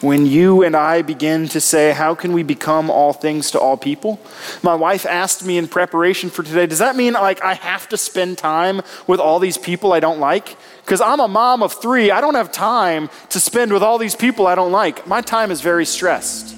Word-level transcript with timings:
when 0.00 0.26
you 0.26 0.62
and 0.62 0.76
I 0.76 1.02
begin 1.02 1.48
to 1.48 1.60
say, 1.60 1.92
How 1.92 2.14
can 2.14 2.32
we 2.32 2.42
become 2.42 2.90
all 2.90 3.12
things 3.12 3.50
to 3.52 3.58
all 3.58 3.76
people? 3.76 4.20
My 4.62 4.74
wife 4.74 5.04
asked 5.06 5.44
me 5.44 5.58
in 5.58 5.66
preparation 5.66 6.30
for 6.30 6.42
today, 6.42 6.66
Does 6.66 6.78
that 6.78 6.96
mean 6.96 7.14
like 7.14 7.42
I 7.42 7.54
have 7.54 7.88
to 7.88 7.96
spend 7.96 8.38
time 8.38 8.82
with 9.06 9.20
all 9.20 9.38
these 9.38 9.58
people 9.58 9.92
I 9.92 10.00
don't 10.00 10.20
like? 10.20 10.56
Because 10.84 11.00
I'm 11.00 11.20
a 11.20 11.28
mom 11.28 11.62
of 11.62 11.72
three, 11.72 12.10
I 12.10 12.20
don't 12.20 12.34
have 12.34 12.52
time 12.52 13.10
to 13.30 13.40
spend 13.40 13.72
with 13.72 13.82
all 13.82 13.98
these 13.98 14.14
people 14.14 14.46
I 14.46 14.54
don't 14.54 14.72
like. 14.72 15.06
My 15.06 15.20
time 15.20 15.50
is 15.50 15.60
very 15.60 15.84
stressed. 15.84 16.56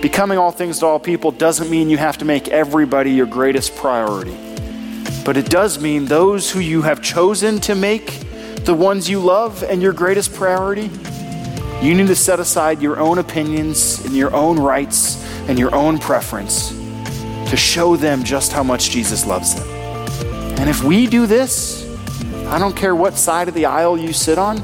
Becoming 0.00 0.38
all 0.38 0.52
things 0.52 0.78
to 0.80 0.86
all 0.86 1.00
people 1.00 1.32
doesn't 1.32 1.68
mean 1.68 1.90
you 1.90 1.98
have 1.98 2.18
to 2.18 2.24
make 2.24 2.48
everybody 2.48 3.10
your 3.10 3.26
greatest 3.26 3.74
priority. 3.76 4.36
But 5.24 5.36
it 5.36 5.50
does 5.50 5.80
mean 5.80 6.04
those 6.04 6.50
who 6.50 6.60
you 6.60 6.82
have 6.82 7.02
chosen 7.02 7.60
to 7.62 7.74
make 7.74 8.24
the 8.64 8.74
ones 8.74 9.10
you 9.10 9.20
love 9.20 9.64
and 9.64 9.82
your 9.82 9.92
greatest 9.92 10.32
priority 10.34 10.90
you 11.82 11.94
need 11.94 12.06
to 12.06 12.16
set 12.16 12.40
aside 12.40 12.80
your 12.80 12.98
own 12.98 13.18
opinions 13.18 14.02
and 14.04 14.16
your 14.16 14.34
own 14.34 14.58
rights 14.58 15.22
and 15.48 15.58
your 15.58 15.74
own 15.74 15.98
preference 15.98 16.70
to 17.50 17.56
show 17.56 17.96
them 17.96 18.24
just 18.24 18.50
how 18.50 18.62
much 18.62 18.90
Jesus 18.90 19.26
loves 19.26 19.54
them. 19.54 19.68
And 20.58 20.70
if 20.70 20.82
we 20.82 21.06
do 21.06 21.26
this, 21.26 21.84
I 22.46 22.58
don't 22.58 22.74
care 22.74 22.96
what 22.96 23.14
side 23.14 23.46
of 23.46 23.54
the 23.54 23.66
aisle 23.66 23.98
you 23.98 24.12
sit 24.14 24.38
on, 24.38 24.62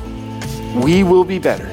we 0.81 1.03
will 1.03 1.23
be 1.23 1.39
better. 1.39 1.69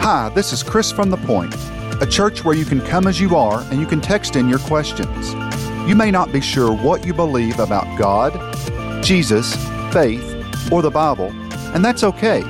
Hi, 0.00 0.30
this 0.34 0.52
is 0.52 0.62
Chris 0.62 0.92
from 0.92 1.10
The 1.10 1.16
Point, 1.16 1.54
a 2.00 2.06
church 2.06 2.44
where 2.44 2.54
you 2.54 2.64
can 2.64 2.80
come 2.80 3.08
as 3.08 3.20
you 3.20 3.36
are 3.36 3.60
and 3.70 3.80
you 3.80 3.86
can 3.86 4.00
text 4.00 4.36
in 4.36 4.48
your 4.48 4.60
questions. 4.60 5.34
You 5.88 5.96
may 5.96 6.12
not 6.12 6.32
be 6.32 6.40
sure 6.40 6.72
what 6.72 7.04
you 7.04 7.12
believe 7.12 7.58
about 7.58 7.98
God, 7.98 8.32
Jesus, 9.02 9.56
faith, 9.92 10.70
or 10.72 10.80
the 10.80 10.90
Bible, 10.90 11.32
and 11.74 11.84
that's 11.84 12.04
okay 12.04 12.44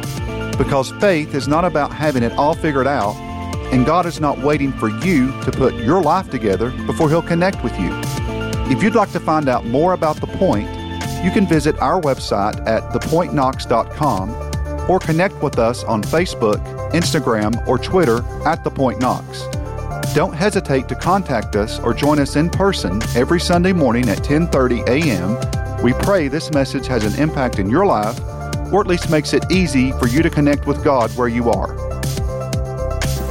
because 0.59 0.91
faith 0.93 1.35
is 1.35 1.49
not 1.49 1.65
about 1.65 1.93
having 1.93 2.23
it 2.23 2.33
all 2.33 2.55
figured 2.55 2.87
out, 2.87 3.15
and 3.73 3.87
God 3.87 4.07
is 4.07 4.21
not 4.21 4.39
waiting 4.39 4.73
for 4.73 4.89
you 4.89 5.33
to 5.43 5.51
put 5.51 5.75
your 5.75 6.03
life 6.03 6.31
together 6.31 6.71
before 6.87 7.09
He'll 7.09 7.23
connect 7.23 7.63
with 7.65 7.79
you. 7.79 7.91
If 8.71 8.83
you'd 8.83 8.95
like 8.95 9.13
to 9.13 9.21
find 9.21 9.49
out 9.49 9.67
more 9.67 9.93
about 9.93 10.17
The 10.17 10.27
Point, 10.27 10.69
you 11.25 11.31
can 11.31 11.47
visit 11.47 11.79
our 11.79 12.01
website 12.01 12.67
at 12.67 12.83
thepointknox.com 12.93 14.91
or 14.91 14.99
connect 14.99 15.43
with 15.43 15.59
us 15.59 15.85
on 15.85 16.03
Facebook, 16.03 16.59
Instagram, 16.93 17.67
or 17.67 17.79
Twitter 17.79 18.25
at 18.47 18.65
The 18.65 18.71
Point 18.71 19.01
Knox. 19.01 19.45
Don't 20.15 20.35
hesitate 20.35 20.89
to 20.89 20.95
contact 20.95 21.57
us 21.57 21.79
or 21.81 21.95
join 21.95 22.19
us 22.19 22.37
in 22.37 22.51
person 22.51 23.01
every 23.15 23.41
Sunday 23.41 23.73
morning 23.73 24.09
at 24.09 24.19
10:30 24.19 24.87
a.m. 24.89 25.83
We 25.83 25.95
pray 25.95 26.29
this 26.29 26.53
message 26.53 26.87
has 26.87 27.05
an 27.05 27.21
impact 27.21 27.59
in 27.59 27.71
your 27.71 27.87
life 27.87 28.21
or 28.73 28.81
at 28.81 28.87
least 28.87 29.11
makes 29.11 29.33
it 29.33 29.45
easy 29.51 29.93
for 29.93 30.09
you 30.09 30.23
to 30.23 30.31
connect 30.31 30.67
with 30.67 30.83
God 30.83 31.11
where 31.17 31.29
you 31.29 31.51
are. 31.51 31.93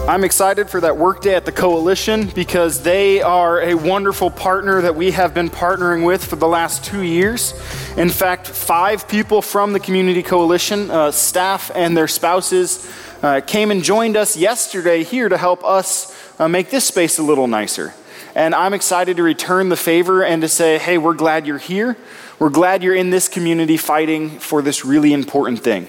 I'm 0.08 0.24
excited 0.24 0.70
for 0.70 0.82
that 0.82 0.98
workday 0.98 1.36
at 1.36 1.46
the 1.46 1.52
Coalition 1.52 2.28
because 2.30 2.82
they 2.82 3.22
are 3.22 3.62
a 3.62 3.76
wonderful 3.76 4.32
partner 4.32 4.82
that 4.82 4.96
we 4.96 5.12
have 5.12 5.34
been 5.34 5.50
partnering 5.50 6.06
with 6.06 6.26
for 6.26 6.36
the 6.36 6.48
last 6.48 6.84
two 6.84 7.04
years. 7.04 7.54
In 7.98 8.10
fact, 8.10 8.48
five 8.48 9.08
people 9.08 9.42
from 9.42 9.74
the 9.74 9.80
Community 9.80 10.24
Coalition, 10.24 10.90
uh, 10.90 11.12
staff 11.12 11.72
and 11.76 11.96
their 11.96 12.08
spouses, 12.08 12.92
uh, 13.22 13.42
came 13.42 13.70
and 13.70 13.84
joined 13.84 14.18
us 14.18 14.36
yesterday 14.36 15.04
here 15.04 15.30
to 15.30 15.38
help 15.38 15.64
us 15.64 16.14
uh, 16.40 16.48
make 16.48 16.72
this 16.72 16.86
space 16.86 17.20
a 17.20 17.24
little 17.24 17.48
nicer. 17.48 17.94
And 18.34 18.56
I'm 18.56 18.74
excited 18.74 19.18
to 19.18 19.24
return 19.24 19.70
the 19.70 19.78
favor 19.78 20.24
and 20.24 20.42
to 20.42 20.48
say, 20.48 20.78
hey, 20.80 20.98
we're 20.98 21.14
glad 21.14 21.46
you're 21.46 21.58
here. 21.58 21.96
We're 22.42 22.50
glad 22.50 22.82
you're 22.82 22.96
in 22.96 23.12
this 23.12 23.28
community 23.28 23.78
fighting 23.78 24.40
for 24.40 24.64
this 24.64 24.84
really 24.84 25.14
important 25.14 25.60
thing. 25.60 25.86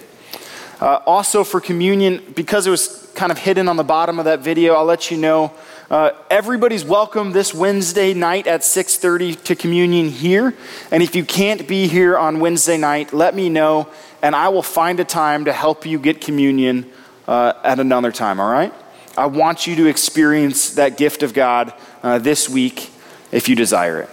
Uh, 0.82 0.98
also, 1.06 1.44
for 1.44 1.62
communion, 1.62 2.22
because 2.36 2.66
it 2.66 2.70
was 2.70 3.10
kind 3.14 3.32
of 3.32 3.38
hidden 3.38 3.68
on 3.68 3.78
the 3.78 3.84
bottom 3.84 4.18
of 4.18 4.26
that 4.26 4.40
video, 4.40 4.74
I'll 4.74 4.84
let 4.84 5.10
you 5.10 5.16
know 5.16 5.54
uh, 5.90 6.10
everybody's 6.28 6.84
welcome 6.84 7.32
this 7.32 7.54
Wednesday 7.54 8.12
night 8.12 8.46
at 8.46 8.60
6:30 8.60 9.42
to 9.44 9.56
communion 9.56 10.10
here. 10.10 10.52
And 10.90 11.02
if 11.02 11.16
you 11.16 11.24
can't 11.24 11.66
be 11.66 11.88
here 11.88 12.18
on 12.18 12.38
Wednesday 12.38 12.76
night, 12.76 13.14
let 13.14 13.34
me 13.34 13.48
know, 13.48 13.88
and 14.20 14.36
I 14.36 14.50
will 14.50 14.62
find 14.62 15.00
a 15.00 15.06
time 15.06 15.46
to 15.46 15.54
help 15.54 15.86
you 15.86 15.98
get 15.98 16.20
communion 16.20 16.84
uh, 17.26 17.54
at 17.64 17.80
another 17.80 18.12
time. 18.12 18.38
All 18.38 18.52
right? 18.52 18.74
I 19.16 19.24
want 19.24 19.66
you 19.66 19.74
to 19.76 19.86
experience 19.86 20.74
that 20.74 20.98
gift 20.98 21.22
of 21.22 21.32
God 21.32 21.72
uh, 22.02 22.18
this 22.18 22.46
week 22.46 22.90
if 23.30 23.48
you 23.48 23.56
desire 23.56 24.02
it. 24.02 24.10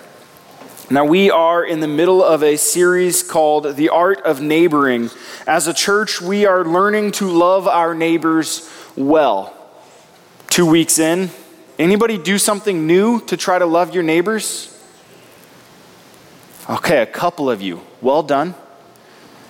Now, 0.92 1.06
we 1.06 1.30
are 1.30 1.64
in 1.64 1.82
the 1.82 1.88
middle 1.88 2.24
of 2.24 2.42
a 2.42 2.58
series 2.58 3.22
called 3.22 3.76
The 3.76 3.90
Art 3.90 4.22
of 4.22 4.42
Neighboring. 4.42 5.12
As 5.46 5.68
a 5.68 5.74
church, 5.74 6.20
we 6.20 6.48
are 6.48 6.66
learning 6.66 7.12
to 7.14 7.30
love 7.30 7.68
our 7.68 7.94
neighbors 7.94 8.68
well. 8.96 9.54
Two 10.48 10.66
weeks 10.66 10.98
in, 10.98 11.30
anybody 11.78 12.18
do 12.18 12.40
something 12.40 12.88
new 12.88 13.22
to 13.28 13.38
try 13.38 13.60
to 13.60 13.68
love 13.68 13.94
your 13.94 14.02
neighbors? 14.02 14.76
Okay, 16.68 17.04
a 17.04 17.06
couple 17.06 17.52
of 17.52 17.62
you. 17.62 17.82
Well 18.02 18.24
done. 18.24 18.56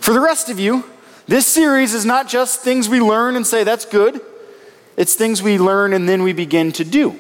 For 0.02 0.14
the 0.14 0.20
rest 0.20 0.50
of 0.50 0.60
you, 0.60 0.84
this 1.26 1.48
series 1.48 1.94
is 1.94 2.04
not 2.04 2.28
just 2.28 2.64
things 2.64 2.90
we 2.90 3.00
learn 3.00 3.38
and 3.38 3.48
say, 3.48 3.64
that's 3.64 3.86
good. 3.86 4.20
It's 4.98 5.16
things 5.16 5.42
we 5.42 5.58
learn 5.58 5.94
and 5.94 6.10
then 6.10 6.22
we 6.22 6.34
begin 6.34 6.74
to 6.74 6.84
do. 6.84 7.18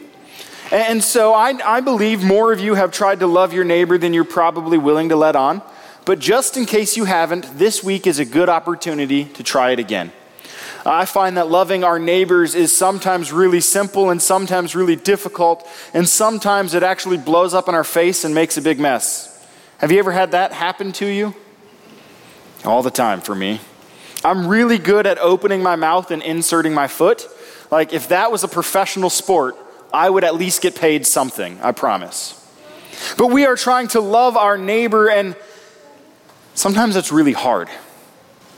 And 0.71 1.03
so 1.03 1.33
I, 1.33 1.57
I 1.65 1.81
believe 1.81 2.23
more 2.23 2.53
of 2.53 2.59
you 2.59 2.75
have 2.75 2.91
tried 2.91 3.21
to 3.21 3.27
love 3.27 3.53
your 3.53 3.63
neighbor 3.63 3.97
than 3.97 4.13
you're 4.13 4.23
probably 4.23 4.77
willing 4.77 5.09
to 5.09 5.15
let 5.15 5.35
on. 5.35 5.63
But 6.05 6.19
just 6.19 6.57
in 6.57 6.65
case 6.65 6.95
you 6.95 7.05
haven't, 7.05 7.57
this 7.57 7.83
week 7.83 8.05
is 8.05 8.19
a 8.19 8.25
good 8.25 8.49
opportunity 8.49 9.25
to 9.25 9.43
try 9.43 9.71
it 9.71 9.79
again. 9.79 10.11
I 10.85 11.05
find 11.05 11.37
that 11.37 11.49
loving 11.49 11.83
our 11.83 11.99
neighbors 11.99 12.55
is 12.55 12.75
sometimes 12.75 13.33
really 13.33 13.61
simple 13.61 14.09
and 14.09 14.21
sometimes 14.21 14.75
really 14.75 14.95
difficult, 14.95 15.67
and 15.93 16.07
sometimes 16.07 16.73
it 16.73 16.83
actually 16.83 17.17
blows 17.17 17.53
up 17.53 17.67
in 17.67 17.75
our 17.75 17.83
face 17.83 18.23
and 18.23 18.33
makes 18.33 18.55
a 18.57 18.61
big 18.61 18.79
mess. 18.79 19.47
Have 19.79 19.91
you 19.91 19.99
ever 19.99 20.11
had 20.11 20.31
that 20.31 20.53
happen 20.53 20.91
to 20.93 21.05
you? 21.05 21.35
All 22.63 22.81
the 22.81 22.91
time 22.91 23.21
for 23.21 23.35
me. 23.35 23.59
I'm 24.23 24.47
really 24.47 24.77
good 24.77 25.05
at 25.05 25.17
opening 25.17 25.61
my 25.61 25.75
mouth 25.75 26.11
and 26.11 26.21
inserting 26.21 26.73
my 26.73 26.87
foot. 26.87 27.27
Like, 27.71 27.93
if 27.93 28.09
that 28.09 28.31
was 28.31 28.43
a 28.43 28.47
professional 28.47 29.09
sport, 29.09 29.55
I 29.93 30.09
would 30.09 30.23
at 30.23 30.35
least 30.35 30.61
get 30.61 30.75
paid 30.75 31.05
something, 31.05 31.59
I 31.61 31.71
promise. 31.71 32.35
But 33.17 33.27
we 33.27 33.45
are 33.45 33.55
trying 33.55 33.87
to 33.89 34.01
love 34.01 34.37
our 34.37 34.57
neighbor, 34.57 35.09
and 35.09 35.35
sometimes 36.53 36.95
it's 36.95 37.11
really 37.11 37.33
hard. 37.33 37.69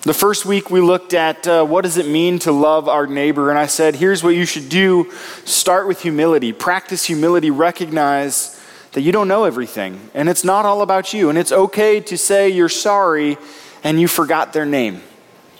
The 0.03 0.13
first 0.13 0.45
week 0.45 0.71
we 0.71 0.81
looked 0.81 1.13
at 1.13 1.47
uh, 1.47 1.63
what 1.63 1.83
does 1.83 1.97
it 1.97 2.07
mean 2.07 2.39
to 2.39 2.51
love 2.51 2.89
our 2.89 3.05
neighbor, 3.05 3.51
and 3.51 3.59
I 3.59 3.67
said, 3.67 3.95
here's 3.95 4.23
what 4.23 4.35
you 4.35 4.45
should 4.45 4.67
do 4.67 5.11
start 5.45 5.87
with 5.87 6.01
humility. 6.01 6.53
Practice 6.53 7.05
humility, 7.05 7.51
recognize 7.51 8.59
that 8.93 9.01
you 9.01 9.11
don't 9.11 9.27
know 9.27 9.45
everything, 9.45 10.09
and 10.13 10.27
it's 10.27 10.43
not 10.43 10.65
all 10.65 10.81
about 10.81 11.13
you, 11.13 11.29
and 11.29 11.37
it's 11.37 11.51
okay 11.51 11.99
to 12.01 12.17
say 12.17 12.49
you're 12.49 12.67
sorry 12.67 13.37
and 13.83 14.01
you 14.01 14.07
forgot 14.07 14.53
their 14.53 14.65
name. 14.65 15.01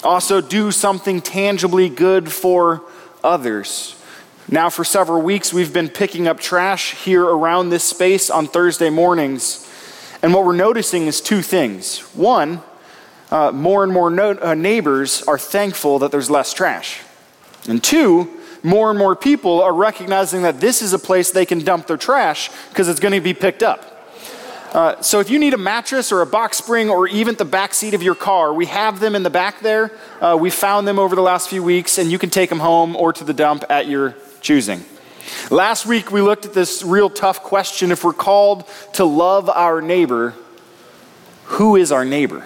Also, 0.04 0.42
do 0.42 0.72
something 0.72 1.22
tangibly 1.22 1.88
good 1.88 2.32
for 2.32 2.82
others. 3.24 4.01
Now, 4.50 4.70
for 4.70 4.84
several 4.84 5.22
weeks, 5.22 5.54
we've 5.54 5.72
been 5.72 5.90
picking 5.90 6.28
up 6.28 6.40
trash 6.40 6.94
here 6.96 7.24
around 7.24 7.70
this 7.70 7.84
space 7.84 8.30
on 8.30 8.48
Thursday 8.48 8.90
mornings. 8.90 9.68
And 10.22 10.34
what 10.34 10.46
we're 10.46 10.56
noticing 10.56 11.08
is 11.08 11.22
two 11.22 11.42
things. 11.42 12.00
One, 12.16 12.62
uh, 13.32 13.52
more 13.52 13.84
and 13.84 13.94
more 13.94 14.10
no- 14.10 14.38
uh, 14.42 14.54
neighbors 14.54 15.24
are 15.24 15.38
thankful 15.38 16.00
that 16.00 16.12
there's 16.12 16.30
less 16.30 16.54
trash. 16.54 17.02
And 17.68 17.84
two, 17.84 18.30
more 18.64 18.90
and 18.90 19.00
more 19.00 19.16
people 19.16 19.62
are 19.62 19.74
recognizing 19.74 20.42
that 20.42 20.60
this 20.60 20.82
is 20.82 20.94
a 20.94 21.00
place 21.00 21.32
they 21.32 21.46
can 21.46 21.60
dump 21.60 21.88
their 21.88 21.98
trash 21.98 22.50
because 22.70 22.90
it's 22.90 23.00
going 23.00 23.14
to 23.14 23.22
be 23.22 23.34
picked 23.34 23.64
up. 23.64 23.88
Uh, 24.74 25.02
so 25.02 25.20
if 25.20 25.30
you 25.30 25.38
need 25.38 25.54
a 25.54 25.58
mattress 25.58 26.12
or 26.12 26.22
a 26.22 26.26
box 26.26 26.58
spring 26.58 26.90
or 26.90 27.08
even 27.08 27.36
the 27.36 27.46
back 27.46 27.74
seat 27.74 27.94
of 27.94 28.02
your 28.02 28.16
car, 28.16 28.54
we 28.54 28.66
have 28.66 29.00
them 29.00 29.16
in 29.16 29.24
the 29.24 29.30
back 29.30 29.60
there. 29.62 29.92
Uh, 30.22 30.38
we 30.40 30.50
found 30.50 30.88
them 30.88 30.98
over 30.98 31.16
the 31.16 31.22
last 31.22 31.50
few 31.50 31.62
weeks, 31.62 31.98
and 31.98 32.12
you 32.12 32.18
can 32.18 32.30
take 32.30 32.50
them 32.50 32.60
home 32.60 32.96
or 32.96 33.12
to 33.12 33.24
the 33.24 33.34
dump 33.34 33.66
at 33.70 33.88
your 33.88 34.16
choosing. 34.42 34.84
Last 35.50 35.86
week, 35.86 36.12
we 36.12 36.22
looked 36.22 36.46
at 36.46 36.54
this 36.54 36.84
real 36.84 37.10
tough 37.10 37.44
question. 37.44 37.92
If 37.92 38.04
we're 38.04 38.14
called 38.14 38.68
to 38.94 39.06
love 39.06 39.50
our 39.50 39.82
neighbor, 39.82 40.34
who 41.46 41.76
is 41.76 41.92
our 41.92 42.06
neighbor? 42.06 42.46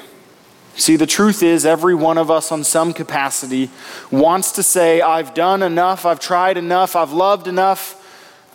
See, 0.75 0.97
the 0.97 1.07
truth 1.07 1.41
is, 1.41 1.65
every 1.65 1.95
one 1.95 2.17
of 2.17 2.29
us, 2.29 2.51
on 2.51 2.65
some 2.65 2.93
capacity, 2.93 3.69
wants 4.11 4.53
to 4.53 4.63
say, 4.63 4.99
I've 4.99 5.33
done 5.33 5.63
enough, 5.63 6.05
I've 6.05 6.19
tried 6.19 6.57
enough, 6.57 6.97
I've 6.97 7.13
loved 7.13 7.47
enough, 7.47 8.01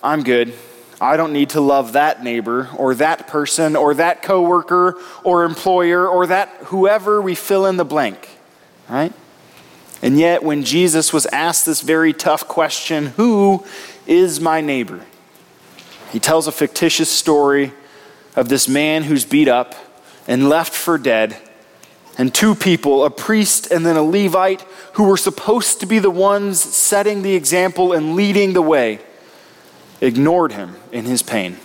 I'm 0.03 0.23
good. 0.23 0.53
I 1.01 1.17
don't 1.17 1.33
need 1.33 1.51
to 1.51 1.63
love 1.63 1.95
that 1.95 2.23
neighbor 2.23 2.69
or 2.77 2.95
that 2.97 3.27
person 3.27 3.75
or 3.75 3.95
that 3.95 4.21
coworker 4.21 4.99
or 5.25 5.45
employer 5.45 6.07
or 6.07 6.27
that 6.27 6.49
whoever 6.65 7.23
we 7.23 7.35
fill 7.35 7.65
in 7.65 7.79
the 7.79 7.87
blank, 7.87 8.29
right? 8.87 9.15
And 10.02 10.19
yet, 10.19 10.43
when 10.43 10.64
Jesus 10.64 11.12
was 11.12 11.26
asked 11.26 11.67
this 11.67 11.82
very 11.82 12.12
tough 12.12 12.49
question, 12.49 13.06
Who 13.17 13.64
is 14.06 14.41
my 14.41 14.61
neighbor? 14.61 15.05
He 16.11 16.19
tells 16.19 16.47
a 16.47 16.52
fictitious 16.52 17.11
story 17.11 17.73
of 18.35 18.49
this 18.49 18.67
man 18.69 19.02
who's 19.05 19.25
beat 19.25 19.49
up 19.49 19.75
and 20.26 20.49
left 20.49 20.73
for 20.73 20.97
dead, 20.97 21.37
And 22.17 22.35
two 22.35 22.55
people, 22.55 23.05
a 23.05 23.11
priest 23.11 23.70
and 23.70 23.85
then 23.85 23.97
a 23.97 24.02
Levite, 24.02 24.62
who 24.94 25.05
were 25.05 25.17
supposed 25.17 25.81
to 25.81 25.87
be 25.87 25.99
the 25.99 26.11
ones 26.11 26.61
setting 26.61 27.23
the 27.23 27.35
example 27.35 27.93
and 27.93 28.17
leading 28.17 28.52
the 28.55 28.62
way, 28.62 29.00
ignored 30.00 30.52
him 30.52 30.76
in 30.93 31.05
his 31.05 31.23
pain. 31.23 31.58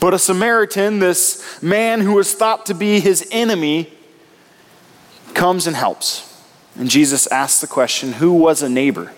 But 0.00 0.12
a 0.12 0.18
Samaritan, 0.18 0.98
this 0.98 1.62
man 1.62 2.00
who 2.00 2.14
was 2.14 2.34
thought 2.34 2.66
to 2.66 2.74
be 2.74 3.00
his 3.00 3.26
enemy, 3.30 3.92
comes 5.34 5.66
and 5.66 5.74
helps. 5.74 6.33
And 6.76 6.90
Jesus 6.90 7.26
asks 7.28 7.60
the 7.60 7.66
question 7.66 8.14
Who 8.14 8.32
was 8.32 8.62
a 8.62 8.68
neighbor? 8.68 9.12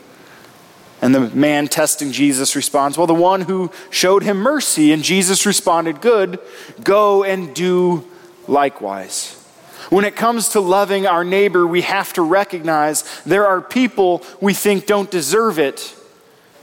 And 1.02 1.14
the 1.14 1.20
man 1.20 1.68
testing 1.68 2.10
Jesus 2.10 2.56
responds, 2.56 2.96
Well, 2.96 3.06
the 3.06 3.14
one 3.14 3.42
who 3.42 3.70
showed 3.90 4.22
him 4.22 4.38
mercy. 4.38 4.92
And 4.92 5.02
Jesus 5.02 5.46
responded, 5.46 6.00
Good, 6.00 6.38
go 6.82 7.24
and 7.24 7.54
do 7.54 8.06
likewise. 8.48 9.42
When 9.90 10.04
it 10.04 10.16
comes 10.16 10.50
to 10.50 10.60
loving 10.60 11.06
our 11.06 11.22
neighbor, 11.22 11.66
we 11.66 11.82
have 11.82 12.12
to 12.14 12.22
recognize 12.22 13.04
there 13.24 13.46
are 13.46 13.60
people 13.60 14.22
we 14.40 14.52
think 14.52 14.86
don't 14.86 15.10
deserve 15.10 15.58
it 15.58 15.94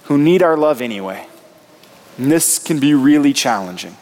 who 0.06 0.18
need 0.18 0.44
our 0.44 0.57
love 0.57 0.81
anyway. 0.81 1.25
And 2.18 2.31
this 2.31 2.60
can 2.60 2.80
be 2.80 2.94
really 2.94 3.34
challenging 3.34 3.95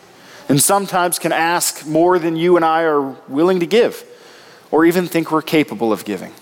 and 0.50 0.62
sometimes 0.62 1.20
can 1.20 1.32
ask 1.32 1.86
more 1.86 2.20
than 2.20 2.36
you 2.36 2.56
and 2.56 2.66
I 2.66 2.82
are 2.82 3.02
willing 3.28 3.60
to 3.60 3.66
give 3.66 4.04
or 4.72 4.86
even 4.86 5.08
think 5.08 5.32
we're 5.32 5.42
capable 5.42 5.94
of 5.94 6.04
giving. 6.04 6.34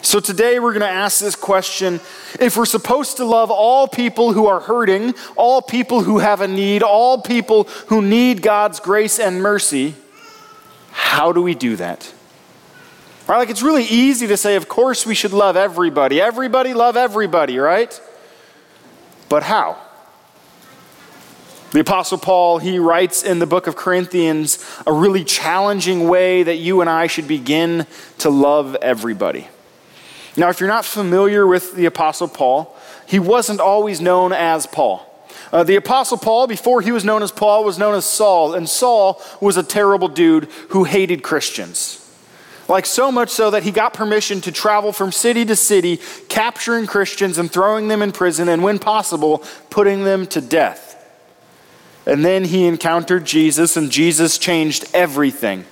So 0.00 0.20
today 0.20 0.60
we're 0.60 0.72
going 0.72 0.80
to 0.80 0.88
ask 0.88 1.20
this 1.20 1.34
question 1.34 2.00
if 2.38 2.56
we're 2.56 2.66
supposed 2.66 3.16
to 3.16 3.24
love 3.24 3.50
all 3.50 3.88
people 3.88 4.32
who 4.32 4.46
are 4.46 4.60
hurting, 4.60 5.14
all 5.36 5.60
people 5.60 6.02
who 6.02 6.18
have 6.18 6.40
a 6.40 6.48
need, 6.48 6.82
all 6.82 7.20
people 7.20 7.64
who 7.88 8.00
need 8.00 8.40
God's 8.40 8.78
grace 8.78 9.18
and 9.18 9.42
mercy, 9.42 9.94
how 10.92 11.32
do 11.32 11.42
we 11.42 11.54
do 11.54 11.76
that? 11.76 12.12
Right? 13.26 13.38
Like 13.38 13.50
it's 13.50 13.62
really 13.62 13.84
easy 13.84 14.28
to 14.28 14.36
say, 14.36 14.56
of 14.56 14.68
course 14.68 15.04
we 15.04 15.14
should 15.14 15.32
love 15.32 15.56
everybody. 15.56 16.20
Everybody 16.20 16.74
love 16.74 16.96
everybody, 16.96 17.58
right? 17.58 18.00
But 19.28 19.42
how? 19.42 19.78
The 21.72 21.80
Apostle 21.80 22.18
Paul, 22.18 22.58
he 22.58 22.78
writes 22.78 23.22
in 23.22 23.40
the 23.40 23.46
book 23.46 23.66
of 23.66 23.76
Corinthians 23.76 24.64
a 24.86 24.92
really 24.92 25.24
challenging 25.24 26.08
way 26.08 26.42
that 26.44 26.56
you 26.56 26.80
and 26.80 26.88
I 26.88 27.08
should 27.08 27.28
begin 27.28 27.86
to 28.18 28.30
love 28.30 28.76
everybody. 28.76 29.48
Now, 30.38 30.50
if 30.50 30.60
you're 30.60 30.68
not 30.68 30.84
familiar 30.84 31.44
with 31.48 31.74
the 31.74 31.86
Apostle 31.86 32.28
Paul, 32.28 32.76
he 33.06 33.18
wasn't 33.18 33.58
always 33.58 34.00
known 34.00 34.32
as 34.32 34.68
Paul. 34.68 35.04
Uh, 35.52 35.64
the 35.64 35.74
Apostle 35.74 36.16
Paul, 36.16 36.46
before 36.46 36.80
he 36.80 36.92
was 36.92 37.04
known 37.04 37.24
as 37.24 37.32
Paul, 37.32 37.64
was 37.64 37.76
known 37.76 37.96
as 37.96 38.04
Saul, 38.04 38.54
and 38.54 38.68
Saul 38.68 39.20
was 39.40 39.56
a 39.56 39.64
terrible 39.64 40.06
dude 40.06 40.44
who 40.68 40.84
hated 40.84 41.24
Christians. 41.24 42.04
Like 42.68 42.86
so 42.86 43.10
much 43.10 43.30
so 43.30 43.50
that 43.50 43.64
he 43.64 43.72
got 43.72 43.94
permission 43.94 44.40
to 44.42 44.52
travel 44.52 44.92
from 44.92 45.10
city 45.10 45.44
to 45.44 45.56
city, 45.56 45.98
capturing 46.28 46.86
Christians 46.86 47.38
and 47.38 47.50
throwing 47.50 47.88
them 47.88 48.00
in 48.00 48.12
prison, 48.12 48.48
and 48.48 48.62
when 48.62 48.78
possible, 48.78 49.42
putting 49.70 50.04
them 50.04 50.24
to 50.28 50.40
death. 50.40 50.94
And 52.06 52.24
then 52.24 52.44
he 52.44 52.66
encountered 52.66 53.24
Jesus, 53.24 53.76
and 53.76 53.90
Jesus 53.90 54.38
changed 54.38 54.84
everything. 54.94 55.64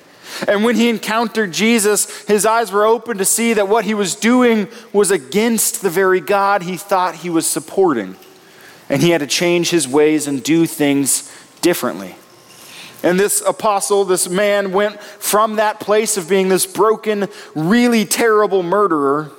And 0.47 0.65
when 0.65 0.77
he 0.77 0.89
encountered 0.89 1.53
Jesus, 1.53 2.25
his 2.27 2.45
eyes 2.45 2.73
were 2.73 2.85
open 2.85 3.19
to 3.19 3.25
see 3.25 3.55
that 3.55 3.69
what 3.69 3.85
he 3.85 3.95
was 3.95 4.15
doing 4.15 4.69
was 4.93 5.11
against 5.11 5.83
the 5.83 5.91
very 5.91 6.21
God 6.21 6.63
he 6.63 6.77
thought 6.77 7.17
he 7.17 7.31
was 7.31 7.47
supporting. 7.47 8.17
And 8.89 9.03
he 9.03 9.11
had 9.11 9.21
to 9.21 9.27
change 9.27 9.71
his 9.71 9.89
ways 9.89 10.27
and 10.27 10.43
do 10.43 10.67
things 10.67 11.33
differently. 11.61 12.17
And 13.03 13.21
this 13.21 13.41
apostle, 13.41 14.05
this 14.05 14.29
man, 14.29 14.73
went 14.73 15.01
from 15.01 15.57
that 15.57 15.81
place 15.81 16.17
of 16.17 16.29
being 16.29 16.49
this 16.49 16.67
broken, 16.67 17.29
really 17.55 18.05
terrible 18.05 18.63
murderer 18.63 19.31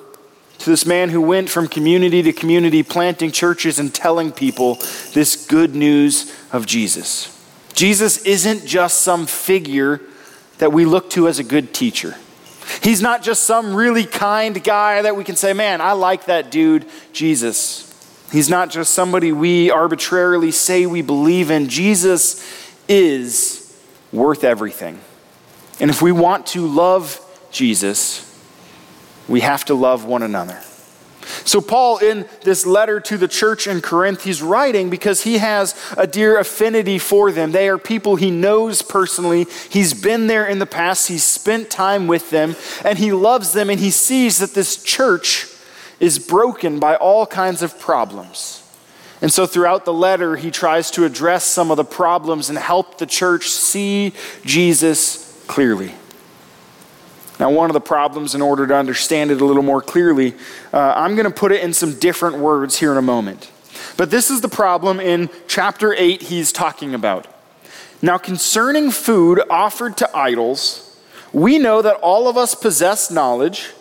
to 0.60 0.70
this 0.70 0.86
man 0.86 1.10
who 1.10 1.22
went 1.22 1.50
from 1.50 1.68
community 1.68 2.22
to 2.24 2.34
community, 2.34 2.82
planting 2.84 3.32
churches 3.32 3.80
and 3.80 3.94
telling 3.94 4.32
people 4.32 4.76
this 5.14 5.46
good 5.48 5.76
news 5.76 6.34
of 6.52 6.66
Jesus. 6.66 7.34
Jesus 7.74 8.18
isn't 8.26 8.66
just 8.66 9.02
some 9.02 9.28
figure 9.28 10.02
that 10.58 10.74
we 10.74 10.86
look 10.86 11.10
to 11.12 11.28
as 11.28 11.40
a 11.40 11.44
good 11.44 11.74
teacher. 11.74 12.16
He's 12.82 13.02
not 13.02 13.24
just 13.24 13.44
some 13.44 13.76
really 13.76 14.06
kind 14.06 14.62
guy 14.64 15.02
that 15.02 15.16
we 15.16 15.24
can 15.24 15.36
say, 15.36 15.54
man, 15.54 15.82
I 15.82 15.94
like 15.94 16.26
that 16.26 16.52
dude, 16.52 16.86
Jesus. 17.14 17.84
He's 18.32 18.50
not 18.50 18.70
just 18.70 18.94
somebody 18.94 19.32
we 19.32 19.72
arbitrarily 19.72 20.52
say 20.52 20.86
we 20.86 21.02
believe 21.02 21.50
in. 21.50 21.70
Jesus 21.70 22.44
is 22.88 23.82
worth 24.12 24.44
everything. 24.44 25.00
And 25.80 25.90
if 25.90 26.02
we 26.02 26.12
want 26.12 26.48
to 26.48 26.66
love 26.68 27.22
Jesus, 27.52 28.24
we 29.28 29.42
have 29.42 29.64
to 29.66 29.74
love 29.74 30.06
one 30.06 30.24
another. 30.24 30.62
So, 31.48 31.62
Paul, 31.62 32.00
in 32.00 32.26
this 32.44 32.66
letter 32.66 33.00
to 33.00 33.18
the 33.18 33.30
church 33.30 33.68
in 33.68 33.80
Corinth, 33.80 34.26
he's 34.26 34.42
writing 34.42 34.90
because 34.90 35.24
he 35.24 35.38
has 35.38 35.82
a 35.98 36.06
dear 36.06 36.38
affinity 36.38 37.00
for 37.00 37.32
them. 37.32 37.54
They 37.54 37.70
are 37.70 37.78
people 37.78 38.18
he 38.18 38.32
knows 38.32 38.82
personally. 38.82 39.48
He's 39.70 39.94
been 39.94 40.28
there 40.28 40.46
in 40.46 40.60
the 40.60 40.66
past, 40.66 41.08
he's 41.08 41.24
spent 41.24 41.70
time 41.70 42.06
with 42.06 42.32
them, 42.32 42.58
and 42.84 43.00
he 43.00 43.14
loves 43.14 43.54
them, 43.54 43.70
and 43.70 43.80
he 43.80 43.92
sees 43.92 44.40
that 44.40 44.56
this 44.56 44.84
church 44.84 45.48
is 46.02 46.20
broken 46.20 46.80
by 46.80 46.98
all 46.98 47.26
kinds 47.26 47.62
of 47.62 47.80
problems. 47.80 48.62
And 49.22 49.32
so, 49.32 49.46
throughout 49.46 49.86
the 49.86 49.94
letter, 49.94 50.36
he 50.36 50.52
tries 50.52 50.92
to 50.92 51.06
address 51.06 51.46
some 51.46 51.72
of 51.72 51.78
the 51.78 51.86
problems 51.86 52.50
and 52.50 52.58
help 52.58 52.98
the 52.98 53.06
church 53.06 53.48
see 53.48 54.12
Jesus 54.44 55.42
clearly. 55.48 55.94
Now, 57.40 57.52
one 57.52 57.70
of 57.70 57.74
the 57.74 57.82
problems, 57.82 58.34
in 58.34 58.42
order 58.42 58.66
to 58.66 58.76
understand 58.76 59.30
it 59.30 59.42
a 59.42 59.46
little 59.46 59.64
more 59.64 59.82
clearly, 59.82 60.34
uh, 60.74 60.94
I'm 60.96 61.16
going 61.16 61.26
to 61.26 61.36
put 61.36 61.52
it 61.52 61.62
in 61.62 61.72
some 61.72 62.00
different 62.00 62.38
words 62.38 62.80
here 62.80 62.92
in 62.92 62.98
a 62.98 63.02
moment. 63.02 63.52
But 63.96 64.10
this 64.10 64.32
is 64.32 64.42
the 64.42 64.50
problem 64.50 65.00
in 65.00 65.30
chapter 65.48 65.94
8 65.94 66.24
he's 66.24 66.52
talking 66.52 66.96
about. 66.96 67.28
Now, 68.02 68.18
concerning 68.18 68.90
food 68.90 69.42
offered 69.50 69.98
to 69.98 70.18
idols, 70.18 71.00
we 71.32 71.60
know 71.60 71.82
that 71.82 71.96
all 71.98 72.28
of 72.28 72.38
us 72.38 72.56
possess 72.56 73.12
knowledge. 73.12 73.72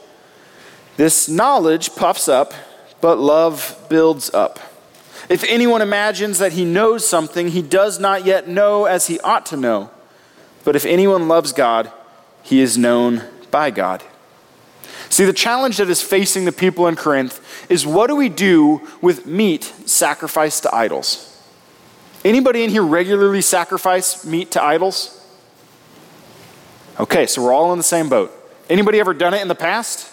This 0.97 1.29
knowledge 1.29 1.95
puffs 1.95 2.29
up, 2.29 2.53
but 3.01 3.19
love 3.19 3.79
builds 3.89 4.33
up. 4.35 4.59
If 5.29 5.45
anyone 5.45 5.83
imagines 5.83 6.39
that 6.39 6.53
he 6.53 6.65
knows 6.65 7.07
something, 7.07 7.49
he 7.49 7.63
does 7.63 7.99
not 7.99 8.25
yet 8.25 8.49
know 8.49 8.85
as 8.85 9.07
he 9.07 9.19
ought 9.21 9.47
to 9.47 9.57
know. 9.57 9.91
But 10.65 10.77
if 10.77 10.85
anyone 10.85 11.27
loves 11.27 11.53
God, 11.53 11.91
he 12.43 12.61
is 12.61 12.79
known 12.79 13.25
by 13.51 13.71
God. 13.71 14.03
See, 15.09 15.25
the 15.25 15.33
challenge 15.33 15.77
that 15.77 15.89
is 15.89 16.03
facing 16.03 16.45
the 16.45 16.53
people 16.53 16.87
in 16.87 16.97
Corinth 16.97 17.41
is 17.71 17.87
what 17.87 18.09
do 18.09 18.17
we 18.17 18.29
do 18.29 18.87
with 19.01 19.27
meat 19.27 19.65
sacrificed 19.65 20.65
to 20.65 20.75
idols? 20.75 21.33
Anybody 22.25 22.65
in 22.65 22.71
here 22.71 22.83
regularly 22.83 23.41
sacrifice 23.41 24.25
meat 24.25 24.51
to 24.53 24.63
idols? 24.63 25.13
Okay, 26.99 27.27
so 27.27 27.43
we're 27.43 27.53
all 27.53 27.73
in 27.73 27.79
the 27.79 27.85
same 27.85 28.09
boat. 28.09 28.33
Anybody 28.69 28.99
ever 28.99 29.15
done 29.15 29.35
it 29.35 29.43
in 29.43 29.49
the 29.49 29.55
past? 29.55 30.13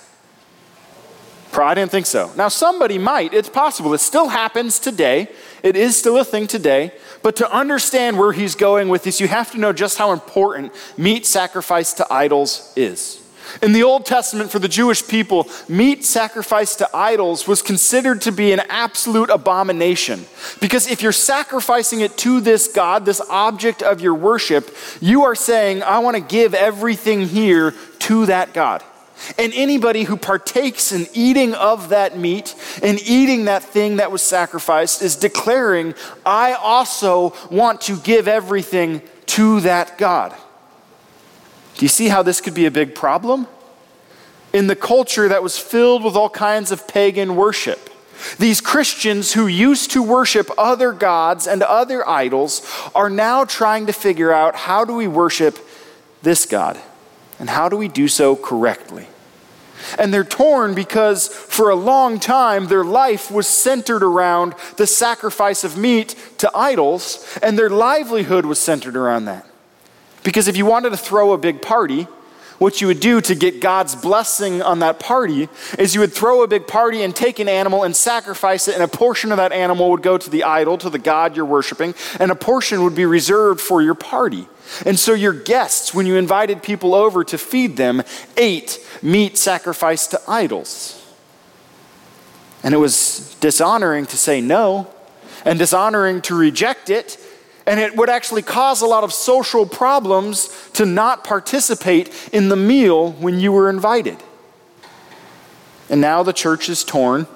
I 1.55 1.75
didn't 1.75 1.91
think 1.91 2.05
so. 2.05 2.31
Now, 2.35 2.47
somebody 2.47 2.97
might. 2.97 3.33
It's 3.33 3.49
possible. 3.49 3.93
It 3.93 3.99
still 3.99 4.29
happens 4.29 4.79
today. 4.79 5.27
It 5.61 5.75
is 5.75 5.95
still 5.95 6.17
a 6.17 6.23
thing 6.23 6.47
today. 6.47 6.93
But 7.21 7.35
to 7.37 7.51
understand 7.51 8.17
where 8.17 8.31
he's 8.31 8.55
going 8.55 8.89
with 8.89 9.03
this, 9.03 9.21
you 9.21 9.27
have 9.27 9.51
to 9.51 9.59
know 9.59 9.71
just 9.71 9.97
how 9.97 10.11
important 10.11 10.73
meat 10.97 11.25
sacrifice 11.25 11.93
to 11.93 12.11
idols 12.11 12.73
is. 12.75 13.22
In 13.61 13.73
the 13.73 13.83
Old 13.83 14.05
Testament, 14.05 14.51
for 14.51 14.59
the 14.59 14.67
Jewish 14.67 15.07
people, 15.07 15.47
meat 15.67 16.05
sacrificed 16.05 16.79
to 16.79 16.89
idols 16.95 17.47
was 17.47 17.61
considered 17.61 18.21
to 18.21 18.31
be 18.31 18.51
an 18.51 18.61
absolute 18.69 19.29
abomination. 19.29 20.25
Because 20.59 20.87
if 20.87 21.01
you're 21.01 21.11
sacrificing 21.11 22.01
it 22.01 22.17
to 22.19 22.41
this 22.41 22.67
God, 22.67 23.05
this 23.05 23.21
object 23.29 23.81
of 23.81 24.01
your 24.01 24.15
worship, 24.15 24.75
you 25.01 25.23
are 25.23 25.35
saying, 25.35 25.83
I 25.83 25.99
want 25.99 26.15
to 26.15 26.21
give 26.21 26.53
everything 26.53 27.27
here 27.27 27.73
to 27.99 28.25
that 28.27 28.53
God. 28.53 28.83
And 29.37 29.53
anybody 29.55 30.03
who 30.03 30.17
partakes 30.17 30.91
in 30.91 31.07
eating 31.13 31.53
of 31.53 31.89
that 31.89 32.17
meat 32.17 32.55
and 32.81 32.99
eating 33.07 33.45
that 33.45 33.63
thing 33.63 33.97
that 33.97 34.11
was 34.11 34.21
sacrificed 34.21 35.01
is 35.01 35.15
declaring, 35.15 35.93
I 36.25 36.53
also 36.53 37.33
want 37.49 37.81
to 37.81 37.97
give 37.97 38.27
everything 38.27 39.01
to 39.27 39.61
that 39.61 39.97
God. 39.97 40.35
Do 41.75 41.85
you 41.85 41.89
see 41.89 42.07
how 42.07 42.23
this 42.23 42.41
could 42.41 42.53
be 42.53 42.65
a 42.65 42.71
big 42.71 42.95
problem? 42.95 43.47
In 44.53 44.67
the 44.67 44.75
culture 44.75 45.27
that 45.27 45.41
was 45.41 45.57
filled 45.57 46.03
with 46.03 46.15
all 46.15 46.29
kinds 46.29 46.71
of 46.71 46.87
pagan 46.87 47.35
worship, 47.35 47.89
these 48.37 48.61
Christians 48.61 49.33
who 49.33 49.47
used 49.47 49.91
to 49.91 50.03
worship 50.03 50.49
other 50.57 50.91
gods 50.91 51.47
and 51.47 51.61
other 51.63 52.07
idols 52.07 52.61
are 52.93 53.09
now 53.09 53.43
trying 53.45 53.87
to 53.87 53.93
figure 53.93 54.31
out 54.31 54.55
how 54.55 54.85
do 54.85 54.93
we 54.93 55.07
worship 55.07 55.57
this 56.21 56.45
God 56.45 56.79
and 57.39 57.49
how 57.49 57.69
do 57.69 57.75
we 57.75 57.87
do 57.87 58.07
so 58.07 58.35
correctly. 58.35 59.07
And 59.99 60.13
they're 60.13 60.23
torn 60.23 60.73
because 60.75 61.27
for 61.27 61.69
a 61.69 61.75
long 61.75 62.19
time 62.19 62.67
their 62.67 62.85
life 62.85 63.29
was 63.29 63.47
centered 63.47 64.03
around 64.03 64.55
the 64.77 64.87
sacrifice 64.87 65.63
of 65.63 65.77
meat 65.77 66.15
to 66.37 66.49
idols, 66.55 67.27
and 67.41 67.59
their 67.59 67.69
livelihood 67.69 68.45
was 68.45 68.59
centered 68.59 68.95
around 68.95 69.25
that. 69.25 69.45
Because 70.23 70.47
if 70.47 70.57
you 70.57 70.65
wanted 70.65 70.91
to 70.91 70.97
throw 70.97 71.33
a 71.33 71.37
big 71.37 71.61
party, 71.61 72.07
what 72.59 72.79
you 72.79 72.87
would 72.87 72.99
do 72.99 73.19
to 73.19 73.35
get 73.35 73.59
God's 73.59 73.95
blessing 73.95 74.61
on 74.61 74.79
that 74.79 74.99
party 74.99 75.49
is 75.77 75.93
you 75.93 76.01
would 76.01 76.13
throw 76.13 76.43
a 76.43 76.47
big 76.47 76.65
party 76.65 77.01
and 77.01 77.13
take 77.13 77.39
an 77.39 77.49
animal 77.49 77.83
and 77.83 77.95
sacrifice 77.95 78.67
it, 78.67 78.75
and 78.75 78.83
a 78.83 78.87
portion 78.87 79.31
of 79.31 79.37
that 79.37 79.51
animal 79.51 79.91
would 79.91 80.01
go 80.01 80.17
to 80.17 80.29
the 80.29 80.43
idol, 80.43 80.77
to 80.77 80.89
the 80.89 80.99
God 80.99 81.35
you're 81.35 81.45
worshiping, 81.45 81.93
and 82.19 82.31
a 82.31 82.35
portion 82.35 82.83
would 82.83 82.95
be 82.95 83.05
reserved 83.05 83.59
for 83.59 83.81
your 83.81 83.95
party. 83.95 84.47
And 84.85 84.97
so 84.97 85.13
your 85.13 85.33
guests, 85.33 85.93
when 85.93 86.05
you 86.05 86.15
invited 86.15 86.63
people 86.63 86.95
over 86.95 87.23
to 87.25 87.37
feed 87.37 87.75
them, 87.75 88.01
ate 88.37 88.79
meat 89.01 89.37
sacrificed 89.37 90.11
to 90.11 90.21
idols. 90.27 90.99
And 92.63 92.73
it 92.73 92.77
was 92.77 93.35
dishonoring 93.41 94.05
to 94.05 94.17
say 94.17 94.39
no, 94.39 94.87
and 95.43 95.59
dishonoring 95.59 96.21
to 96.21 96.35
reject 96.35 96.89
it. 96.89 97.17
And 97.65 97.79
it 97.79 97.95
would 97.95 98.09
actually 98.09 98.41
cause 98.41 98.81
a 98.81 98.85
lot 98.85 99.03
of 99.03 99.13
social 99.13 99.65
problems 99.65 100.49
to 100.73 100.85
not 100.85 101.23
participate 101.23 102.29
in 102.33 102.49
the 102.49 102.55
meal 102.55 103.11
when 103.13 103.39
you 103.39 103.51
were 103.51 103.69
invited. 103.69 104.17
And 105.89 106.01
now 106.01 106.23
the 106.23 106.33
church 106.33 106.69
is 106.69 106.83
torn 106.83 107.27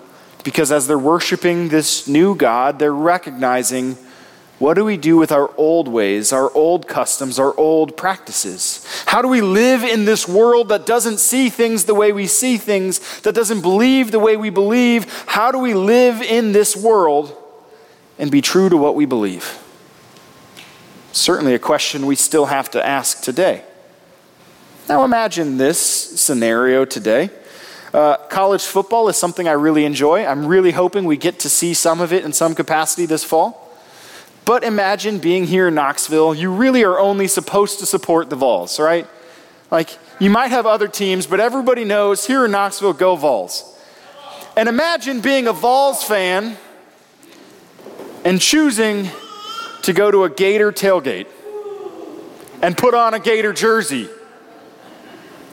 because 0.43 0.71
as 0.71 0.87
they're 0.87 0.97
worshiping 0.97 1.69
this 1.69 2.07
new 2.07 2.35
God, 2.35 2.79
they're 2.79 2.93
recognizing 2.93 3.97
what 4.59 4.73
do 4.73 4.83
we 4.83 4.97
do 4.97 5.17
with 5.17 5.31
our 5.31 5.53
old 5.55 5.87
ways, 5.87 6.33
our 6.33 6.51
old 6.55 6.87
customs, 6.87 7.37
our 7.37 7.55
old 7.57 7.95
practices? 7.95 8.83
How 9.05 9.21
do 9.21 9.27
we 9.27 9.41
live 9.41 9.83
in 9.83 10.05
this 10.05 10.27
world 10.27 10.69
that 10.69 10.87
doesn't 10.87 11.19
see 11.19 11.49
things 11.49 11.85
the 11.85 11.93
way 11.93 12.11
we 12.11 12.25
see 12.25 12.57
things, 12.57 13.21
that 13.21 13.35
doesn't 13.35 13.61
believe 13.61 14.09
the 14.09 14.19
way 14.19 14.35
we 14.35 14.49
believe? 14.49 15.25
How 15.27 15.51
do 15.51 15.59
we 15.59 15.75
live 15.75 16.23
in 16.23 16.53
this 16.53 16.75
world 16.75 17.35
and 18.17 18.31
be 18.31 18.41
true 18.41 18.67
to 18.69 18.77
what 18.77 18.95
we 18.95 19.05
believe? 19.05 19.63
Certainly 21.17 21.55
a 21.55 21.59
question 21.59 22.05
we 22.05 22.15
still 22.15 22.45
have 22.45 22.69
to 22.71 22.85
ask 22.85 23.23
today. 23.23 23.63
Now 24.87 25.03
imagine 25.03 25.57
this 25.57 25.79
scenario 25.79 26.85
today. 26.85 27.31
Uh, 27.91 28.17
college 28.27 28.63
football 28.63 29.09
is 29.09 29.17
something 29.17 29.47
I 29.47 29.53
really 29.53 29.83
enjoy. 29.83 30.27
I'm 30.27 30.45
really 30.45 30.71
hoping 30.71 31.05
we 31.05 31.17
get 31.17 31.39
to 31.39 31.49
see 31.49 31.73
some 31.73 32.01
of 32.01 32.13
it 32.13 32.23
in 32.23 32.33
some 32.33 32.53
capacity 32.53 33.07
this 33.07 33.23
fall. 33.23 33.67
But 34.45 34.63
imagine 34.63 35.17
being 35.17 35.45
here 35.45 35.69
in 35.69 35.73
Knoxville, 35.73 36.35
you 36.35 36.51
really 36.51 36.83
are 36.83 36.99
only 36.99 37.27
supposed 37.27 37.79
to 37.79 37.87
support 37.87 38.29
the 38.29 38.35
Vols, 38.35 38.79
right? 38.79 39.07
Like, 39.71 39.97
you 40.19 40.29
might 40.29 40.49
have 40.49 40.67
other 40.67 40.87
teams, 40.87 41.25
but 41.25 41.39
everybody 41.39 41.83
knows 41.83 42.27
here 42.27 42.45
in 42.45 42.51
Knoxville, 42.51 42.93
go 42.93 43.15
Vols. 43.15 43.75
And 44.55 44.69
imagine 44.69 45.21
being 45.21 45.47
a 45.47 45.53
Vols 45.53 46.03
fan 46.03 46.57
and 48.23 48.39
choosing 48.39 49.09
to 49.87 49.93
go 49.93 50.11
to 50.11 50.25
a 50.25 50.29
Gator 50.29 50.73
tailgate 50.73 51.27
and 52.61 52.77
put 52.77 52.93
on 52.93 53.13
a 53.13 53.19
Gator 53.19 53.53
jersey. 53.53 54.09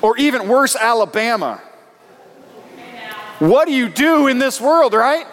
Or 0.03 0.17
even 0.19 0.49
worse, 0.49 0.75
Alabama. 0.75 1.61
What 3.38 3.69
do 3.69 3.73
you 3.73 3.88
do 3.88 4.26
in 4.26 4.41
this 4.41 4.61
world, 4.61 4.93
right? 4.93 5.25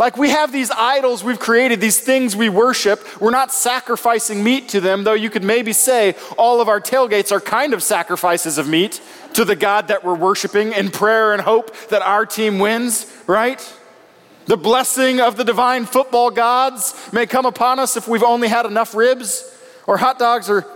Like 0.00 0.16
we 0.16 0.30
have 0.30 0.50
these 0.50 0.72
idols 0.72 1.22
we've 1.22 1.38
created, 1.38 1.80
these 1.80 2.00
things 2.00 2.34
we 2.34 2.48
worship. 2.48 3.20
We're 3.20 3.30
not 3.30 3.52
sacrificing 3.52 4.42
meat 4.42 4.70
to 4.70 4.80
them, 4.80 5.04
though 5.04 5.12
you 5.12 5.30
could 5.30 5.44
maybe 5.44 5.72
say 5.72 6.16
all 6.36 6.60
of 6.60 6.68
our 6.68 6.80
tailgates 6.80 7.30
are 7.30 7.40
kind 7.40 7.72
of 7.72 7.84
sacrifices 7.84 8.58
of 8.58 8.66
meat 8.66 9.00
to 9.34 9.44
the 9.44 9.54
God 9.54 9.86
that 9.88 10.02
we're 10.02 10.16
worshiping 10.16 10.72
in 10.72 10.90
prayer 10.90 11.32
and 11.32 11.40
hope 11.40 11.72
that 11.90 12.02
our 12.02 12.26
team 12.26 12.58
wins, 12.58 13.06
right? 13.28 13.60
The 14.46 14.56
blessing 14.56 15.20
of 15.20 15.36
the 15.36 15.44
divine 15.44 15.86
football 15.86 16.30
gods 16.30 16.94
may 17.12 17.26
come 17.26 17.46
upon 17.46 17.78
us 17.78 17.96
if 17.96 18.08
we've 18.08 18.22
only 18.22 18.48
had 18.48 18.66
enough 18.66 18.94
ribs 18.94 19.56
or 19.86 19.98
hot 19.98 20.18
dogs 20.18 20.50
or 20.50 20.66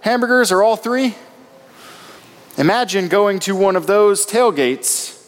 hamburgers 0.00 0.52
or 0.52 0.62
all 0.62 0.76
three. 0.76 1.14
Imagine 2.56 3.08
going 3.08 3.40
to 3.40 3.56
one 3.56 3.74
of 3.74 3.86
those 3.86 4.24
tailgates 4.24 5.20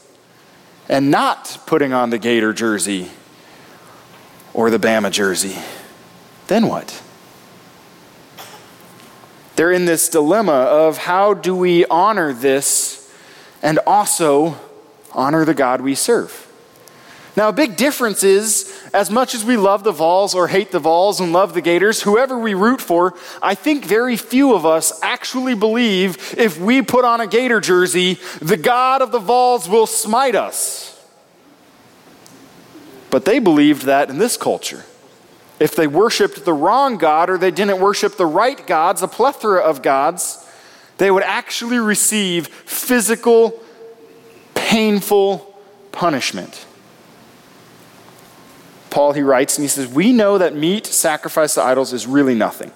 and 0.89 1.11
not 1.11 1.59
putting 1.67 1.93
on 1.93 2.11
the 2.11 2.19
Gator 2.19 2.53
jersey 2.53 3.11
or 4.55 4.71
the 4.71 4.79
Bama 4.79 5.11
jersey, 5.11 5.57
then 6.47 6.69
what? 6.69 7.03
They're 9.57 9.73
in 9.73 9.87
this 9.87 10.09
dilemma 10.09 10.53
of 10.53 10.99
how 10.99 11.35
do 11.35 11.57
we 11.57 11.85
honor 11.87 12.33
this 12.33 13.13
and 13.63 13.79
also 13.87 14.57
honor 15.13 15.45
the 15.45 15.55
God 15.55 15.81
we 15.81 15.95
serve? 15.95 16.46
Now, 17.37 17.51
a 17.51 17.53
big 17.53 17.77
difference 17.77 18.25
is 18.25 18.73
as 18.95 19.11
much 19.11 19.35
as 19.35 19.45
we 19.45 19.59
love 19.59 19.85
the 19.85 19.93
Vols 19.93 20.35
or 20.35 20.49
hate 20.49 20.73
the 20.73 20.79
Vols 20.79 21.21
and 21.21 21.35
love 21.35 21.53
the 21.53 21.61
Gators, 21.61 22.01
whoever 22.01 22.39
we 22.39 22.55
root 22.55 22.81
for, 22.81 23.15
I 23.43 23.55
think 23.55 23.85
very 23.85 24.17
few 24.17 24.55
of 24.55 24.65
us 24.65 24.99
actually 25.03 25.55
believe 25.55 26.35
if 26.39 26.59
we 26.59 26.81
put 26.81 27.05
on 27.05 27.21
a 27.21 27.27
Gator 27.27 27.61
jersey, 27.61 28.19
the 28.41 28.57
God 28.57 29.03
of 29.03 29.13
the 29.13 29.19
Vols 29.19 29.69
will 29.69 29.87
smite 29.87 30.35
us. 30.35 30.93
But 33.11 33.27
they 33.27 33.39
believed 33.39 33.83
that 33.83 34.09
in 34.09 34.19
this 34.19 34.39
culture. 34.39 34.85
If 35.61 35.77
they 35.77 35.87
worshiped 35.87 36.45
the 36.45 36.55
wrong 36.55 36.97
God 36.97 37.29
or 37.29 37.37
they 37.37 37.51
didn't 37.51 37.81
worship 37.81 38.17
the 38.17 38.27
right 38.27 38.67
gods, 38.67 39.03
a 39.03 39.09
plethora 39.09 39.61
of 39.61 39.83
gods, 39.83 40.47
they 40.97 41.11
would 41.11 41.23
actually 41.23 41.79
receive 41.79 42.49
physical, 42.49 43.63
painful 44.55 45.55
punishment. 45.93 46.66
Paul, 48.97 49.13
he 49.13 49.21
writes, 49.21 49.59
and 49.59 49.63
he 49.63 49.69
says, 49.69 49.89
We 49.89 50.11
know 50.11 50.39
that 50.39 50.57
meat 50.57 50.87
sacrificed 50.87 51.57
to 51.57 51.63
idols 51.63 51.93
is 51.93 52.07
really 52.07 52.35
nothing. 52.35 52.73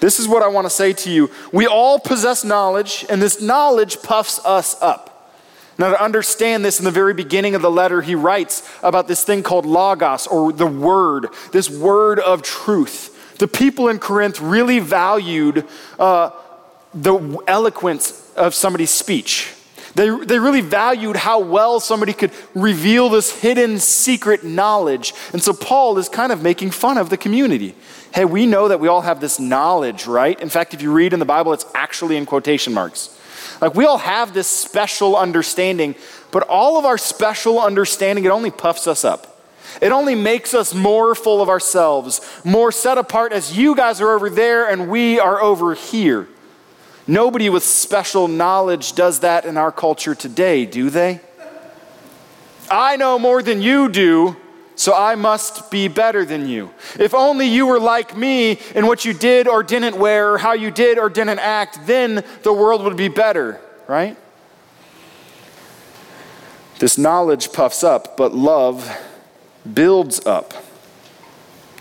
This 0.00 0.18
is 0.18 0.26
what 0.26 0.42
I 0.42 0.48
want 0.48 0.64
to 0.64 0.70
say 0.70 0.92
to 0.92 1.08
you. 1.08 1.30
We 1.52 1.68
all 1.68 2.00
possess 2.00 2.42
knowledge, 2.42 3.06
and 3.08 3.22
this 3.22 3.40
knowledge 3.40 4.02
puffs 4.02 4.44
us 4.44 4.76
up. 4.82 5.32
Now, 5.78 5.90
to 5.90 6.02
understand 6.02 6.64
this, 6.64 6.80
in 6.80 6.84
the 6.84 6.90
very 6.90 7.14
beginning 7.14 7.54
of 7.54 7.62
the 7.62 7.70
letter, 7.70 8.02
he 8.02 8.16
writes 8.16 8.68
about 8.82 9.06
this 9.06 9.22
thing 9.22 9.44
called 9.44 9.66
logos, 9.66 10.26
or 10.26 10.52
the 10.52 10.66
word, 10.66 11.28
this 11.52 11.70
word 11.70 12.18
of 12.18 12.42
truth. 12.42 13.38
The 13.38 13.46
people 13.46 13.86
in 13.86 14.00
Corinth 14.00 14.40
really 14.40 14.80
valued 14.80 15.64
uh, 15.96 16.30
the 16.92 17.38
eloquence 17.46 18.32
of 18.34 18.52
somebody's 18.52 18.90
speech. 18.90 19.54
They, 19.94 20.08
they 20.08 20.38
really 20.38 20.60
valued 20.60 21.16
how 21.16 21.40
well 21.40 21.80
somebody 21.80 22.12
could 22.12 22.30
reveal 22.54 23.08
this 23.08 23.40
hidden 23.40 23.78
secret 23.78 24.44
knowledge. 24.44 25.14
And 25.32 25.42
so 25.42 25.52
Paul 25.52 25.98
is 25.98 26.08
kind 26.08 26.32
of 26.32 26.42
making 26.42 26.70
fun 26.70 26.96
of 26.96 27.10
the 27.10 27.16
community. 27.16 27.74
Hey, 28.14 28.24
we 28.24 28.46
know 28.46 28.68
that 28.68 28.80
we 28.80 28.88
all 28.88 29.02
have 29.02 29.20
this 29.20 29.40
knowledge, 29.40 30.06
right? 30.06 30.40
In 30.40 30.48
fact, 30.48 30.74
if 30.74 30.82
you 30.82 30.92
read 30.92 31.12
in 31.12 31.18
the 31.18 31.24
Bible, 31.24 31.52
it's 31.52 31.66
actually 31.74 32.16
in 32.16 32.26
quotation 32.26 32.72
marks. 32.72 33.16
Like 33.60 33.74
we 33.74 33.84
all 33.84 33.98
have 33.98 34.32
this 34.32 34.46
special 34.46 35.16
understanding, 35.16 35.94
but 36.30 36.44
all 36.44 36.78
of 36.78 36.84
our 36.84 36.98
special 36.98 37.60
understanding, 37.60 38.24
it 38.24 38.30
only 38.30 38.50
puffs 38.50 38.86
us 38.86 39.04
up. 39.04 39.26
It 39.80 39.92
only 39.92 40.14
makes 40.14 40.54
us 40.54 40.74
more 40.74 41.14
full 41.14 41.40
of 41.40 41.48
ourselves, 41.48 42.20
more 42.44 42.72
set 42.72 42.98
apart 42.98 43.32
as 43.32 43.56
you 43.56 43.76
guys 43.76 44.00
are 44.00 44.10
over 44.10 44.28
there 44.28 44.68
and 44.68 44.88
we 44.88 45.20
are 45.20 45.40
over 45.40 45.74
here. 45.74 46.28
Nobody 47.06 47.48
with 47.48 47.62
special 47.62 48.28
knowledge 48.28 48.92
does 48.92 49.20
that 49.20 49.44
in 49.44 49.56
our 49.56 49.72
culture 49.72 50.14
today, 50.14 50.66
do 50.66 50.90
they? 50.90 51.20
I 52.70 52.96
know 52.96 53.18
more 53.18 53.42
than 53.42 53.60
you 53.60 53.88
do, 53.88 54.36
so 54.76 54.94
I 54.94 55.14
must 55.14 55.70
be 55.70 55.88
better 55.88 56.24
than 56.24 56.48
you. 56.48 56.70
If 56.98 57.14
only 57.14 57.46
you 57.46 57.66
were 57.66 57.80
like 57.80 58.16
me 58.16 58.58
in 58.74 58.86
what 58.86 59.04
you 59.04 59.12
did 59.12 59.48
or 59.48 59.62
didn't 59.62 59.96
wear, 59.96 60.34
or 60.34 60.38
how 60.38 60.52
you 60.52 60.70
did 60.70 60.98
or 60.98 61.10
didn't 61.10 61.40
act, 61.40 61.86
then 61.86 62.24
the 62.42 62.52
world 62.52 62.84
would 62.84 62.96
be 62.96 63.08
better, 63.08 63.60
right? 63.88 64.16
This 66.78 66.96
knowledge 66.96 67.52
puffs 67.52 67.82
up, 67.82 68.16
but 68.16 68.34
love 68.34 68.96
builds 69.74 70.24
up. 70.24 70.54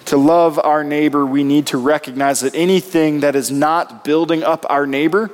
To 0.10 0.18
love 0.18 0.58
our 0.58 0.84
neighbor, 0.84 1.24
we 1.24 1.44
need 1.44 1.68
to 1.68 1.78
recognize 1.78 2.40
that 2.40 2.56
anything 2.56 3.20
that 3.20 3.36
is 3.36 3.52
not 3.52 4.04
building 4.04 4.44
up 4.44 4.66
our 4.68 4.88
neighbor 4.88 5.30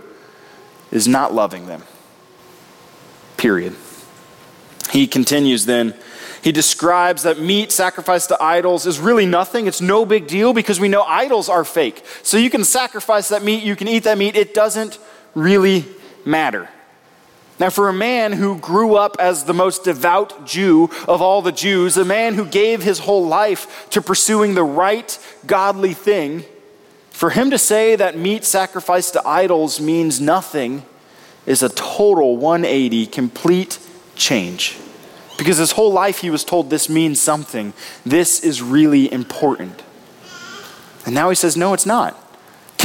is 0.91 1.07
not 1.07 1.33
loving 1.33 1.67
them. 1.67 1.81
Period. 3.37 3.73
He 4.91 5.07
continues 5.07 5.65
then 5.65 5.93
he 6.41 6.51
describes 6.51 7.23
that 7.23 7.39
meat 7.39 7.71
sacrificed 7.71 8.27
to 8.27 8.43
idols 8.43 8.85
is 8.85 8.99
really 8.99 9.25
nothing. 9.25 9.65
It's 9.65 9.79
no 9.79 10.05
big 10.05 10.27
deal 10.27 10.51
because 10.51 10.77
we 10.77 10.89
know 10.89 11.03
idols 11.03 11.47
are 11.47 11.63
fake. 11.63 12.05
So 12.21 12.35
you 12.35 12.49
can 12.49 12.65
sacrifice 12.65 13.29
that 13.29 13.43
meat, 13.43 13.63
you 13.63 13.77
can 13.77 13.87
eat 13.87 14.03
that 14.03 14.17
meat, 14.17 14.35
it 14.35 14.53
doesn't 14.53 14.99
really 15.33 15.85
matter. 16.25 16.69
Now, 17.57 17.69
for 17.69 17.87
a 17.87 17.93
man 17.93 18.33
who 18.33 18.59
grew 18.59 18.95
up 18.95 19.15
as 19.17 19.45
the 19.45 19.53
most 19.53 19.85
devout 19.85 20.45
Jew 20.45 20.89
of 21.07 21.21
all 21.21 21.41
the 21.41 21.53
Jews, 21.53 21.95
a 21.95 22.03
man 22.03 22.33
who 22.33 22.45
gave 22.45 22.83
his 22.83 22.99
whole 22.99 23.25
life 23.25 23.89
to 23.91 24.01
pursuing 24.01 24.55
the 24.55 24.63
right, 24.63 25.17
godly 25.47 25.93
thing, 25.93 26.43
for 27.11 27.29
him 27.29 27.49
to 27.51 27.57
say 27.57 27.95
that 27.95 28.17
meat 28.17 28.43
sacrificed 28.43 29.13
to 29.13 29.25
idols 29.25 29.79
means 29.79 30.19
nothing 30.19 30.83
is 31.45 31.63
a 31.63 31.69
total 31.69 32.35
180, 32.35 33.05
complete 33.05 33.79
change. 34.15 34.77
Because 35.37 35.57
his 35.57 35.71
whole 35.71 35.93
life 35.93 36.19
he 36.19 36.29
was 36.29 36.43
told 36.43 36.69
this 36.69 36.89
means 36.89 37.21
something. 37.21 37.71
This 38.05 38.41
is 38.41 38.61
really 38.61 39.11
important. 39.11 39.81
And 41.05 41.15
now 41.15 41.29
he 41.29 41.35
says, 41.35 41.55
no, 41.55 41.73
it's 41.73 41.85
not. 41.85 42.21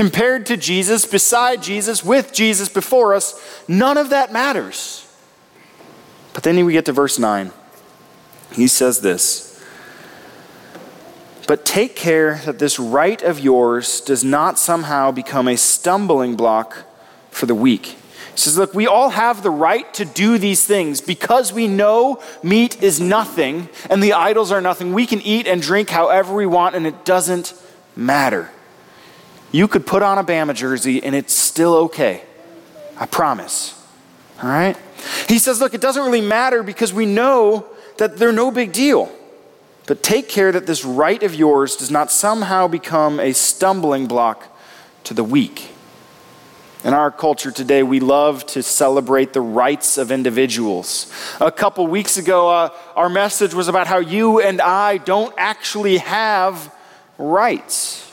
Compared 0.00 0.47
to 0.47 0.57
Jesus, 0.57 1.04
beside 1.04 1.62
Jesus, 1.62 2.02
with 2.02 2.33
Jesus 2.33 2.71
before 2.71 3.12
us, 3.12 3.38
none 3.69 3.99
of 3.99 4.09
that 4.09 4.33
matters. 4.33 5.07
But 6.33 6.42
then 6.42 6.64
we 6.64 6.73
get 6.73 6.87
to 6.87 6.92
verse 6.95 7.19
9. 7.19 7.50
He 8.54 8.66
says 8.66 9.02
this 9.02 9.62
But 11.47 11.66
take 11.66 11.97
care 11.97 12.37
that 12.47 12.59
this 12.59 12.78
right 12.78 13.21
of 13.21 13.40
yours 13.40 14.00
does 14.00 14.25
not 14.25 14.59
somehow 14.59 15.11
become 15.11 15.47
a 15.47 15.59
stumbling 15.59 16.35
block 16.35 16.78
for 17.30 17.45
the 17.45 17.54
weak. 17.54 17.85
He 17.85 17.97
says, 18.37 18.57
Look, 18.57 18.73
we 18.73 18.87
all 18.87 19.11
have 19.11 19.42
the 19.42 19.50
right 19.50 19.92
to 19.92 20.07
do 20.07 20.38
these 20.38 20.64
things 20.64 21.02
because 21.02 21.52
we 21.52 21.69
know 21.69 22.23
meat 22.42 22.83
is 22.83 23.00
nothing 23.00 23.69
and 23.90 24.02
the 24.02 24.14
idols 24.14 24.50
are 24.50 24.62
nothing. 24.62 24.95
We 24.95 25.04
can 25.04 25.21
eat 25.21 25.47
and 25.47 25.61
drink 25.61 25.90
however 25.90 26.35
we 26.35 26.47
want 26.47 26.75
and 26.75 26.87
it 26.87 27.04
doesn't 27.04 27.52
matter. 27.95 28.50
You 29.52 29.66
could 29.66 29.87
put 29.87 30.02
on 30.02 30.19
a 30.19 30.25
Bama 30.25 30.54
jersey 30.54 31.02
and 31.02 31.14
it's 31.14 31.35
still 31.35 31.75
okay. 31.75 32.23
I 32.97 33.07
promise. 33.07 33.80
All 34.42 34.49
right? 34.49 34.76
He 35.28 35.38
says, 35.38 35.61
Look, 35.61 35.75
it 35.75 35.80
doesn't 35.80 36.02
really 36.02 36.21
matter 36.21 36.62
because 36.62 36.92
we 36.92 37.07
know 37.07 37.66
that 37.99 38.16
they're 38.16 38.33
no 38.33 38.50
big 38.50 38.73
deal. 38.73 39.11
But 39.87 40.02
take 40.02 40.28
care 40.28 40.52
that 40.52 40.66
this 40.66 40.85
right 40.85 41.23
of 41.23 41.35
yours 41.35 41.76
does 41.76 41.90
not 41.90 42.12
somehow 42.12 42.69
become 42.69 43.19
a 43.19 43.33
stumbling 43.33 44.07
block 44.07 44.47
to 45.04 45.14
the 45.14 45.25
weak. 45.25 45.71
In 46.85 46.95
our 46.95 47.11
culture 47.11 47.50
today, 47.50 47.83
we 47.83 48.00
love 48.00 48.47
to 48.47 48.62
celebrate 48.62 49.33
the 49.35 49.40
rights 49.40 49.99
of 49.99 50.11
individuals. 50.11 51.12
A 51.40 51.52
couple 51.52 51.87
weeks 51.87 52.16
ago, 52.16 52.49
uh, 52.49 52.71
our 52.97 53.11
message 53.11 53.52
was 53.52 53.69
about 53.69 53.87
how 53.87 53.99
you 53.99 54.40
and 54.40 54.61
I 54.62 54.97
don't 54.99 55.35
actually 55.37 55.99
have 55.99 56.75
rights. 57.19 58.09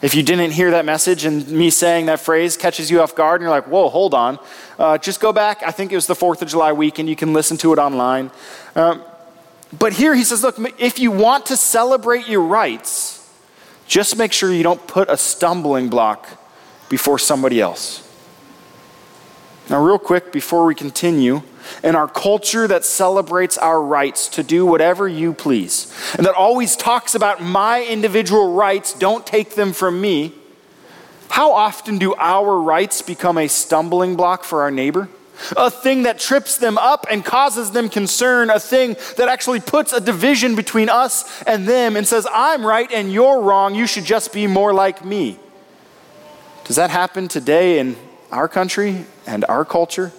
If 0.00 0.14
you 0.14 0.22
didn't 0.22 0.52
hear 0.52 0.70
that 0.70 0.84
message 0.84 1.24
and 1.24 1.46
me 1.48 1.70
saying 1.70 2.06
that 2.06 2.20
phrase 2.20 2.56
catches 2.56 2.88
you 2.88 3.02
off 3.02 3.16
guard 3.16 3.40
and 3.40 3.46
you're 3.46 3.50
like, 3.50 3.66
whoa, 3.66 3.88
hold 3.88 4.14
on, 4.14 4.38
uh, 4.78 4.96
just 4.96 5.18
go 5.18 5.32
back. 5.32 5.62
I 5.64 5.72
think 5.72 5.90
it 5.90 5.96
was 5.96 6.06
the 6.06 6.14
4th 6.14 6.40
of 6.40 6.48
July 6.48 6.72
weekend. 6.72 7.08
You 7.08 7.16
can 7.16 7.32
listen 7.32 7.56
to 7.58 7.72
it 7.72 7.78
online. 7.80 8.30
Um, 8.76 9.02
but 9.76 9.92
here 9.92 10.14
he 10.14 10.22
says, 10.22 10.44
look, 10.44 10.56
if 10.78 11.00
you 11.00 11.10
want 11.10 11.46
to 11.46 11.56
celebrate 11.56 12.28
your 12.28 12.42
rights, 12.42 13.28
just 13.88 14.16
make 14.16 14.32
sure 14.32 14.52
you 14.52 14.62
don't 14.62 14.86
put 14.86 15.08
a 15.10 15.16
stumbling 15.16 15.88
block 15.88 16.28
before 16.88 17.18
somebody 17.18 17.60
else. 17.60 18.04
Now, 19.68 19.82
real 19.82 19.98
quick, 19.98 20.32
before 20.32 20.64
we 20.64 20.74
continue, 20.74 21.42
in 21.82 21.94
our 21.94 22.08
culture 22.08 22.66
that 22.66 22.84
celebrates 22.84 23.58
our 23.58 23.82
rights 23.82 24.28
to 24.28 24.42
do 24.42 24.66
whatever 24.66 25.08
you 25.08 25.32
please, 25.32 25.92
and 26.16 26.26
that 26.26 26.34
always 26.34 26.76
talks 26.76 27.14
about 27.14 27.42
my 27.42 27.84
individual 27.84 28.54
rights, 28.54 28.92
don't 28.92 29.26
take 29.26 29.54
them 29.54 29.72
from 29.72 30.00
me, 30.00 30.34
how 31.30 31.52
often 31.52 31.98
do 31.98 32.14
our 32.14 32.58
rights 32.60 33.02
become 33.02 33.38
a 33.38 33.48
stumbling 33.48 34.16
block 34.16 34.44
for 34.44 34.62
our 34.62 34.70
neighbor? 34.70 35.08
A 35.56 35.70
thing 35.70 36.02
that 36.02 36.18
trips 36.18 36.58
them 36.58 36.76
up 36.78 37.06
and 37.08 37.24
causes 37.24 37.70
them 37.70 37.88
concern, 37.88 38.50
a 38.50 38.58
thing 38.58 38.96
that 39.16 39.28
actually 39.28 39.60
puts 39.60 39.92
a 39.92 40.00
division 40.00 40.56
between 40.56 40.88
us 40.88 41.42
and 41.42 41.68
them 41.68 41.96
and 41.96 42.06
says, 42.06 42.26
I'm 42.32 42.66
right 42.66 42.90
and 42.90 43.12
you're 43.12 43.40
wrong, 43.40 43.76
you 43.76 43.86
should 43.86 44.04
just 44.04 44.32
be 44.32 44.48
more 44.48 44.72
like 44.72 45.04
me. 45.04 45.38
Does 46.64 46.76
that 46.76 46.90
happen 46.90 47.28
today 47.28 47.78
in 47.78 47.96
our 48.32 48.48
country 48.48 49.04
and 49.26 49.44
our 49.44 49.64
culture? 49.64 50.12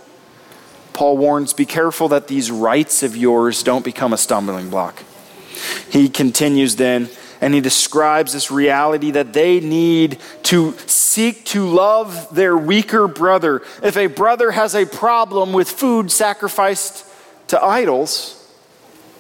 Paul 1.00 1.18
warns 1.18 1.54
be 1.54 1.66
careful 1.66 2.10
that 2.10 2.28
these 2.28 2.52
rights 2.52 3.04
of 3.04 3.16
yours 3.16 3.64
don't 3.64 3.86
become 3.86 4.12
a 4.12 4.18
stumbling 4.18 4.70
block. 4.70 5.02
He 5.90 6.10
continues 6.10 6.76
then, 6.76 7.08
and 7.40 7.54
he 7.54 7.62
describes 7.62 8.34
this 8.34 8.52
reality 8.52 9.10
that 9.12 9.32
they 9.32 9.62
need 9.62 10.20
to 10.44 10.74
seek 10.88 11.46
to 11.46 11.66
love 11.66 12.36
their 12.36 12.58
weaker 12.58 13.08
brother. 13.08 13.62
If 13.82 13.96
a 13.96 14.08
brother 14.08 14.52
has 14.52 14.76
a 14.76 14.86
problem 14.86 15.54
with 15.54 15.70
food 15.70 16.12
sacrificed 16.12 17.06
to 17.48 17.64
idols, 17.64 18.36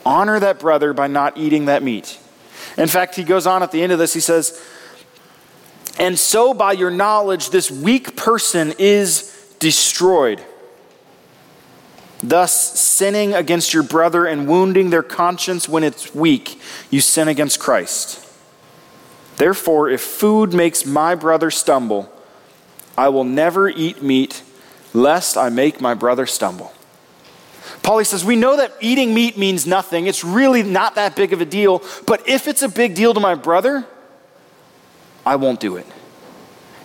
honor 0.05 0.37
that 0.37 0.59
brother 0.59 0.91
by 0.91 1.07
not 1.07 1.37
eating 1.37 1.67
that 1.67 1.81
meat. 1.81 2.19
In 2.77 2.89
fact, 2.89 3.15
he 3.15 3.23
goes 3.23 3.47
on 3.47 3.63
at 3.63 3.71
the 3.71 3.81
end 3.81 3.93
of 3.93 3.99
this, 3.99 4.13
he 4.13 4.19
says, 4.19 4.61
And 5.97 6.19
so 6.19 6.53
by 6.53 6.73
your 6.73 6.91
knowledge, 6.91 7.51
this 7.51 7.71
weak 7.71 8.17
person 8.17 8.73
is 8.77 9.55
destroyed 9.59 10.43
Thus, 12.21 12.79
sinning 12.79 13.33
against 13.33 13.73
your 13.73 13.83
brother 13.83 14.25
and 14.25 14.47
wounding 14.47 14.89
their 14.89 15.03
conscience 15.03 15.69
when 15.69 15.83
it's 15.83 16.13
weak, 16.13 16.59
you 16.89 16.99
sin 16.99 17.27
against 17.27 17.59
Christ. 17.59 18.25
Therefore, 19.37 19.89
if 19.89 20.01
food 20.01 20.53
makes 20.53 20.85
my 20.85 21.15
brother 21.15 21.49
stumble, 21.49 22.11
I 22.97 23.07
will 23.07 23.23
never 23.23 23.69
eat 23.69 24.03
meat, 24.03 24.43
lest 24.93 25.37
I 25.37 25.47
make 25.47 25.79
my 25.79 25.93
brother 25.93 26.25
stumble. 26.25 26.73
Paulie 27.81 28.05
says, 28.05 28.25
We 28.25 28.35
know 28.35 28.57
that 28.57 28.73
eating 28.81 29.13
meat 29.13 29.37
means 29.37 29.65
nothing. 29.65 30.07
It's 30.07 30.25
really 30.25 30.63
not 30.63 30.95
that 30.95 31.15
big 31.15 31.31
of 31.31 31.39
a 31.39 31.45
deal. 31.45 31.81
But 32.05 32.27
if 32.27 32.47
it's 32.49 32.61
a 32.61 32.67
big 32.67 32.95
deal 32.95 33.13
to 33.13 33.19
my 33.21 33.35
brother, 33.35 33.85
I 35.25 35.37
won't 35.37 35.61
do 35.61 35.77
it. 35.77 35.85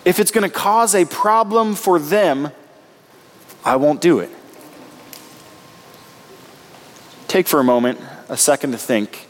If 0.05 0.19
it's 0.19 0.31
going 0.31 0.49
to 0.49 0.55
cause 0.55 0.95
a 0.95 1.03
problem 1.03 1.75
for 1.75 1.99
them, 1.99 2.51
I 3.65 3.75
won't 3.75 3.99
do 3.99 4.19
it. 4.19 4.29
Take 7.35 7.49
for 7.49 7.59
a 7.59 7.65
moment 7.65 7.99
a 8.29 8.37
second 8.37 8.71
to 8.71 8.77
think 8.77 9.27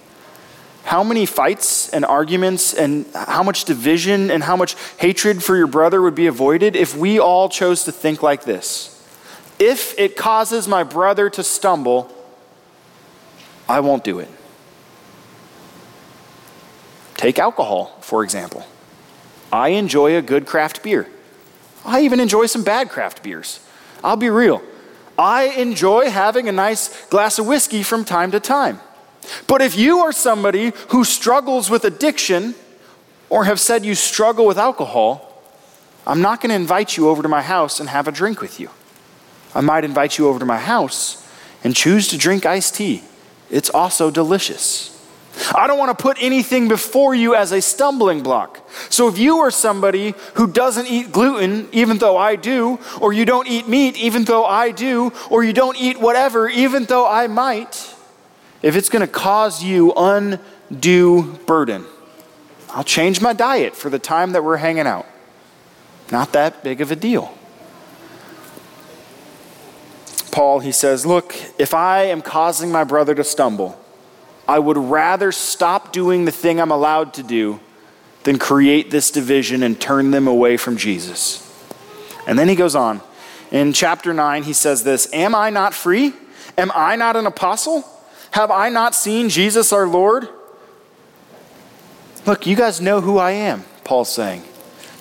how 0.83 1.03
many 1.03 1.25
fights 1.25 1.89
and 1.89 2.05
arguments 2.05 2.71
and 2.71 3.07
how 3.15 3.41
much 3.41 3.65
division 3.65 4.29
and 4.29 4.43
how 4.43 4.55
much 4.55 4.75
hatred 4.99 5.43
for 5.43 5.57
your 5.57 5.65
brother 5.65 5.99
would 6.03 6.13
be 6.13 6.27
avoided 6.27 6.75
if 6.75 6.95
we 6.95 7.17
all 7.17 7.49
chose 7.49 7.83
to 7.85 7.91
think 7.91 8.21
like 8.21 8.43
this. 8.43 8.91
If 9.57 9.97
it 9.97 10.15
causes 10.15 10.67
my 10.67 10.83
brother 10.83 11.31
to 11.31 11.43
stumble, 11.43 12.13
I 13.67 13.79
won't 13.79 14.03
do 14.03 14.19
it. 14.19 14.29
Take 17.15 17.39
alcohol, 17.39 17.97
for 18.01 18.23
example. 18.23 18.67
I 19.51 19.69
enjoy 19.69 20.15
a 20.15 20.21
good 20.21 20.45
craft 20.45 20.83
beer. 20.83 21.09
I 21.83 22.01
even 22.01 22.19
enjoy 22.19 22.45
some 22.45 22.63
bad 22.63 22.89
craft 22.89 23.23
beers. 23.23 23.61
I'll 24.03 24.15
be 24.15 24.29
real. 24.29 24.61
I 25.17 25.43
enjoy 25.43 26.09
having 26.09 26.49
a 26.49 26.51
nice 26.51 27.05
glass 27.07 27.39
of 27.39 27.47
whiskey 27.47 27.83
from 27.83 28.03
time 28.05 28.31
to 28.31 28.39
time. 28.39 28.79
But 29.47 29.61
if 29.61 29.77
you 29.77 29.99
are 29.99 30.11
somebody 30.11 30.71
who 30.89 31.03
struggles 31.03 31.69
with 31.69 31.83
addiction 31.85 32.55
or 33.29 33.45
have 33.45 33.59
said 33.59 33.85
you 33.85 33.95
struggle 33.95 34.45
with 34.45 34.57
alcohol, 34.57 35.43
I'm 36.05 36.21
not 36.21 36.41
going 36.41 36.49
to 36.49 36.55
invite 36.55 36.97
you 36.97 37.09
over 37.09 37.23
to 37.23 37.29
my 37.29 37.41
house 37.41 37.79
and 37.79 37.89
have 37.89 38.07
a 38.07 38.11
drink 38.11 38.41
with 38.41 38.59
you. 38.59 38.69
I 39.55 39.61
might 39.61 39.83
invite 39.83 40.17
you 40.17 40.27
over 40.27 40.37
to 40.39 40.45
my 40.45 40.59
house 40.59 41.25
and 41.63 41.75
choose 41.75 42.07
to 42.09 42.17
drink 42.17 42.45
iced 42.45 42.75
tea. 42.75 43.03
It's 43.49 43.69
also 43.69 44.11
delicious. 44.11 44.94
I 45.53 45.67
don't 45.67 45.77
want 45.77 45.97
to 45.97 46.01
put 46.01 46.17
anything 46.21 46.67
before 46.67 47.13
you 47.13 47.35
as 47.35 47.51
a 47.51 47.61
stumbling 47.61 48.23
block. 48.23 48.69
So 48.89 49.07
if 49.07 49.17
you 49.17 49.39
are 49.39 49.51
somebody 49.51 50.13
who 50.35 50.47
doesn't 50.47 50.87
eat 50.87 51.11
gluten, 51.11 51.67
even 51.71 51.97
though 51.97 52.17
I 52.17 52.35
do, 52.35 52.79
or 53.01 53.13
you 53.13 53.25
don't 53.25 53.47
eat 53.47 53.67
meat, 53.67 53.97
even 53.97 54.23
though 54.25 54.45
I 54.45 54.71
do, 54.71 55.11
or 55.29 55.43
you 55.43 55.53
don't 55.53 55.77
eat 55.79 55.99
whatever, 55.99 56.47
even 56.49 56.85
though 56.85 57.07
I 57.07 57.27
might, 57.27 57.95
if 58.61 58.75
it's 58.75 58.89
going 58.89 59.01
to 59.01 59.11
cause 59.11 59.63
you 59.63 59.93
undue 59.95 61.33
burden, 61.45 61.85
I'll 62.69 62.83
change 62.83 63.21
my 63.21 63.33
diet 63.33 63.75
for 63.75 63.89
the 63.89 63.99
time 63.99 64.31
that 64.31 64.43
we're 64.43 64.57
hanging 64.57 64.87
out. 64.87 65.05
Not 66.11 66.33
that 66.33 66.63
big 66.63 66.81
of 66.81 66.91
a 66.91 66.95
deal. 66.95 67.35
Paul, 70.31 70.59
he 70.59 70.73
says, 70.73 71.05
Look, 71.05 71.35
if 71.57 71.73
I 71.73 72.03
am 72.03 72.21
causing 72.21 72.71
my 72.71 72.83
brother 72.83 73.15
to 73.15 73.23
stumble, 73.23 73.79
I 74.47 74.59
would 74.59 74.77
rather 74.77 75.31
stop 75.31 75.91
doing 75.91 76.25
the 76.25 76.31
thing 76.31 76.59
I'm 76.59 76.71
allowed 76.71 77.13
to 77.15 77.23
do 77.23 77.59
than 78.23 78.39
create 78.39 78.91
this 78.91 79.11
division 79.11 79.63
and 79.63 79.79
turn 79.79 80.11
them 80.11 80.27
away 80.27 80.57
from 80.57 80.77
Jesus. 80.77 81.41
And 82.27 82.37
then 82.37 82.47
he 82.47 82.55
goes 82.55 82.75
on. 82.75 83.01
In 83.51 83.73
chapter 83.73 84.13
9, 84.13 84.43
he 84.43 84.53
says 84.53 84.83
this 84.83 85.07
Am 85.13 85.35
I 85.35 85.49
not 85.49 85.73
free? 85.73 86.13
Am 86.57 86.71
I 86.73 86.95
not 86.95 87.15
an 87.15 87.25
apostle? 87.25 87.83
Have 88.31 88.51
I 88.51 88.69
not 88.69 88.95
seen 88.95 89.29
Jesus 89.29 89.71
our 89.71 89.87
Lord? 89.87 90.27
Look, 92.25 92.47
you 92.47 92.55
guys 92.55 92.81
know 92.81 93.01
who 93.01 93.17
I 93.17 93.31
am, 93.31 93.63
Paul's 93.83 94.11
saying. 94.11 94.43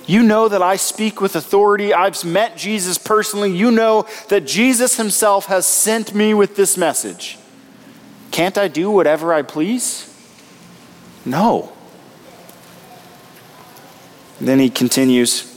You 0.06 0.22
know 0.22 0.48
that 0.48 0.60
I 0.60 0.76
speak 0.76 1.20
with 1.20 1.34
authority. 1.34 1.94
I've 1.94 2.22
met 2.24 2.58
Jesus 2.58 2.98
personally. 2.98 3.56
You 3.56 3.70
know 3.70 4.06
that 4.28 4.46
Jesus 4.46 4.98
himself 4.98 5.46
has 5.46 5.66
sent 5.66 6.14
me 6.14 6.34
with 6.34 6.56
this 6.56 6.76
message. 6.76 7.38
Can't 8.34 8.58
I 8.58 8.66
do 8.66 8.90
whatever 8.90 9.32
I 9.32 9.42
please? 9.42 10.12
No. 11.24 11.72
Then 14.40 14.58
he 14.58 14.70
continues 14.70 15.56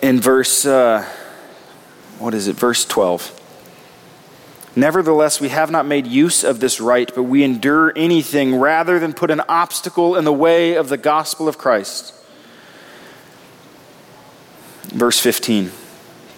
in 0.00 0.22
verse, 0.22 0.64
uh, 0.64 1.06
what 2.18 2.32
is 2.32 2.48
it, 2.48 2.56
verse 2.56 2.86
12. 2.86 3.38
Nevertheless, 4.74 5.38
we 5.38 5.50
have 5.50 5.70
not 5.70 5.84
made 5.84 6.06
use 6.06 6.42
of 6.42 6.60
this 6.60 6.80
right, 6.80 7.12
but 7.14 7.24
we 7.24 7.44
endure 7.44 7.92
anything 7.94 8.56
rather 8.56 8.98
than 8.98 9.12
put 9.12 9.30
an 9.30 9.42
obstacle 9.50 10.16
in 10.16 10.24
the 10.24 10.32
way 10.32 10.76
of 10.76 10.88
the 10.88 10.96
gospel 10.96 11.46
of 11.46 11.58
Christ. 11.58 12.14
Verse 14.84 15.20
15. 15.20 15.72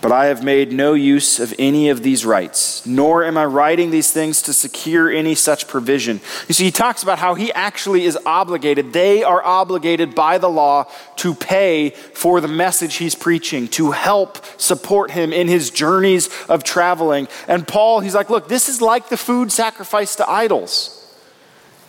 But 0.04 0.12
I 0.12 0.26
have 0.26 0.44
made 0.44 0.70
no 0.70 0.92
use 0.92 1.40
of 1.40 1.54
any 1.58 1.88
of 1.88 2.02
these 2.02 2.26
rights, 2.26 2.84
nor 2.84 3.24
am 3.24 3.38
I 3.38 3.46
writing 3.46 3.90
these 3.90 4.12
things 4.12 4.42
to 4.42 4.52
secure 4.52 5.10
any 5.10 5.34
such 5.34 5.66
provision. 5.66 6.20
You 6.46 6.52
see, 6.52 6.64
he 6.64 6.70
talks 6.70 7.02
about 7.02 7.18
how 7.18 7.34
he 7.36 7.50
actually 7.54 8.04
is 8.04 8.18
obligated. 8.26 8.92
They 8.92 9.22
are 9.22 9.42
obligated 9.42 10.14
by 10.14 10.36
the 10.36 10.50
law 10.50 10.90
to 11.16 11.34
pay 11.34 11.88
for 12.12 12.42
the 12.42 12.48
message 12.48 12.96
he's 12.96 13.14
preaching, 13.14 13.66
to 13.68 13.92
help 13.92 14.44
support 14.60 15.10
him 15.10 15.32
in 15.32 15.48
his 15.48 15.70
journeys 15.70 16.28
of 16.50 16.64
traveling. 16.64 17.26
And 17.48 17.66
Paul, 17.66 18.00
he's 18.00 18.14
like, 18.14 18.28
look, 18.28 18.46
this 18.46 18.68
is 18.68 18.82
like 18.82 19.08
the 19.08 19.16
food 19.16 19.50
sacrificed 19.50 20.18
to 20.18 20.28
idols. 20.28 21.18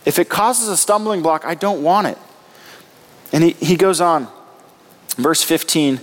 If 0.06 0.18
it 0.18 0.30
causes 0.30 0.68
a 0.68 0.78
stumbling 0.78 1.20
block, 1.20 1.44
I 1.44 1.54
don't 1.54 1.82
want 1.82 2.06
it. 2.06 2.18
And 3.30 3.44
he, 3.44 3.50
he 3.50 3.76
goes 3.76 4.00
on, 4.00 4.26
verse 5.18 5.42
15. 5.42 6.00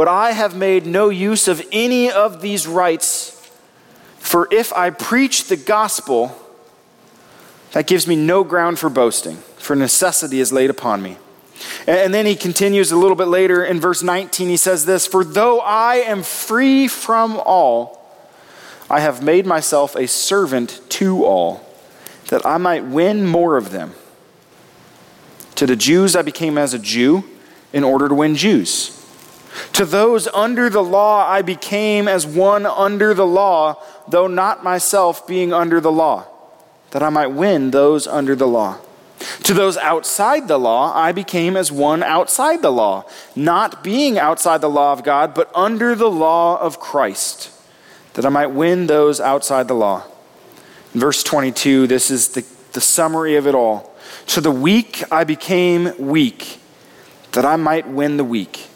But 0.00 0.08
I 0.08 0.32
have 0.32 0.56
made 0.56 0.86
no 0.86 1.10
use 1.10 1.46
of 1.46 1.62
any 1.70 2.10
of 2.10 2.40
these 2.40 2.66
rights, 2.66 3.36
for 4.16 4.48
if 4.50 4.72
I 4.72 4.88
preach 4.88 5.48
the 5.48 5.58
gospel, 5.58 6.34
that 7.72 7.86
gives 7.86 8.06
me 8.06 8.16
no 8.16 8.42
ground 8.42 8.78
for 8.78 8.88
boasting, 8.88 9.36
for 9.58 9.76
necessity 9.76 10.40
is 10.40 10.54
laid 10.54 10.70
upon 10.70 11.02
me. 11.02 11.18
And 11.86 12.14
then 12.14 12.24
he 12.24 12.34
continues 12.34 12.90
a 12.90 12.96
little 12.96 13.14
bit 13.14 13.26
later 13.26 13.62
in 13.62 13.78
verse 13.78 14.02
19, 14.02 14.48
he 14.48 14.56
says 14.56 14.86
this 14.86 15.06
For 15.06 15.22
though 15.22 15.60
I 15.60 15.96
am 15.96 16.22
free 16.22 16.88
from 16.88 17.38
all, 17.44 18.10
I 18.88 19.00
have 19.00 19.22
made 19.22 19.44
myself 19.44 19.94
a 19.96 20.08
servant 20.08 20.80
to 20.92 21.26
all, 21.26 21.62
that 22.28 22.46
I 22.46 22.56
might 22.56 22.86
win 22.86 23.26
more 23.26 23.58
of 23.58 23.70
them. 23.70 23.92
To 25.56 25.66
the 25.66 25.76
Jews 25.76 26.16
I 26.16 26.22
became 26.22 26.56
as 26.56 26.72
a 26.72 26.78
Jew 26.78 27.24
in 27.70 27.84
order 27.84 28.08
to 28.08 28.14
win 28.14 28.34
Jews. 28.34 28.96
To 29.74 29.84
those 29.84 30.28
under 30.28 30.70
the 30.70 30.82
law, 30.82 31.28
I 31.28 31.42
became 31.42 32.06
as 32.06 32.26
one 32.26 32.66
under 32.66 33.14
the 33.14 33.26
law, 33.26 33.82
though 34.08 34.26
not 34.26 34.62
myself 34.62 35.26
being 35.26 35.52
under 35.52 35.80
the 35.80 35.92
law, 35.92 36.26
that 36.90 37.02
I 37.02 37.08
might 37.08 37.28
win 37.28 37.70
those 37.70 38.06
under 38.06 38.36
the 38.36 38.46
law. 38.46 38.78
To 39.44 39.54
those 39.54 39.76
outside 39.76 40.48
the 40.48 40.58
law, 40.58 40.94
I 40.94 41.12
became 41.12 41.56
as 41.56 41.70
one 41.70 42.02
outside 42.02 42.62
the 42.62 42.72
law, 42.72 43.04
not 43.36 43.84
being 43.84 44.18
outside 44.18 44.60
the 44.60 44.70
law 44.70 44.92
of 44.92 45.04
God, 45.04 45.34
but 45.34 45.50
under 45.54 45.94
the 45.94 46.10
law 46.10 46.58
of 46.58 46.80
Christ, 46.80 47.50
that 48.14 48.24
I 48.24 48.30
might 48.30 48.48
win 48.48 48.86
those 48.86 49.20
outside 49.20 49.68
the 49.68 49.74
law. 49.74 50.04
In 50.94 51.00
verse 51.00 51.22
22, 51.22 51.86
this 51.86 52.10
is 52.10 52.28
the, 52.28 52.46
the 52.72 52.80
summary 52.80 53.36
of 53.36 53.46
it 53.46 53.54
all. 53.54 53.94
To 54.28 54.40
the 54.40 54.50
weak, 54.50 55.02
I 55.12 55.24
became 55.24 55.92
weak, 55.98 56.58
that 57.32 57.44
I 57.44 57.56
might 57.56 57.86
win 57.86 58.16
the 58.16 58.24
weak. 58.24 58.69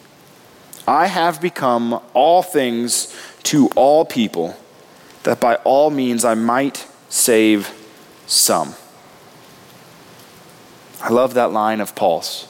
I 0.87 1.07
have 1.07 1.41
become 1.41 2.01
all 2.13 2.43
things 2.43 3.15
to 3.43 3.69
all 3.75 4.05
people, 4.05 4.55
that 5.23 5.39
by 5.39 5.55
all 5.57 5.89
means 5.89 6.23
I 6.23 6.35
might 6.35 6.87
save 7.09 7.71
some. 8.27 8.75
I 11.01 11.09
love 11.09 11.33
that 11.35 11.51
line 11.51 11.81
of 11.81 11.95
Paul's. 11.95 12.47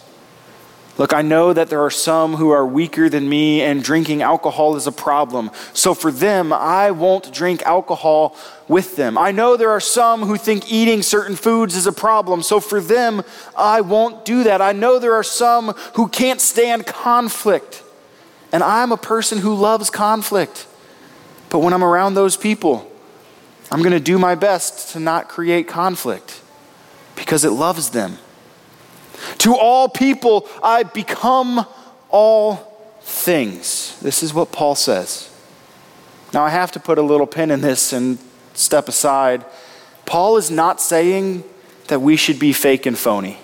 Look, 0.97 1.13
I 1.13 1.21
know 1.21 1.51
that 1.51 1.69
there 1.69 1.81
are 1.81 1.91
some 1.91 2.35
who 2.35 2.51
are 2.51 2.65
weaker 2.65 3.09
than 3.09 3.27
me, 3.27 3.61
and 3.61 3.83
drinking 3.83 4.21
alcohol 4.21 4.77
is 4.77 4.87
a 4.87 4.93
problem. 4.93 5.51
So 5.73 5.93
for 5.93 6.09
them, 6.09 6.53
I 6.53 6.91
won't 6.91 7.33
drink 7.33 7.63
alcohol 7.63 8.37
with 8.69 8.95
them. 8.95 9.17
I 9.17 9.31
know 9.31 9.57
there 9.57 9.71
are 9.71 9.81
some 9.81 10.21
who 10.21 10.37
think 10.37 10.71
eating 10.71 11.01
certain 11.01 11.35
foods 11.35 11.75
is 11.75 11.85
a 11.85 11.91
problem. 11.91 12.41
So 12.43 12.61
for 12.61 12.79
them, 12.79 13.23
I 13.57 13.81
won't 13.81 14.23
do 14.23 14.43
that. 14.43 14.61
I 14.61 14.71
know 14.71 14.97
there 14.97 15.15
are 15.15 15.23
some 15.23 15.69
who 15.95 16.07
can't 16.07 16.39
stand 16.39 16.85
conflict. 16.85 17.83
And 18.55 18.63
I'm 18.63 18.93
a 18.93 18.97
person 18.97 19.39
who 19.39 19.53
loves 19.53 19.89
conflict. 19.89 20.65
But 21.49 21.59
when 21.59 21.73
I'm 21.73 21.83
around 21.83 22.13
those 22.13 22.37
people, 22.37 22.89
I'm 23.69 23.79
going 23.79 23.91
to 23.91 23.99
do 23.99 24.17
my 24.17 24.33
best 24.35 24.93
to 24.93 24.99
not 25.01 25.27
create 25.27 25.67
conflict 25.67 26.41
because 27.17 27.43
it 27.43 27.49
loves 27.49 27.89
them. 27.89 28.17
To 29.39 29.57
all 29.57 29.89
people, 29.89 30.47
I 30.63 30.83
become 30.83 31.65
all 32.07 32.95
things. 33.01 33.99
This 33.99 34.23
is 34.23 34.33
what 34.33 34.53
Paul 34.53 34.75
says. 34.75 35.29
Now, 36.33 36.45
I 36.45 36.49
have 36.49 36.71
to 36.71 36.79
put 36.79 36.97
a 36.97 37.01
little 37.01 37.27
pin 37.27 37.51
in 37.51 37.59
this 37.59 37.91
and 37.91 38.19
step 38.53 38.87
aside. 38.87 39.43
Paul 40.05 40.37
is 40.37 40.49
not 40.49 40.79
saying 40.79 41.43
that 41.87 41.99
we 41.99 42.15
should 42.15 42.39
be 42.39 42.53
fake 42.53 42.85
and 42.85 42.97
phony. 42.97 43.37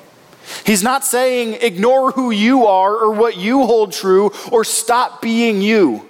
He's 0.66 0.84
not 0.84 1.04
saying 1.04 1.58
ignore 1.62 2.12
who 2.12 2.32
you 2.32 2.66
are 2.66 2.94
or 2.96 3.12
what 3.14 3.38
you 3.38 3.66
hold 3.66 3.92
true 3.92 4.32
or 4.52 4.64
stop 4.64 5.22
being 5.22 5.62
you. 5.62 6.08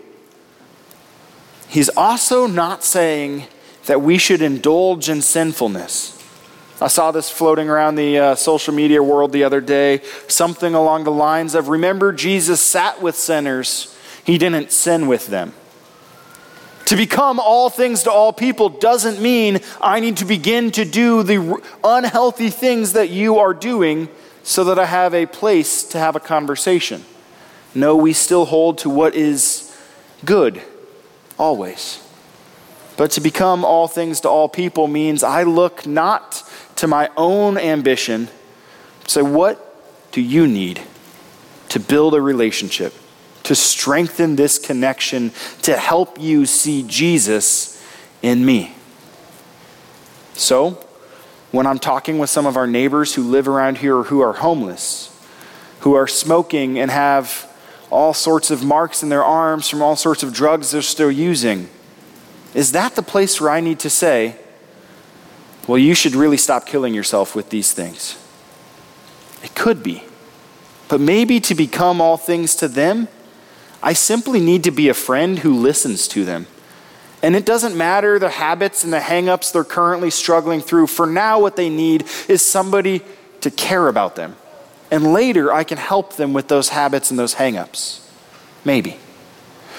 He's 1.67 1.89
also 1.89 2.47
not 2.47 2.83
saying 2.83 3.45
that 3.85 4.01
we 4.01 4.17
should 4.17 4.41
indulge 4.41 5.09
in 5.09 5.21
sinfulness. 5.21 6.17
I 6.81 6.87
saw 6.87 7.11
this 7.11 7.29
floating 7.29 7.69
around 7.69 7.95
the 7.95 8.17
uh, 8.17 8.35
social 8.35 8.73
media 8.73 9.03
world 9.03 9.31
the 9.31 9.43
other 9.43 9.61
day, 9.61 10.01
something 10.27 10.73
along 10.73 11.03
the 11.03 11.11
lines 11.11 11.53
of 11.53 11.69
Remember, 11.69 12.11
Jesus 12.11 12.59
sat 12.59 13.01
with 13.01 13.15
sinners, 13.15 13.95
he 14.25 14.37
didn't 14.37 14.71
sin 14.71 15.07
with 15.07 15.27
them. 15.27 15.53
To 16.85 16.97
become 16.97 17.39
all 17.39 17.69
things 17.69 18.03
to 18.03 18.11
all 18.11 18.33
people 18.33 18.67
doesn't 18.67 19.21
mean 19.21 19.59
I 19.79 19.99
need 19.99 20.17
to 20.17 20.25
begin 20.25 20.71
to 20.71 20.83
do 20.83 21.23
the 21.23 21.61
unhealthy 21.83 22.49
things 22.49 22.93
that 22.93 23.09
you 23.09 23.37
are 23.37 23.53
doing 23.53 24.09
so 24.43 24.63
that 24.63 24.79
I 24.79 24.85
have 24.85 25.13
a 25.13 25.25
place 25.25 25.83
to 25.89 25.97
have 25.97 26.15
a 26.15 26.19
conversation. 26.19 27.05
No, 27.73 27.95
we 27.95 28.13
still 28.13 28.45
hold 28.45 28.79
to 28.79 28.89
what 28.89 29.15
is 29.15 29.75
good, 30.25 30.61
always. 31.37 32.01
But 32.97 33.11
to 33.11 33.21
become 33.21 33.63
all 33.63 33.87
things 33.87 34.21
to 34.21 34.29
all 34.29 34.49
people 34.49 34.87
means 34.87 35.23
I 35.23 35.43
look 35.43 35.85
not 35.87 36.43
to 36.75 36.87
my 36.87 37.09
own 37.15 37.57
ambition, 37.57 38.27
say, 39.07 39.21
what 39.21 40.11
do 40.11 40.21
you 40.21 40.47
need 40.47 40.81
to 41.69 41.79
build 41.79 42.13
a 42.13 42.21
relationship, 42.21 42.93
to 43.43 43.55
strengthen 43.55 44.35
this 44.35 44.59
connection, 44.59 45.31
to 45.61 45.77
help 45.77 46.19
you 46.19 46.45
see 46.45 46.83
Jesus 46.83 47.81
in 48.21 48.45
me? 48.45 48.75
So, 50.33 50.85
when 51.51 51.67
I'm 51.67 51.79
talking 51.79 52.17
with 52.17 52.29
some 52.29 52.45
of 52.45 52.55
our 52.55 52.67
neighbors 52.67 53.15
who 53.15 53.23
live 53.23 53.47
around 53.47 53.79
here 53.79 53.97
or 53.97 54.03
who 54.05 54.21
are 54.21 54.33
homeless, 54.33 55.09
who 55.81 55.93
are 55.93 56.07
smoking 56.07 56.79
and 56.79 56.89
have 56.89 57.47
all 57.89 58.13
sorts 58.13 58.51
of 58.51 58.63
marks 58.63 59.03
in 59.03 59.09
their 59.09 59.23
arms 59.23 59.67
from 59.67 59.81
all 59.81 59.97
sorts 59.97 60.23
of 60.23 60.33
drugs 60.33 60.71
they're 60.71 60.81
still 60.81 61.11
using. 61.11 61.69
Is 62.53 62.71
that 62.71 62.95
the 62.95 63.01
place 63.01 63.39
where 63.41 63.49
I 63.49 63.59
need 63.59 63.79
to 63.79 63.89
say, 63.89 64.35
well, 65.67 65.77
you 65.77 65.93
should 65.93 66.15
really 66.15 66.37
stop 66.37 66.65
killing 66.65 66.93
yourself 66.93 67.35
with 67.35 67.49
these 67.49 67.73
things? 67.73 68.17
It 69.43 69.53
could 69.55 69.83
be. 69.83 70.03
But 70.87 71.01
maybe 71.01 71.39
to 71.41 71.55
become 71.55 72.01
all 72.01 72.17
things 72.17 72.55
to 72.55 72.67
them, 72.67 73.07
I 73.83 73.93
simply 73.93 74.39
need 74.39 74.63
to 74.63 74.71
be 74.71 74.89
a 74.89 74.93
friend 74.93 75.39
who 75.39 75.53
listens 75.53 76.07
to 76.09 76.23
them 76.23 76.47
and 77.21 77.35
it 77.35 77.45
doesn't 77.45 77.77
matter 77.77 78.17
the 78.17 78.29
habits 78.29 78.83
and 78.83 78.91
the 78.91 78.99
hangups 78.99 79.51
they're 79.51 79.63
currently 79.63 80.09
struggling 80.09 80.61
through. 80.61 80.87
For 80.87 81.05
now, 81.05 81.39
what 81.39 81.55
they 81.55 81.69
need 81.69 82.05
is 82.27 82.43
somebody 82.43 83.01
to 83.41 83.51
care 83.51 83.87
about 83.87 84.15
them. 84.15 84.35
And 84.89 85.13
later, 85.13 85.53
I 85.53 85.63
can 85.63 85.77
help 85.77 86.15
them 86.15 86.33
with 86.33 86.47
those 86.47 86.69
habits 86.69 87.11
and 87.11 87.19
those 87.19 87.35
hangups. 87.35 88.05
Maybe. 88.65 88.97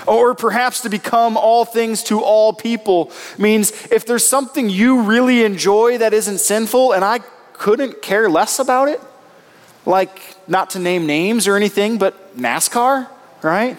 Or 0.06 0.34
perhaps 0.34 0.80
to 0.80 0.88
become 0.88 1.36
all 1.36 1.64
things 1.64 2.02
to 2.04 2.20
all 2.22 2.52
people 2.52 3.12
means 3.38 3.72
if 3.90 4.06
there's 4.06 4.26
something 4.26 4.68
you 4.68 5.02
really 5.02 5.44
enjoy 5.44 5.98
that 5.98 6.12
isn't 6.12 6.38
sinful 6.38 6.92
and 6.92 7.04
I 7.04 7.20
couldn't 7.52 8.02
care 8.02 8.28
less 8.28 8.58
about 8.58 8.88
it, 8.88 9.00
like 9.86 10.36
not 10.48 10.70
to 10.70 10.78
name 10.78 11.06
names 11.06 11.46
or 11.46 11.56
anything, 11.56 11.98
but 11.98 12.36
NASCAR, 12.36 13.08
right? 13.42 13.76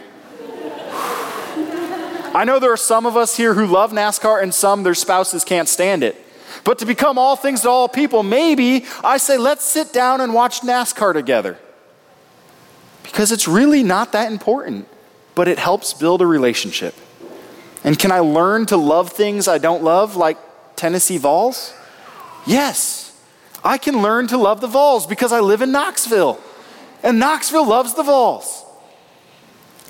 I 2.33 2.45
know 2.45 2.57
there 2.57 2.73
are 2.73 2.77
some 2.77 3.05
of 3.05 3.15
us 3.15 3.37
here 3.37 3.53
who 3.53 3.67
love 3.67 3.91
NASCAR 3.91 4.41
and 4.41 4.53
some 4.53 4.83
their 4.83 4.95
spouses 4.95 5.43
can't 5.43 5.69
stand 5.69 6.03
it. 6.03 6.15
But 6.63 6.79
to 6.79 6.85
become 6.85 7.17
all 7.17 7.35
things 7.35 7.61
to 7.61 7.69
all 7.69 7.87
people, 7.87 8.23
maybe 8.23 8.85
I 9.03 9.17
say, 9.17 9.37
let's 9.37 9.63
sit 9.63 9.93
down 9.93 10.21
and 10.21 10.33
watch 10.33 10.61
NASCAR 10.61 11.13
together. 11.13 11.59
Because 13.03 13.31
it's 13.31 13.47
really 13.47 13.83
not 13.83 14.13
that 14.13 14.31
important, 14.31 14.87
but 15.35 15.47
it 15.47 15.59
helps 15.59 15.93
build 15.93 16.21
a 16.21 16.25
relationship. 16.25 16.95
And 17.83 17.99
can 17.99 18.11
I 18.11 18.19
learn 18.19 18.65
to 18.67 18.77
love 18.77 19.11
things 19.11 19.47
I 19.47 19.57
don't 19.57 19.83
love, 19.83 20.15
like 20.15 20.37
Tennessee 20.75 21.17
Vols? 21.17 21.73
Yes. 22.47 23.21
I 23.63 23.77
can 23.77 24.01
learn 24.01 24.27
to 24.27 24.37
love 24.37 24.61
the 24.61 24.67
Vols 24.67 25.05
because 25.05 25.31
I 25.31 25.39
live 25.39 25.61
in 25.61 25.71
Knoxville. 25.71 26.39
And 27.03 27.19
Knoxville 27.19 27.67
loves 27.67 27.93
the 27.93 28.03
Vols. 28.03 28.65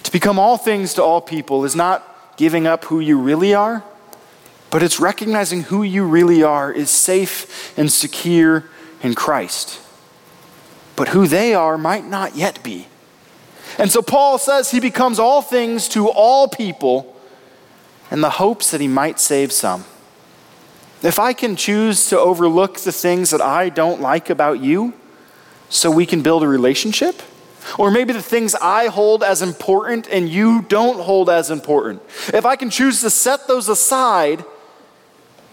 To 0.03 0.11
become 0.11 0.39
all 0.39 0.57
things 0.57 0.95
to 0.95 1.03
all 1.03 1.21
people 1.21 1.63
is 1.63 1.75
not 1.75 2.12
giving 2.37 2.67
up 2.67 2.85
who 2.85 2.99
you 2.99 3.19
really 3.19 3.53
are, 3.53 3.83
but 4.69 4.81
it's 4.81 4.99
recognizing 4.99 5.63
who 5.63 5.83
you 5.83 6.05
really 6.05 6.41
are 6.41 6.71
is 6.71 6.89
safe 6.89 7.77
and 7.77 7.91
secure 7.91 8.65
in 9.01 9.13
Christ. 9.13 9.79
But 10.95 11.09
who 11.09 11.27
they 11.27 11.53
are 11.53 11.77
might 11.77 12.05
not 12.05 12.35
yet 12.35 12.63
be. 12.63 12.87
And 13.77 13.91
so 13.91 14.01
Paul 14.01 14.37
says 14.37 14.71
he 14.71 14.79
becomes 14.79 15.19
all 15.19 15.41
things 15.41 15.87
to 15.89 16.07
all 16.07 16.47
people 16.47 17.15
in 18.11 18.21
the 18.21 18.31
hopes 18.31 18.71
that 18.71 18.81
he 18.81 18.87
might 18.87 19.19
save 19.19 19.51
some. 19.51 19.85
If 21.01 21.19
I 21.19 21.33
can 21.33 21.55
choose 21.55 22.07
to 22.09 22.19
overlook 22.19 22.79
the 22.79 22.91
things 22.91 23.31
that 23.31 23.41
I 23.41 23.69
don't 23.69 24.01
like 24.01 24.29
about 24.29 24.59
you 24.59 24.93
so 25.69 25.91
we 25.91 26.05
can 26.05 26.21
build 26.21 26.43
a 26.43 26.47
relationship, 26.47 27.21
or 27.77 27.91
maybe 27.91 28.13
the 28.13 28.21
things 28.21 28.55
I 28.55 28.87
hold 28.87 29.23
as 29.23 29.41
important 29.41 30.07
and 30.09 30.29
you 30.29 30.61
don't 30.63 30.99
hold 30.99 31.29
as 31.29 31.49
important, 31.49 32.01
if 32.33 32.45
I 32.45 32.55
can 32.55 32.69
choose 32.69 33.01
to 33.01 33.09
set 33.09 33.47
those 33.47 33.69
aside 33.69 34.43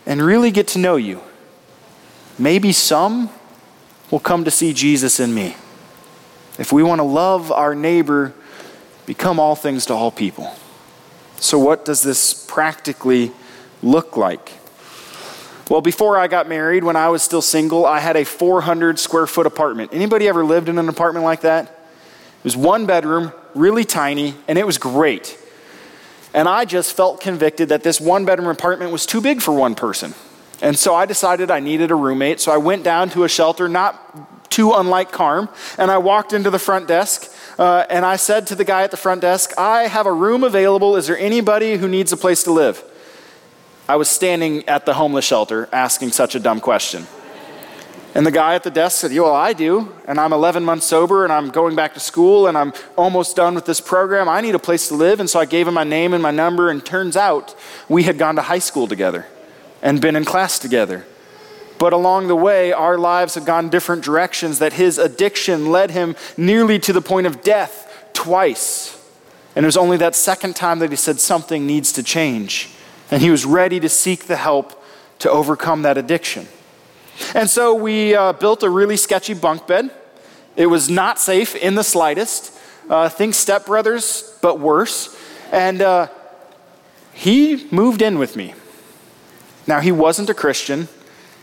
and 0.07 0.23
really 0.23 0.51
get 0.51 0.69
to 0.69 0.79
know 0.79 0.97
you, 0.97 1.21
maybe 2.39 2.73
some 2.73 3.31
will 4.11 4.21
come 4.21 4.45
to 4.45 4.51
see 4.51 4.73
Jesus 4.73 5.21
in 5.21 5.35
me. 5.35 5.57
If 6.59 6.73
we 6.73 6.83
want 6.83 6.99
to 6.99 7.05
love 7.05 7.53
our 7.53 7.75
neighbor, 7.75 8.35
become 9.07 9.41
all 9.41 9.55
things 9.55 9.87
to 9.87 9.95
all 9.95 10.11
people. 10.11 10.55
So, 11.37 11.59
what 11.59 11.85
does 11.85 12.03
this 12.03 12.35
practically 12.47 13.33
look 13.83 14.17
like? 14.17 14.53
Well, 15.71 15.81
before 15.81 16.19
I 16.19 16.27
got 16.27 16.49
married, 16.49 16.83
when 16.83 16.97
I 16.97 17.09
was 17.09 17.23
still 17.23 17.41
single, 17.41 17.87
I 17.87 18.01
had 18.01 18.17
a 18.17 18.25
400 18.25 18.99
square 18.99 19.27
foot 19.27 19.47
apartment. 19.47 19.95
Anybody 19.95 20.29
ever 20.29 20.45
lived 20.45 20.69
in 20.69 20.79
an 20.79 20.89
apartment 20.89 21.25
like 21.25 21.43
that? 21.43 21.80
It 22.41 22.45
was 22.45 22.57
one 22.57 22.87
bedroom, 22.87 23.33
really 23.55 23.85
tiny, 23.85 24.35
and 24.49 24.59
it 24.59 24.67
was 24.67 24.79
great. 24.79 25.39
And 26.33 26.49
I 26.49 26.65
just 26.65 26.97
felt 26.97 27.21
convicted 27.21 27.69
that 27.69 27.83
this 27.83 28.01
one 28.01 28.25
bedroom 28.25 28.49
apartment 28.49 28.93
was 28.93 29.05
too 29.05 29.21
big 29.21 29.43
for 29.43 29.53
one 29.53 29.75
person. 29.75 30.15
And 30.63 30.79
so 30.79 30.95
I 30.95 31.05
decided 31.05 31.51
I 31.51 31.61
needed 31.61 31.91
a 31.91 31.95
roommate. 31.95 32.41
So 32.41 32.53
I 32.53 32.57
went 32.57 32.83
down 32.83 33.11
to 33.11 33.25
a 33.25 33.29
shelter 33.29 33.69
not 33.69 34.51
too 34.51 34.73
unlike 34.73 35.13
KARM. 35.13 35.49
And 35.77 35.91
I 35.91 35.99
walked 35.99 36.33
into 36.33 36.51
the 36.51 36.59
front 36.59 36.89
desk 36.89 37.31
uh, 37.59 37.85
and 37.91 38.07
I 38.07 38.17
said 38.17 38.47
to 38.49 38.55
the 38.55 38.65
guy 38.65 38.83
at 38.85 38.91
the 38.91 38.97
front 38.97 39.21
desk, 39.21 39.53
I 39.59 39.83
have 39.83 40.07
a 40.07 40.13
room 40.13 40.45
available. 40.45 40.97
Is 40.97 41.07
there 41.07 41.19
anybody 41.19 41.77
who 41.77 41.89
needs 41.89 42.13
a 42.13 42.17
place 42.17 42.43
to 42.45 42.53
live? 42.53 42.83
I 43.89 43.97
was 43.97 44.09
standing 44.09 44.69
at 44.69 44.87
the 44.87 44.95
homeless 44.95 45.25
shelter 45.25 45.69
asking 45.73 46.13
such 46.13 46.35
a 46.35 46.41
dumb 46.41 46.61
question. 46.61 47.07
And 48.15 48.27
the 48.27 48.33
guy 48.33 48.57
at 48.57 48.65
the 48.65 48.71
desk 48.71 49.01
said, 49.01 49.13
well, 49.13 49.35
I 49.35 49.53
do. 49.53 49.93
And 50.07 50.19
I'm 50.19 50.33
11 50.33 50.65
months 50.65 50.87
sober 50.87 51.23
and 51.23 51.33
I'm 51.33 51.51
going 51.51 51.77
back 51.77 51.95
to 51.95 52.01
school 52.01 52.49
and 52.49 52.59
I'm 52.59 52.73
almost 52.97 53.37
done 53.37 53.55
with 53.55 53.67
this 53.67 53.81
program. 53.81 54.29
I 54.29 54.41
need 54.41 54.57
a 54.57 54.59
place 54.59 54.89
to 54.89 54.95
live. 54.95 55.21
And 55.21 55.31
so 55.31 55.39
I 55.39 55.45
gave 55.45 55.69
him 55.69 55.75
my 55.75 55.85
name 55.85 56.13
and 56.13 56.23
my 56.23 56.33
number. 56.33 56.71
And 56.71 56.85
turns 56.85 57.17
out 57.17 57.55
we 57.89 58.03
had 58.03 58.19
gone 58.19 58.35
to 58.35 58.43
high 58.43 58.59
school 58.59 58.89
together 58.89 59.27
and 59.81 60.01
been 60.01 60.17
in 60.17 60.25
class 60.25 60.59
together. 60.59 61.07
But 61.79 61.93
along 61.93 62.27
the 62.27 62.37
way, 62.37 62.73
our 62.73 62.99
lives 62.99 63.37
had 63.37 63.47
gone 63.47 63.71
different 63.71 64.05
directions, 64.05 64.59
that 64.59 64.75
his 64.75 64.99
addiction 64.99 65.71
led 65.71 65.93
him 65.93 66.15
nearly 66.37 66.79
to 66.81 66.93
the 66.93 67.01
point 67.01 67.27
of 67.27 67.43
death 67.43 68.11
twice. 68.13 68.97
And 69.57 69.65
it 69.65 69.67
was 69.67 69.77
only 69.79 69.97
that 69.99 70.15
second 70.15 70.57
time 70.57 70.81
that 70.81 70.91
he 70.91 70.97
said 70.97 71.21
something 71.21 71.67
needs 71.67 71.93
to 71.93 72.03
change. 72.03 72.71
And 73.11 73.23
he 73.23 73.31
was 73.31 73.47
ready 73.47 73.81
to 73.81 73.89
seek 73.89 74.25
the 74.25 74.37
help 74.37 74.85
to 75.21 75.31
overcome 75.31 75.83
that 75.83 75.97
addiction. 75.97 76.49
And 77.35 77.49
so 77.49 77.75
we 77.75 78.15
uh, 78.15 78.33
built 78.33 78.63
a 78.63 78.71
really 78.71 78.97
sketchy 78.97 79.35
bunk 79.35 79.67
bed. 79.67 79.91
It 80.57 80.67
was 80.67 80.91
not 80.91 81.19
safe 81.19 81.55
in 81.55 81.75
the 81.75 81.85
slightest. 81.85 82.57
Uh, 82.89 83.09
think 83.09 83.35
stepbrothers, 83.35 84.41
but 84.41 84.59
worse. 84.59 85.17
And 85.53 85.81
uh, 85.81 86.09
he 87.13 87.69
moved 87.71 88.03
in 88.03 88.19
with 88.19 88.37
me. 88.37 88.55
Now, 89.67 89.81
he 89.81 89.93
wasn't 89.93 90.31
a 90.31 90.35
Christian. 90.35 90.89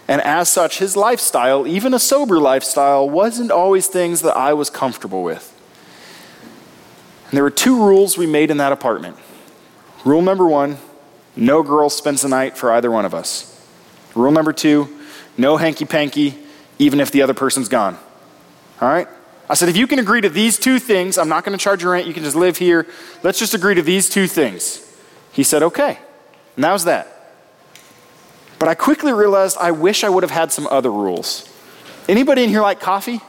And 0.07 0.21
as 0.21 0.49
such, 0.49 0.79
his 0.79 0.95
lifestyle, 0.95 1.67
even 1.67 1.93
a 1.93 1.99
sober 1.99 2.39
lifestyle, 2.39 3.09
wasn't 3.09 3.51
always 3.51 3.87
things 3.87 4.21
that 4.21 4.35
I 4.35 4.53
was 4.53 4.69
comfortable 4.69 5.23
with. 5.23 5.53
And 7.25 7.33
there 7.35 7.43
were 7.43 7.49
two 7.49 7.83
rules 7.83 8.17
we 8.17 8.25
made 8.25 8.51
in 8.51 8.57
that 8.57 8.71
apartment. 8.71 9.17
Rule 10.05 10.21
number 10.21 10.47
one 10.47 10.77
no 11.37 11.61
girl 11.61 11.89
spends 11.89 12.23
the 12.23 12.29
night 12.29 12.57
for 12.57 12.71
either 12.71 12.89
one 12.89 13.05
of 13.05 13.13
us. 13.13 13.53
Rule 14.15 14.31
number 14.31 14.51
two 14.51 14.96
no 15.37 15.57
hanky 15.57 15.85
panky, 15.85 16.37
even 16.79 16.99
if 16.99 17.11
the 17.11 17.21
other 17.21 17.33
person's 17.33 17.69
gone. 17.69 17.97
All 18.81 18.89
right? 18.89 19.07
I 19.49 19.53
said, 19.53 19.69
if 19.69 19.77
you 19.77 19.87
can 19.87 19.99
agree 19.99 20.21
to 20.21 20.29
these 20.29 20.59
two 20.59 20.77
things, 20.79 21.17
I'm 21.17 21.29
not 21.29 21.45
going 21.45 21.57
to 21.57 21.63
charge 21.63 21.81
you 21.81 21.89
rent, 21.89 22.05
you 22.05 22.13
can 22.13 22.23
just 22.23 22.35
live 22.35 22.57
here. 22.57 22.85
Let's 23.23 23.39
just 23.39 23.53
agree 23.53 23.75
to 23.75 23.81
these 23.81 24.09
two 24.09 24.27
things. 24.27 24.83
He 25.31 25.43
said, 25.43 25.63
okay. 25.63 25.99
And 26.55 26.63
that 26.63 26.73
was 26.73 26.83
that. 26.85 27.13
But 28.59 28.67
I 28.67 28.75
quickly 28.75 29.13
realized 29.13 29.57
I 29.59 29.71
wish 29.71 30.03
I 30.03 30.09
would 30.09 30.23
have 30.23 30.31
had 30.31 30.51
some 30.51 30.67
other 30.67 30.91
rules. 30.91 31.47
Anybody 32.09 32.43
in 32.43 32.49
here 32.49 32.61
like 32.61 32.79
coffee? 32.79 33.21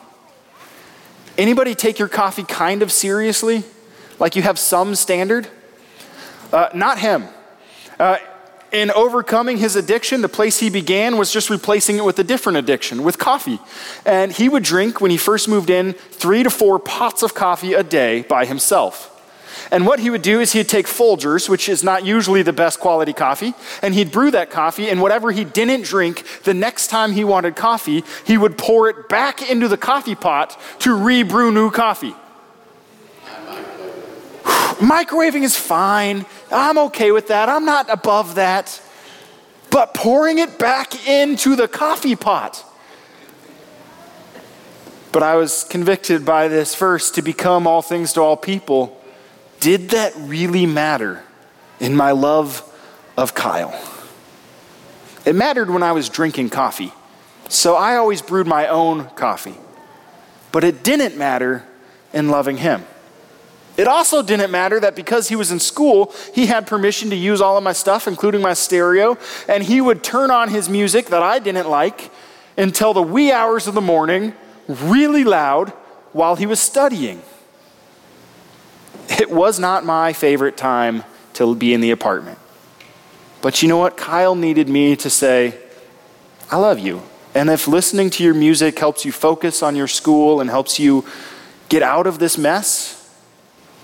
Anybody 1.37 1.75
take 1.75 1.99
your 1.99 2.09
coffee 2.09 2.45
kind 2.45 2.83
of 2.83 2.91
seriously? 2.91 3.63
Like 4.19 4.35
you 4.35 4.43
have 4.43 4.59
some 4.59 4.95
standard? 4.95 5.47
Uh, 6.53 6.71
not 6.75 6.99
him. 6.99 7.27
Uh, 7.99 8.17
in 8.73 8.91
overcoming 8.91 9.59
his 9.59 9.77
addiction, 9.77 10.21
the 10.21 10.29
place 10.29 10.61
he 10.61 10.71
began 10.71 11.17
was 11.17 11.33
just 11.33 11.51
replacing 11.51 11.97
it 11.97 12.05
with 12.05 12.19
a 12.19 12.25
different 12.25 12.59
addiction, 12.59 13.03
with 13.03 13.19
coffee. 13.19 13.59
And 14.05 14.33
he 14.33 14.49
would 14.49 14.63
drink, 14.63 15.01
when 15.01 15.11
he 15.11 15.17
first 15.17 15.49
moved 15.49 15.71
in, 15.71 15.93
three 15.93 16.43
to 16.43 16.51
four 16.51 16.79
pots 16.79 17.23
of 17.23 17.35
coffee 17.35 17.75
a 17.75 17.83
day 17.83 18.23
by 18.23 18.45
himself. 18.45 19.15
And 19.71 19.87
what 19.87 20.01
he 20.01 20.09
would 20.09 20.23
do 20.23 20.41
is 20.41 20.53
he'd 20.53 20.69
take 20.69 20.87
Folgers, 20.87 21.49
which 21.49 21.69
is 21.69 21.83
not 21.83 22.05
usually 22.05 22.43
the 22.43 22.53
best 22.53 22.81
quality 22.81 23.13
coffee, 23.13 23.55
and 23.83 23.93
he'd 23.95 24.11
brew 24.11 24.31
that 24.31 24.51
coffee, 24.51 24.89
and 24.89 25.03
whatever 25.03 25.31
he 25.31 25.45
didn't 25.45 25.85
drink, 25.85 26.25
the 26.45 26.55
next 26.55 26.89
time 26.89 27.13
he 27.13 27.25
wanted 27.25 27.57
coffee, 27.57 28.05
he 28.25 28.39
would 28.39 28.57
pour 28.57 28.89
it 28.89 29.09
back 29.09 29.51
into 29.51 29.69
the 29.69 29.77
coffee 29.77 30.15
pot 30.15 30.59
to 30.81 30.95
re-brew 30.95 31.53
new 31.53 31.71
coffee. 31.71 32.15
Microwaving 34.79 35.43
is 35.43 35.57
fine. 35.57 36.25
I'm 36.51 36.79
okay 36.79 37.13
with 37.13 37.29
that. 37.29 37.49
I'm 37.49 37.65
not 37.65 37.91
above 37.91 38.37
that. 38.37 38.81
But 39.71 39.95
pouring 39.95 40.39
it 40.39 40.59
back 40.59 41.07
into 41.07 41.57
the 41.57 41.69
coffee 41.69 42.17
pot. 42.17 42.65
But 45.13 45.23
I 45.23 45.37
was 45.37 45.65
convicted 45.65 46.25
by 46.25 46.49
this 46.49 46.75
verse 46.75 47.11
to 47.13 47.23
become 47.23 47.67
all 47.67 47.83
things 47.83 48.13
to 48.15 48.21
all 48.21 48.37
people 48.37 48.99
did 49.61 49.91
that 49.91 50.15
really 50.17 50.67
matter 50.67 51.25
in 51.81 51.97
my 51.97 52.13
love 52.13 52.63
of 53.17 53.35
Kyle? 53.35 53.75
It 55.25 55.35
mattered 55.35 55.69
when 55.69 55.83
I 55.83 55.93
was 55.93 56.09
drinking 56.09 56.51
coffee, 56.51 56.93
so 57.49 57.75
I 57.75 57.97
always 57.97 58.23
brewed 58.23 58.47
my 58.47 58.69
own 58.69 59.07
coffee. 59.11 59.57
But 60.53 60.65
it 60.65 60.83
didn't 60.83 61.17
matter 61.17 61.67
in 62.13 62.29
loving 62.29 62.59
him. 62.59 62.85
It 63.79 63.87
also 63.87 64.25
didn't 64.25 64.51
matter 64.51 64.81
that 64.81 64.97
because 64.97 65.29
he 65.29 65.37
was 65.37 65.53
in 65.53 65.61
school, 65.61 66.13
he 66.35 66.47
had 66.47 66.67
permission 66.67 67.11
to 67.11 67.17
use 67.17 67.41
all 67.41 67.57
of 67.57 67.63
my 67.63 67.73
stuff, 67.73 68.09
including 68.09 68.43
my 68.43 68.53
stereo, 68.53 69.17
and 69.49 69.63
he 69.63 69.81
would 69.81 70.03
turn 70.03 70.33
on 70.33 70.51
his 70.51 70.69
music 70.69 71.07
that 71.07 71.23
I 71.23 71.39
didn't 71.39 71.71
like 71.71 72.11
until 72.57 72.93
the 72.93 73.03
wee 73.03 73.31
hours 73.31 73.69
of 73.69 73.75
the 73.75 73.81
morning, 73.81 74.35
really 74.67 75.23
loud, 75.23 75.71
while 76.13 76.35
he 76.35 76.45
was 76.45 76.59
studying. 76.59 77.23
It 79.11 79.31
was 79.31 79.61
not 79.61 79.85
my 79.85 80.13
favorite 80.13 80.57
time 80.57 81.05
to 81.35 81.55
be 81.55 81.73
in 81.73 81.81
the 81.81 81.93
apartment. 81.93 82.41
But 83.41 83.63
you 83.63 83.69
know 83.69 83.77
what? 83.77 83.97
Kyle 83.97 84.35
needed 84.35 84.69
me 84.69 84.97
to 84.97 85.09
say, 85.09 85.57
I 86.51 86.57
love 86.57 86.81
you. 86.81 87.03
And 87.33 87.49
if 87.49 87.69
listening 87.69 88.11
to 88.11 88.25
your 88.25 88.35
music 88.35 88.77
helps 88.77 89.05
you 89.05 89.13
focus 89.13 89.63
on 89.63 89.77
your 89.77 89.87
school 89.87 90.41
and 90.41 90.51
helps 90.51 90.81
you 90.81 91.05
get 91.69 91.83
out 91.83 92.09
of 92.09 92.19
this 92.19 92.37
mess, 92.37 92.98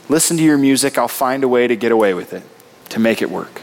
listen 0.09 0.37
to 0.37 0.43
your 0.43 0.59
music. 0.59 0.99
I'll 0.99 1.09
find 1.09 1.45
a 1.45 1.49
way 1.49 1.67
to 1.67 1.77
get 1.77 1.93
away 1.93 2.15
with 2.15 2.33
it, 2.33 2.43
to 2.91 3.01
make 3.01 3.23
it 3.23 3.31
work. 3.31 3.63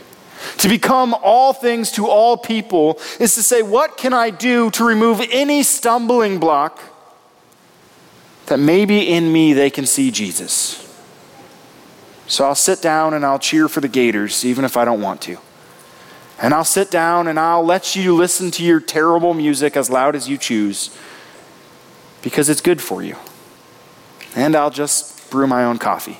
To 0.58 0.70
become 0.70 1.16
all 1.22 1.54
things 1.54 1.92
to 1.92 2.08
all 2.08 2.38
people 2.38 3.00
is 3.20 3.36
to 3.36 3.44
say, 3.44 3.62
What 3.62 3.98
can 3.98 4.14
I 4.14 4.30
do 4.30 4.70
to 4.72 4.84
remove 4.84 5.22
any 5.32 5.64
stumbling 5.64 6.40
block 6.40 6.80
that 8.48 8.58
maybe 8.58 9.08
in 9.08 9.32
me 9.32 9.54
they 9.54 9.70
can 9.70 9.86
see 9.86 10.12
Jesus? 10.12 10.78
So 12.28 12.46
I'll 12.46 12.56
sit 12.56 12.82
down 12.82 13.14
and 13.14 13.26
I'll 13.26 13.40
cheer 13.40 13.68
for 13.68 13.82
the 13.82 13.88
Gators, 13.88 14.46
even 14.46 14.64
if 14.64 14.78
I 14.78 14.86
don't 14.86 15.02
want 15.02 15.22
to. 15.24 15.38
And 16.42 16.54
I'll 16.54 16.64
sit 16.64 16.90
down 16.90 17.28
and 17.28 17.40
I'll 17.40 17.64
let 17.64 17.96
you 17.96 18.16
listen 18.16 18.50
to 18.52 18.64
your 18.64 18.80
terrible 18.80 19.34
music 19.34 19.78
as 19.78 19.90
loud 19.90 20.16
as 20.16 20.28
you 20.28 20.38
choose 20.38 20.96
because 22.22 22.50
it's 22.50 22.62
good 22.62 22.82
for 22.82 23.04
you. 23.04 23.16
And 24.36 24.56
I'll 24.56 24.72
just 24.72 25.30
brew 25.30 25.46
my 25.46 25.66
own 25.66 25.78
coffee. 25.78 26.20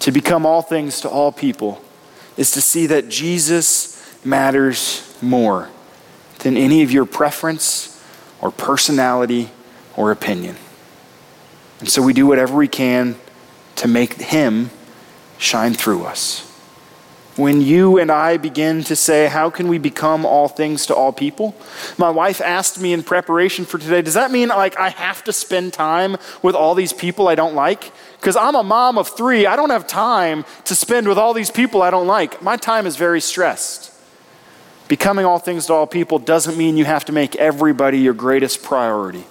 To 0.00 0.12
become 0.12 0.46
all 0.46 0.62
things 0.62 1.00
to 1.02 1.08
all 1.08 1.30
people 1.30 1.82
is 2.36 2.50
to 2.52 2.60
see 2.60 2.86
that 2.86 3.08
Jesus 3.08 4.24
matters 4.24 5.16
more 5.22 5.68
than 6.40 6.56
any 6.56 6.82
of 6.82 6.90
your 6.90 7.04
preference 7.04 8.02
or 8.40 8.50
personality 8.50 9.50
or 9.96 10.10
opinion. 10.10 10.56
And 11.80 11.88
so 11.88 12.02
we 12.02 12.12
do 12.12 12.26
whatever 12.26 12.56
we 12.56 12.68
can 12.68 13.16
to 13.76 13.88
make 13.88 14.14
him 14.14 14.70
shine 15.38 15.74
through 15.74 16.04
us. 16.04 16.49
When 17.40 17.60
you 17.60 17.98
and 17.98 18.12
I 18.12 18.36
begin 18.36 18.84
to 18.84 18.94
say, 18.94 19.26
How 19.26 19.50
can 19.50 19.68
we 19.68 19.78
become 19.78 20.24
all 20.24 20.46
things 20.46 20.86
to 20.86 20.94
all 20.94 21.12
people? 21.12 21.54
My 21.98 22.10
wife 22.10 22.40
asked 22.40 22.80
me 22.80 22.92
in 22.92 23.02
preparation 23.02 23.64
for 23.64 23.78
today, 23.78 24.02
Does 24.02 24.14
that 24.14 24.30
mean 24.30 24.48
like 24.48 24.78
I 24.78 24.90
have 24.90 25.24
to 25.24 25.32
spend 25.32 25.72
time 25.72 26.16
with 26.42 26.54
all 26.54 26.74
these 26.74 26.92
people 26.92 27.28
I 27.28 27.34
don't 27.34 27.54
like? 27.54 27.92
Because 28.16 28.36
I'm 28.36 28.54
a 28.54 28.62
mom 28.62 28.98
of 28.98 29.08
three, 29.08 29.46
I 29.46 29.56
don't 29.56 29.70
have 29.70 29.86
time 29.86 30.44
to 30.64 30.74
spend 30.74 31.08
with 31.08 31.18
all 31.18 31.32
these 31.32 31.50
people 31.50 31.82
I 31.82 31.90
don't 31.90 32.06
like. 32.06 32.42
My 32.42 32.56
time 32.56 32.86
is 32.86 32.96
very 32.96 33.20
stressed. 33.20 33.92
Becoming 34.88 35.24
all 35.24 35.38
things 35.38 35.66
to 35.66 35.72
all 35.72 35.86
people 35.86 36.18
doesn't 36.18 36.58
mean 36.58 36.76
you 36.76 36.84
have 36.84 37.04
to 37.06 37.12
make 37.12 37.36
everybody 37.36 37.98
your 37.98 38.14
greatest 38.14 38.62
priority. 38.62 39.24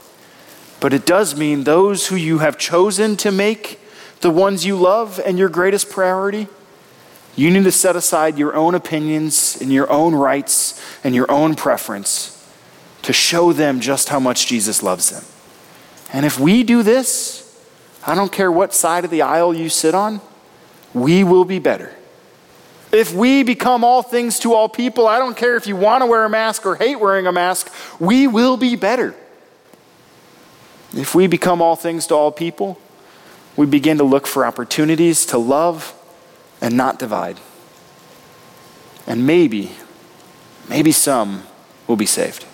But 0.80 0.94
it 0.94 1.06
does 1.06 1.38
mean 1.38 1.66
those 1.66 2.08
who 2.08 2.16
you 2.16 2.40
have 2.40 2.58
chosen 2.58 3.18
to 3.18 3.32
make 3.32 3.80
the 4.22 4.32
ones 4.32 4.66
you 4.66 4.78
love 4.78 5.20
and 5.26 5.38
your 5.38 5.50
greatest 5.50 5.90
priority, 5.90 6.48
you 7.40 7.50
need 7.50 7.64
to 7.64 7.72
set 7.72 7.96
aside 7.96 8.38
your 8.38 8.54
own 8.54 8.76
opinions 8.76 9.58
and 9.62 9.72
your 9.72 9.90
own 9.90 10.14
rights 10.14 10.82
and 11.06 11.16
your 11.16 11.32
own 11.32 11.56
preference 11.56 12.36
to 13.04 13.14
show 13.14 13.54
them 13.54 13.80
just 13.80 14.10
how 14.10 14.20
much 14.20 14.48
Jesus 14.48 14.84
loves 14.84 15.10
them. 15.10 15.24
And 16.12 16.26
if 16.26 16.38
we 16.38 16.64
do 16.64 16.84
this, 16.84 17.46
I 18.06 18.14
don't 18.14 18.32
care 18.32 18.52
what 18.52 18.74
side 18.74 19.06
of 19.06 19.12
the 19.12 19.22
aisle 19.22 19.54
you 19.54 19.70
sit 19.70 19.96
on, 19.96 20.20
we 20.94 21.24
will 21.24 21.46
be 21.46 21.60
better. 21.60 21.96
If 22.92 23.14
we 23.14 23.44
become 23.44 23.86
all 23.86 24.02
things 24.02 24.40
to 24.40 24.54
all 24.54 24.68
people, 24.68 25.08
I 25.08 25.18
don't 25.20 25.38
care 25.38 25.56
if 25.56 25.66
you 25.66 25.78
want 25.78 26.02
to 26.02 26.08
wear 26.08 26.26
a 26.26 26.30
mask 26.30 26.66
or 26.66 26.76
hate 26.76 27.00
wearing 27.00 27.26
a 27.26 27.32
mask, 27.32 27.74
we 28.00 28.28
will 28.28 28.58
be 28.58 28.76
better. 28.76 29.16
If 30.94 31.16
we 31.16 31.28
become 31.28 31.62
all 31.62 31.78
things 31.78 32.06
to 32.08 32.16
all 32.16 32.32
people, 32.34 32.82
we 33.56 33.66
begin 33.66 33.98
to 34.00 34.04
look 34.04 34.28
for 34.28 34.46
opportunities 34.46 35.26
to 35.28 35.38
love 35.38 35.94
and 36.62 36.76
not 36.76 37.00
divide. 37.00 37.40
And 39.08 39.26
maybe, 39.26 39.72
maybe 40.68 40.92
some 40.92 41.44
will 41.88 41.96
be 41.96 42.06
saved. 42.06 42.46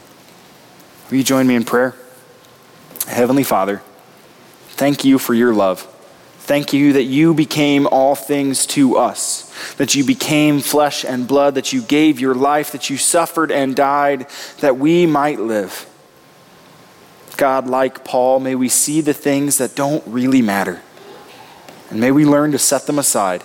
Will 1.10 1.18
you 1.18 1.24
join 1.24 1.48
me 1.48 1.56
in 1.56 1.66
prayer? 1.66 1.96
Heavenly 3.08 3.44
Father, 3.44 3.82
thank 4.70 5.04
you 5.04 5.20
for 5.20 5.34
your 5.34 5.54
love. 5.54 5.82
Thank 6.40 6.74
you 6.74 6.94
that 6.94 7.04
you 7.04 7.34
became 7.34 7.88
all 7.88 8.14
things 8.14 8.68
to 8.68 8.98
us, 8.98 9.52
that 9.78 9.96
you 9.96 10.04
became 10.04 10.60
flesh 10.60 11.04
and 11.04 11.28
blood, 11.28 11.56
that 11.56 11.74
you 11.74 11.82
gave 11.82 12.20
your 12.20 12.36
life, 12.36 12.72
that 12.72 12.90
you 12.90 12.98
suffered 12.98 13.52
and 13.52 13.76
died, 13.76 14.28
that 14.60 14.78
we 14.78 15.08
might 15.08 15.40
live. 15.40 15.90
God, 17.38 17.68
like 17.68 18.06
Paul, 18.06 18.40
may 18.40 18.54
we 18.54 18.70
see 18.70 19.02
the 19.02 19.14
things 19.14 19.58
that 19.58 19.76
don't 19.76 20.04
really 20.06 20.42
matter 20.42 20.82
and 21.90 22.00
may 22.00 22.12
we 22.12 22.26
learn 22.26 22.52
to 22.52 22.60
set 22.60 22.88
them 22.88 23.00
aside, 23.00 23.44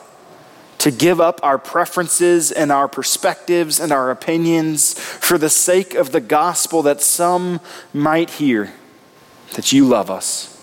to 0.80 0.90
give 0.90 1.20
up 1.20 1.40
our 1.42 1.58
preferences 1.58 2.50
and 2.50 2.72
our 2.72 2.88
perspectives 2.88 3.78
and 3.78 3.92
our 3.92 4.10
opinions 4.10 4.94
for 4.98 5.36
the 5.36 5.50
sake 5.50 5.94
of 5.94 6.10
the 6.10 6.20
gospel 6.20 6.82
that 6.82 7.02
some 7.02 7.60
might 7.92 8.30
hear 8.30 8.72
that 9.54 9.72
you 9.72 9.84
love 9.84 10.10
us 10.10 10.56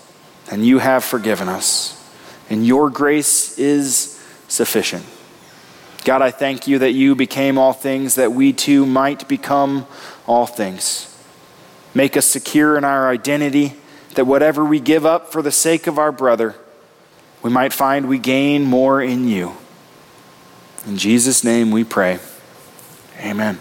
and 0.50 0.66
you 0.66 0.78
have 0.78 1.04
forgiven 1.04 1.48
us, 1.48 1.94
and 2.50 2.66
your 2.66 2.90
grace 2.90 3.58
is 3.58 4.18
sufficient. 4.48 5.04
God, 6.04 6.22
I 6.22 6.30
thank 6.30 6.66
you 6.66 6.78
that 6.78 6.92
you 6.92 7.14
became 7.14 7.58
all 7.58 7.74
things 7.74 8.14
that 8.14 8.32
we 8.32 8.52
too 8.54 8.86
might 8.86 9.28
become 9.28 9.86
all 10.26 10.46
things. 10.46 11.14
Make 11.94 12.16
us 12.16 12.26
secure 12.26 12.78
in 12.78 12.84
our 12.84 13.10
identity, 13.10 13.74
that 14.14 14.24
whatever 14.24 14.64
we 14.64 14.80
give 14.80 15.04
up 15.04 15.30
for 15.30 15.42
the 15.42 15.52
sake 15.52 15.86
of 15.86 15.98
our 15.98 16.10
brother, 16.10 16.54
we 17.42 17.50
might 17.50 17.72
find 17.72 18.08
we 18.08 18.18
gain 18.18 18.64
more 18.64 19.02
in 19.02 19.28
you. 19.28 19.54
In 20.86 20.96
Jesus' 20.96 21.42
name 21.42 21.70
we 21.70 21.84
pray. 21.84 22.18
Amen. 23.18 23.60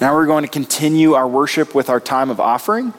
Now 0.00 0.14
we're 0.14 0.26
going 0.26 0.44
to 0.44 0.50
continue 0.50 1.14
our 1.14 1.26
worship 1.26 1.74
with 1.74 1.90
our 1.90 2.00
time 2.00 2.30
of 2.30 2.40
offering. 2.40 2.94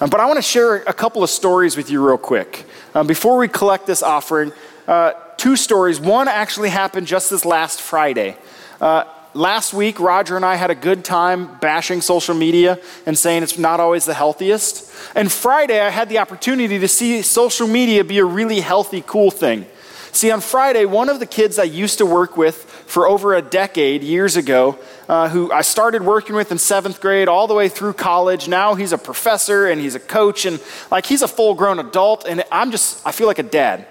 Um, 0.00 0.08
but 0.08 0.20
I 0.20 0.26
want 0.26 0.38
to 0.38 0.42
share 0.42 0.76
a 0.76 0.92
couple 0.92 1.22
of 1.22 1.30
stories 1.30 1.76
with 1.76 1.90
you 1.90 2.06
real 2.06 2.18
quick. 2.18 2.64
Um, 2.94 3.06
before 3.06 3.36
we 3.36 3.48
collect 3.48 3.86
this 3.86 4.02
offering, 4.02 4.52
uh, 4.88 5.12
two 5.36 5.56
stories. 5.56 6.00
One 6.00 6.28
actually 6.28 6.70
happened 6.70 7.06
just 7.06 7.30
this 7.30 7.44
last 7.44 7.80
Friday. 7.80 8.36
Uh, 8.80 9.04
last 9.34 9.74
week, 9.74 10.00
Roger 10.00 10.36
and 10.36 10.44
I 10.44 10.54
had 10.54 10.70
a 10.70 10.74
good 10.74 11.04
time 11.04 11.58
bashing 11.58 12.00
social 12.00 12.34
media 12.34 12.78
and 13.06 13.18
saying 13.18 13.42
it's 13.42 13.58
not 13.58 13.80
always 13.80 14.04
the 14.04 14.14
healthiest. 14.14 14.90
And 15.14 15.30
Friday, 15.30 15.80
I 15.80 15.90
had 15.90 16.08
the 16.08 16.18
opportunity 16.18 16.78
to 16.78 16.88
see 16.88 17.22
social 17.22 17.66
media 17.66 18.04
be 18.04 18.18
a 18.18 18.24
really 18.24 18.60
healthy, 18.60 19.02
cool 19.06 19.30
thing. 19.30 19.66
See, 20.12 20.30
on 20.32 20.40
Friday, 20.40 20.86
one 20.86 21.08
of 21.08 21.20
the 21.20 21.26
kids 21.26 21.58
I 21.58 21.64
used 21.64 21.98
to 21.98 22.06
work 22.06 22.36
with 22.36 22.56
for 22.64 23.06
over 23.06 23.34
a 23.34 23.42
decade, 23.42 24.02
years 24.02 24.36
ago, 24.36 24.76
uh, 25.08 25.28
who 25.28 25.52
I 25.52 25.62
started 25.62 26.02
working 26.02 26.34
with 26.34 26.50
in 26.50 26.58
seventh 26.58 27.00
grade 27.00 27.28
all 27.28 27.46
the 27.46 27.54
way 27.54 27.68
through 27.68 27.92
college. 27.92 28.48
Now 28.48 28.74
he's 28.74 28.92
a 28.92 28.98
professor 28.98 29.68
and 29.68 29.80
he's 29.80 29.94
a 29.94 30.00
coach 30.00 30.46
and 30.46 30.60
like 30.90 31.06
he's 31.06 31.22
a 31.22 31.28
full 31.28 31.54
grown 31.54 31.78
adult, 31.78 32.26
and 32.26 32.42
I'm 32.50 32.72
just, 32.72 33.06
I 33.06 33.12
feel 33.12 33.28
like 33.28 33.38
a 33.38 33.44
dad. 33.44 33.86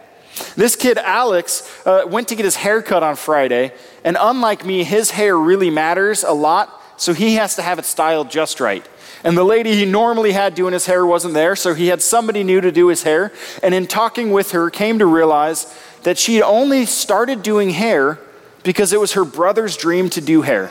This 0.56 0.76
kid, 0.76 0.98
Alex, 0.98 1.70
uh, 1.86 2.04
went 2.08 2.28
to 2.30 2.36
get 2.36 2.46
his 2.46 2.56
hair 2.58 2.82
cut 2.82 3.02
on 3.02 3.16
Friday, 3.16 3.74
and 4.04 4.18
unlike 4.20 4.66
me, 4.66 4.84
his 4.84 5.12
hair 5.12 5.38
really 5.38 5.70
matters 5.70 6.24
a 6.24 6.34
lot, 6.34 6.70
so 6.98 7.14
he 7.14 7.36
has 7.36 7.56
to 7.56 7.62
have 7.62 7.80
it 7.80 7.86
styled 7.86 8.30
just 8.30 8.60
right. 8.60 8.86
And 9.24 9.38
the 9.38 9.44
lady 9.44 9.76
he 9.76 9.86
normally 9.86 10.32
had 10.32 10.56
doing 10.56 10.74
his 10.74 10.86
hair 10.86 11.06
wasn't 11.06 11.34
there, 11.34 11.56
so 11.56 11.74
he 11.74 11.88
had 11.88 12.02
somebody 12.02 12.44
new 12.44 12.62
to 12.62 12.72
do 12.72 12.88
his 12.88 13.04
hair. 13.04 13.34
And 13.62 13.74
in 13.74 13.86
talking 13.88 14.32
with 14.32 14.52
her, 14.52 14.70
came 14.70 15.00
to 15.00 15.06
realize 15.06 15.76
that 16.04 16.18
she 16.18 16.42
only 16.42 16.86
started 16.86 17.44
doing 17.44 17.72
hair 17.72 18.18
because 18.64 18.94
it 18.94 19.00
was 19.00 19.14
her 19.14 19.26
brother's 19.26 19.76
dream 19.76 20.10
to 20.12 20.22
do 20.22 20.42
hair. 20.42 20.70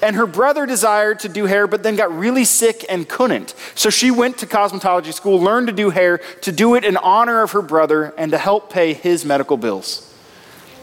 And 0.00 0.16
her 0.16 0.26
brother 0.26 0.64
desired 0.64 1.20
to 1.20 1.28
do 1.28 1.46
hair, 1.46 1.66
but 1.66 1.82
then 1.82 1.96
got 1.96 2.16
really 2.16 2.44
sick 2.44 2.84
and 2.88 3.06
couldn't. 3.06 3.54
So 3.74 3.90
she 3.90 4.10
went 4.10 4.38
to 4.38 4.46
cosmetology 4.46 5.12
school, 5.12 5.40
learned 5.40 5.66
to 5.66 5.72
do 5.72 5.90
hair, 5.90 6.18
to 6.42 6.52
do 6.52 6.74
it 6.76 6.84
in 6.84 6.96
honor 6.96 7.42
of 7.42 7.52
her 7.52 7.62
brother 7.62 8.14
and 8.16 8.30
to 8.32 8.38
help 8.38 8.72
pay 8.72 8.94
his 8.94 9.24
medical 9.24 9.56
bills. 9.56 10.08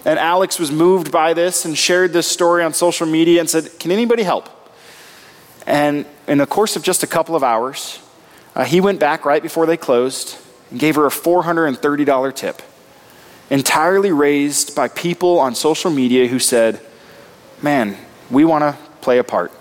And 0.05 0.19
Alex 0.19 0.59
was 0.59 0.71
moved 0.71 1.11
by 1.11 1.33
this 1.33 1.65
and 1.65 1.77
shared 1.77 2.13
this 2.13 2.27
story 2.27 2.63
on 2.63 2.73
social 2.73 3.07
media 3.07 3.39
and 3.39 3.49
said, 3.49 3.79
Can 3.79 3.91
anybody 3.91 4.23
help? 4.23 4.49
And 5.65 6.05
in 6.29 6.37
the 6.37 6.45
course 6.45 6.75
of 6.75 6.83
just 6.83 7.01
a 7.01 7.07
couple 7.07 7.35
of 7.35 7.43
hours, 7.43 7.99
uh, 8.55 8.63
he 8.63 8.79
went 8.79 8.99
back 8.99 9.25
right 9.25 9.41
before 9.41 9.65
they 9.65 9.75
closed 9.75 10.37
and 10.69 10.79
gave 10.79 10.95
her 10.95 11.07
a 11.07 11.09
$430 11.09 12.35
tip, 12.35 12.61
entirely 13.49 14.11
raised 14.11 14.75
by 14.75 14.87
people 14.87 15.39
on 15.39 15.55
social 15.55 15.89
media 15.89 16.27
who 16.27 16.37
said, 16.37 16.79
Man, 17.61 17.97
we 18.29 18.45
want 18.45 18.61
to 18.61 18.77
play 19.01 19.17
a 19.17 19.23
part. 19.23 19.51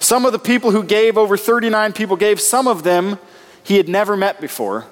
Some 0.00 0.24
of 0.24 0.32
the 0.32 0.38
people 0.38 0.70
who 0.70 0.82
gave, 0.82 1.18
over 1.18 1.36
39 1.36 1.92
people 1.92 2.16
gave, 2.16 2.40
some 2.40 2.66
of 2.66 2.82
them 2.82 3.18
he 3.62 3.76
had 3.76 3.88
never 3.88 4.16
met 4.16 4.40
before, 4.40 4.86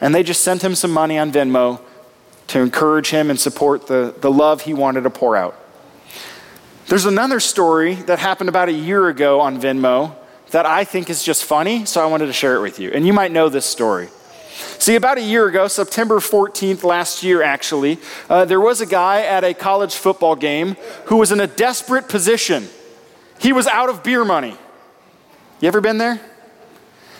and 0.00 0.14
they 0.14 0.22
just 0.22 0.42
sent 0.42 0.62
him 0.62 0.74
some 0.74 0.92
money 0.92 1.18
on 1.18 1.32
Venmo 1.32 1.80
to 2.48 2.60
encourage 2.60 3.08
him 3.08 3.30
and 3.30 3.40
support 3.40 3.86
the, 3.86 4.14
the 4.20 4.30
love 4.30 4.62
he 4.62 4.74
wanted 4.74 5.02
to 5.02 5.10
pour 5.10 5.34
out. 5.34 5.58
There's 6.86 7.04
another 7.04 7.40
story 7.40 7.94
that 7.94 8.18
happened 8.18 8.48
about 8.48 8.68
a 8.68 8.72
year 8.72 9.08
ago 9.08 9.40
on 9.40 9.60
Venmo 9.60 10.14
that 10.50 10.66
I 10.66 10.84
think 10.84 11.10
is 11.10 11.22
just 11.22 11.44
funny, 11.44 11.84
so 11.84 12.02
I 12.02 12.06
wanted 12.06 12.26
to 12.26 12.32
share 12.32 12.56
it 12.56 12.60
with 12.60 12.78
you. 12.78 12.90
And 12.90 13.06
you 13.06 13.12
might 13.12 13.32
know 13.32 13.48
this 13.48 13.66
story. 13.66 14.08
See, 14.78 14.96
about 14.96 15.18
a 15.18 15.22
year 15.22 15.46
ago, 15.46 15.68
September 15.68 16.18
14th 16.18 16.82
last 16.82 17.22
year, 17.22 17.42
actually, 17.42 17.98
uh, 18.28 18.44
there 18.44 18.60
was 18.60 18.80
a 18.80 18.86
guy 18.86 19.22
at 19.22 19.44
a 19.44 19.54
college 19.54 19.94
football 19.94 20.34
game 20.34 20.76
who 21.06 21.16
was 21.16 21.30
in 21.30 21.40
a 21.40 21.46
desperate 21.46 22.08
position. 22.08 22.68
He 23.38 23.52
was 23.52 23.66
out 23.66 23.88
of 23.88 24.02
beer 24.02 24.24
money. 24.24 24.56
You 25.60 25.68
ever 25.68 25.80
been 25.80 25.98
there? 25.98 26.20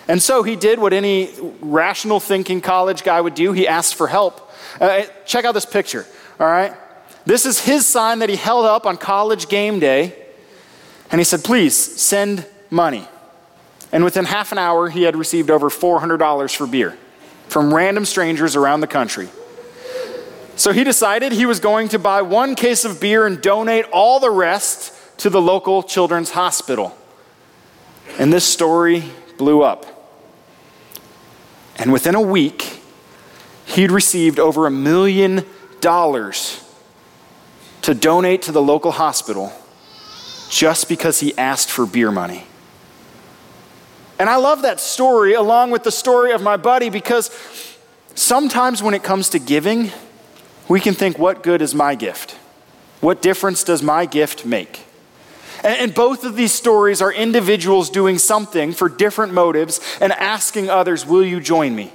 And 0.09 0.23
so 0.23 0.43
he 0.43 0.57
did 0.57 0.79
what 0.79 0.93
any 0.93 1.31
rational 1.61 2.19
thinking 2.19 2.61
college 2.61 3.05
guy 3.05 3.21
would 3.21 3.35
do. 3.35 3.53
He 3.53 3.69
asked 3.69 3.95
for 3.95 4.09
help. 4.09 4.51
Uh, 4.81 5.03
check 5.27 5.45
out 5.45 5.53
this 5.53 5.67
picture, 5.67 6.07
all 6.41 6.47
right? 6.47 6.73
This 7.27 7.45
is 7.45 7.61
his 7.61 7.87
sign 7.87 8.21
that 8.21 8.31
he 8.31 8.37
held 8.37 8.65
up 8.65 8.87
on 8.87 8.97
college 8.97 9.49
game 9.49 9.81
day. 9.81 10.15
And 11.11 11.21
he 11.21 11.25
said, 11.25 11.45
Please 11.45 11.77
send 11.77 12.47
money. 12.71 13.07
And 13.93 14.05
within 14.05 14.25
half 14.25 14.53
an 14.53 14.59
hour, 14.59 14.91
he 14.91 15.03
had 15.03 15.17
received 15.17 15.51
over 15.51 15.71
$400 15.71 16.55
for 16.55 16.67
beer 16.67 16.97
from 17.49 17.73
random 17.73 18.05
strangers 18.05 18.57
around 18.57 18.81
the 18.81 18.87
country. 18.87 19.29
So 20.57 20.73
he 20.73 20.85
decided 20.85 21.33
he 21.33 21.47
was 21.47 21.61
going 21.61 21.89
to 21.91 21.99
buy 21.99 22.23
one 22.23 22.55
case 22.55 22.85
of 22.85 23.01
beer 23.01 23.27
and 23.27 23.41
donate 23.41 23.87
all 23.87 24.21
the 24.21 24.31
rest 24.31 24.93
to 25.19 25.31
the 25.31 25.41
local 25.41 25.83
children's 25.83 26.31
hospital. 26.31 26.97
And 28.19 28.33
this 28.33 28.45
story 28.45 29.05
blew 29.37 29.63
up. 29.63 29.87
And 31.77 31.93
within 31.93 32.17
a 32.17 32.21
week, 32.21 32.83
he'd 33.67 33.93
received 33.93 34.41
over 34.41 34.67
a 34.67 34.71
million 34.71 35.45
dollars 35.81 36.65
to 37.83 37.95
donate 37.95 38.43
to 38.43 38.53
the 38.53 38.61
local 38.61 38.91
hospital 38.91 39.53
just 40.51 40.89
because 40.89 41.21
he 41.21 41.39
asked 41.39 41.71
for 41.71 41.87
beer 41.87 42.11
money. 42.11 42.48
And 44.19 44.29
I 44.29 44.37
love 44.37 44.63
that 44.63 44.81
story 44.81 45.35
along 45.35 45.71
with 45.71 45.85
the 45.85 45.93
story 45.93 46.33
of 46.33 46.43
my 46.43 46.57
buddy 46.57 46.91
because 46.91 47.31
sometimes 48.15 48.83
when 48.83 48.95
it 48.95 49.03
comes 49.03 49.29
to 49.31 49.39
giving, 49.39 49.93
we 50.69 50.81
can 50.81 50.95
think, 50.95 51.19
what 51.19 51.43
good 51.43 51.63
is 51.63 51.75
my 51.75 51.95
gift? 51.95 52.37
What 53.01 53.23
difference 53.23 53.63
does 53.63 53.83
my 53.83 54.07
gift 54.07 54.45
make? 54.45 54.85
And 55.63 55.93
both 55.95 56.25
of 56.25 56.37
these 56.37 56.53
stories 56.53 57.03
are 57.03 57.13
individuals 57.13 57.91
doing 57.91 58.19
something 58.19 58.73
for 58.73 58.89
different 58.89 59.33
motives 59.33 59.81
and 60.01 60.13
asking 60.13 60.71
others, 60.71 61.05
Will 61.05 61.25
you 61.25 61.41
join 61.41 61.75
me? 61.75 61.93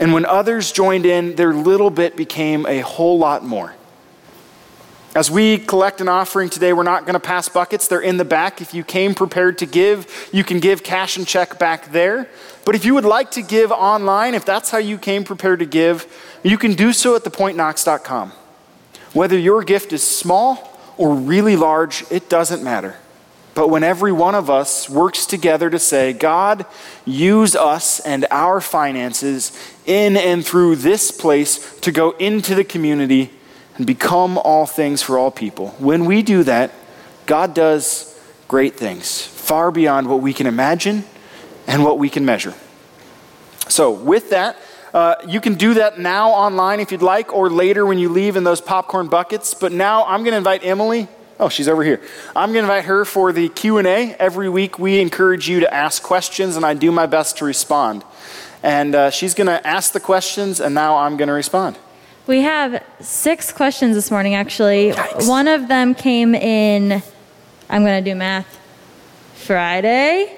And 0.00 0.12
when 0.12 0.26
others 0.26 0.72
joined 0.72 1.06
in, 1.06 1.36
their 1.36 1.54
little 1.54 1.90
bit 1.90 2.16
became 2.16 2.66
a 2.66 2.80
whole 2.80 3.18
lot 3.18 3.44
more. 3.44 3.74
As 5.14 5.30
we 5.30 5.58
collect 5.58 6.00
an 6.00 6.08
offering 6.08 6.50
today, 6.50 6.72
we're 6.72 6.82
not 6.82 7.02
going 7.02 7.14
to 7.14 7.20
pass 7.20 7.48
buckets. 7.48 7.86
They're 7.86 8.00
in 8.00 8.16
the 8.16 8.24
back. 8.24 8.60
If 8.60 8.74
you 8.74 8.82
came 8.82 9.14
prepared 9.14 9.58
to 9.58 9.66
give, 9.66 10.28
you 10.32 10.42
can 10.42 10.58
give 10.58 10.82
cash 10.82 11.16
and 11.16 11.24
check 11.24 11.56
back 11.56 11.92
there. 11.92 12.28
But 12.64 12.74
if 12.74 12.84
you 12.84 12.94
would 12.94 13.04
like 13.04 13.30
to 13.32 13.42
give 13.42 13.70
online, 13.70 14.34
if 14.34 14.44
that's 14.44 14.70
how 14.70 14.78
you 14.78 14.98
came 14.98 15.22
prepared 15.22 15.60
to 15.60 15.66
give, 15.66 16.12
you 16.42 16.58
can 16.58 16.74
do 16.74 16.92
so 16.92 17.14
at 17.14 17.22
thepointknox.com. 17.22 18.32
Whether 19.12 19.38
your 19.38 19.62
gift 19.62 19.92
is 19.92 20.02
small 20.02 20.76
or 20.96 21.14
really 21.14 21.54
large, 21.54 22.04
it 22.10 22.28
doesn't 22.28 22.64
matter. 22.64 22.96
But 23.54 23.68
when 23.68 23.84
every 23.84 24.10
one 24.10 24.34
of 24.34 24.50
us 24.50 24.90
works 24.90 25.26
together 25.26 25.70
to 25.70 25.78
say, 25.78 26.12
God, 26.12 26.66
use 27.04 27.54
us 27.54 28.00
and 28.00 28.26
our 28.32 28.60
finances 28.60 29.56
in 29.86 30.16
and 30.16 30.44
through 30.44 30.74
this 30.76 31.12
place 31.12 31.78
to 31.80 31.92
go 31.92 32.10
into 32.12 32.56
the 32.56 32.64
community 32.64 33.30
and 33.76 33.86
become 33.86 34.38
all 34.38 34.66
things 34.66 35.02
for 35.02 35.18
all 35.18 35.30
people. 35.30 35.68
When 35.78 36.04
we 36.04 36.22
do 36.22 36.42
that, 36.44 36.72
God 37.26 37.54
does 37.54 38.18
great 38.48 38.76
things, 38.76 39.20
far 39.22 39.70
beyond 39.70 40.08
what 40.08 40.20
we 40.20 40.32
can 40.32 40.46
imagine 40.46 41.04
and 41.66 41.82
what 41.82 41.98
we 41.98 42.08
can 42.08 42.24
measure. 42.24 42.54
So, 43.68 43.90
with 43.90 44.30
that, 44.30 44.56
uh, 44.92 45.16
you 45.26 45.40
can 45.40 45.54
do 45.54 45.74
that 45.74 45.98
now 45.98 46.30
online 46.30 46.78
if 46.78 46.92
you'd 46.92 47.02
like, 47.02 47.32
or 47.32 47.50
later 47.50 47.84
when 47.84 47.98
you 47.98 48.08
leave 48.08 48.36
in 48.36 48.44
those 48.44 48.60
popcorn 48.60 49.08
buckets. 49.08 49.54
But 49.54 49.72
now 49.72 50.04
I'm 50.04 50.20
going 50.20 50.32
to 50.32 50.38
invite 50.38 50.64
Emily. 50.64 51.08
Oh, 51.40 51.48
she's 51.48 51.66
over 51.66 51.82
here. 51.82 52.00
I'm 52.36 52.52
going 52.52 52.64
to 52.64 52.72
invite 52.72 52.84
her 52.84 53.04
for 53.04 53.32
the 53.32 53.48
Q&A. 53.48 54.14
Every 54.14 54.48
week 54.48 54.78
we 54.78 55.00
encourage 55.00 55.48
you 55.48 55.60
to 55.60 55.74
ask 55.74 56.00
questions, 56.02 56.54
and 56.54 56.64
I 56.64 56.74
do 56.74 56.92
my 56.92 57.06
best 57.06 57.38
to 57.38 57.44
respond. 57.44 58.04
And 58.62 58.94
uh, 58.94 59.10
she's 59.10 59.34
going 59.34 59.48
to 59.48 59.66
ask 59.66 59.92
the 59.92 60.00
questions, 60.00 60.60
and 60.60 60.74
now 60.74 60.98
I'm 60.98 61.16
going 61.16 61.28
to 61.28 61.34
respond. 61.34 61.76
We 62.26 62.40
have 62.40 62.82
six 63.00 63.52
questions 63.52 63.94
this 63.94 64.10
morning, 64.10 64.34
actually. 64.34 64.92
Yikes. 64.92 65.28
One 65.28 65.46
of 65.46 65.68
them 65.68 65.94
came 65.94 66.34
in, 66.34 67.02
I'm 67.68 67.84
going 67.84 68.02
to 68.02 68.10
do 68.10 68.14
math, 68.16 68.58
Friday. 69.34 70.34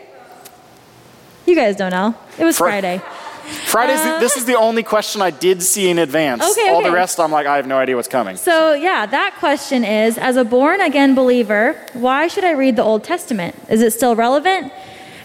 You 1.46 1.54
guys 1.54 1.76
don't 1.76 1.92
know. 1.92 2.14
It 2.38 2.44
was 2.44 2.58
Fr- 2.58 2.64
Friday. 2.64 3.00
Friday's 3.66 4.00
uh, 4.00 4.14
the, 4.14 4.18
this 4.18 4.36
is 4.36 4.44
the 4.46 4.56
only 4.56 4.82
question 4.82 5.22
I 5.22 5.30
did 5.30 5.62
see 5.62 5.88
in 5.88 5.98
advance. 5.98 6.42
Okay, 6.42 6.70
All 6.70 6.78
okay. 6.80 6.88
the 6.88 6.94
rest, 6.94 7.20
I'm 7.20 7.30
like, 7.30 7.46
I 7.46 7.54
have 7.54 7.68
no 7.68 7.78
idea 7.78 7.94
what's 7.94 8.08
coming. 8.08 8.36
So, 8.36 8.74
yeah, 8.74 9.06
that 9.06 9.36
question 9.38 9.84
is 9.84 10.18
As 10.18 10.34
a 10.36 10.44
born 10.44 10.80
again 10.80 11.14
believer, 11.14 11.80
why 11.92 12.26
should 12.26 12.42
I 12.42 12.50
read 12.50 12.74
the 12.74 12.82
Old 12.82 13.04
Testament? 13.04 13.54
Is 13.70 13.80
it 13.80 13.92
still 13.92 14.16
relevant? 14.16 14.72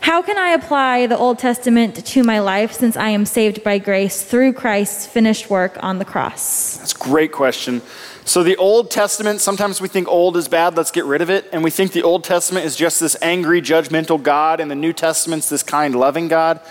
How 0.02 0.24
can 0.24 0.36
I 0.36 0.50
apply 0.50 1.06
the 1.06 1.18
Old 1.18 1.38
Testament 1.38 2.04
to 2.08 2.24
my 2.24 2.40
life 2.40 2.72
since 2.72 2.98
I 2.98 3.10
am 3.10 3.24
saved 3.24 3.64
by 3.64 3.78
grace 3.78 4.24
through 4.24 4.54
Christ's 4.54 5.06
finished 5.06 5.48
work 5.48 5.78
on 5.84 6.00
the 6.00 6.06
cross? 6.06 6.78
That's 6.78 6.96
a 6.96 6.98
great 6.98 7.32
question. 7.32 7.84
So, 8.26 8.42
the 8.42 8.58
Old 8.58 8.90
Testament, 8.90 9.42
sometimes 9.42 9.80
we 9.80 9.88
think 9.88 10.08
old 10.08 10.38
is 10.38 10.48
bad, 10.48 10.76
let's 10.76 10.90
get 10.90 11.06
rid 11.06 11.22
of 11.22 11.30
it. 11.30 11.48
And 11.54 11.64
we 11.64 11.70
think 11.70 11.92
the 11.92 12.02
Old 12.02 12.24
Testament 12.24 12.66
is 12.66 12.76
just 12.76 13.00
this 13.00 13.16
angry, 13.22 13.62
judgmental 13.62 14.22
God, 14.22 14.60
and 14.60 14.72
the 14.72 14.76
New 14.76 14.92
Testament's 14.92 15.50
this 15.50 15.62
kind, 15.62 15.94
loving 15.94 16.28
God. 16.28 16.62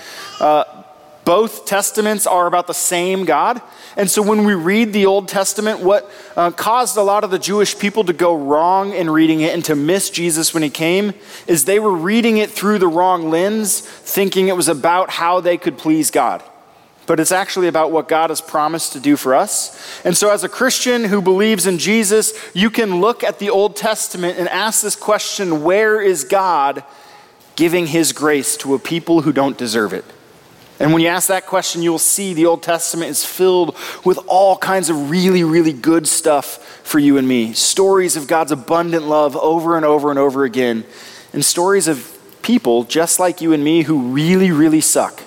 Uh, 0.41 0.65
both 1.25 1.67
testaments 1.67 2.27
are 2.27 2.49
about 2.49 2.67
the 2.67 2.75
same 2.75 3.25
God. 3.25 3.63
And 3.97 4.11
so 4.11 4.23
when 4.23 4.45
we 4.45 4.55
read 4.55 4.93
the 4.93 5.07
Old 5.07 5.29
Testament, 5.29 5.81
what 5.81 6.11
uh, 6.37 6.51
caused 6.53 6.97
a 6.97 7.03
lot 7.03 7.25
of 7.25 7.31
the 7.31 7.39
Jewish 7.39 7.79
people 7.79 8.05
to 8.05 8.13
go 8.13 8.37
wrong 8.37 8.93
in 8.93 9.11
reading 9.11 9.41
it 9.41 9.53
and 9.53 9.65
to 9.65 9.75
miss 9.75 10.11
Jesus 10.11 10.55
when 10.55 10.63
he 10.63 10.71
came 10.71 11.13
is 11.47 11.65
they 11.65 11.81
were 11.81 11.95
reading 11.95 12.37
it 12.37 12.51
through 12.51 12.79
the 12.79 12.89
wrong 12.89 13.31
lens, 13.31 13.81
thinking 13.81 14.49
it 14.49 14.57
was 14.57 14.69
about 14.69 15.11
how 15.11 15.41
they 15.41 15.57
could 15.57 15.77
please 15.77 16.11
God. 16.11 16.43
But 17.07 17.19
it's 17.19 17.33
actually 17.33 17.67
about 17.67 17.91
what 17.91 18.07
God 18.07 18.31
has 18.31 18.41
promised 18.41 18.93
to 18.93 19.01
do 19.01 19.17
for 19.17 19.35
us. 19.35 20.01
And 20.05 20.17
so, 20.17 20.31
as 20.31 20.45
a 20.45 20.49
Christian 20.49 21.05
who 21.05 21.21
believes 21.21 21.67
in 21.67 21.79
Jesus, 21.79 22.33
you 22.55 22.71
can 22.71 23.01
look 23.01 23.25
at 23.25 23.41
the 23.41 23.51
Old 23.51 23.75
Testament 23.75 24.39
and 24.39 24.49
ask 24.49 24.83
this 24.83 24.95
question 24.95 25.65
where 25.65 26.01
is 26.01 26.23
God 26.23 26.85
giving 27.57 27.89
his 27.89 28.13
grace 28.13 28.57
to 28.59 28.75
a 28.75 28.79
people 28.79 29.23
who 29.23 29.33
don't 29.33 29.59
deserve 29.59 29.93
it? 29.93 30.05
And 30.81 30.95
when 30.95 31.03
you 31.03 31.09
ask 31.09 31.29
that 31.29 31.45
question, 31.45 31.83
you'll 31.83 31.99
see 31.99 32.33
the 32.33 32.47
Old 32.47 32.63
Testament 32.63 33.11
is 33.11 33.23
filled 33.23 33.77
with 34.03 34.19
all 34.27 34.57
kinds 34.57 34.89
of 34.89 35.11
really, 35.11 35.45
really 35.45 35.75
good 35.75 36.09
stuff 36.09 36.81
for 36.83 36.99
you 36.99 37.19
and 37.19 37.29
me. 37.29 37.53
Stories 37.53 38.17
of 38.17 38.27
God's 38.27 38.51
abundant 38.51 39.07
love 39.07 39.37
over 39.37 39.77
and 39.77 39.85
over 39.85 40.09
and 40.09 40.19
over 40.19 40.45
again, 40.45 40.85
and 41.35 41.45
stories 41.45 41.87
of 41.87 42.19
people 42.41 42.85
just 42.85 43.21
like 43.21 43.43
you 43.43 43.53
and 43.53 43.63
me 43.63 43.83
who 43.83 44.13
really, 44.13 44.51
really 44.51 44.81
suck. 44.81 45.23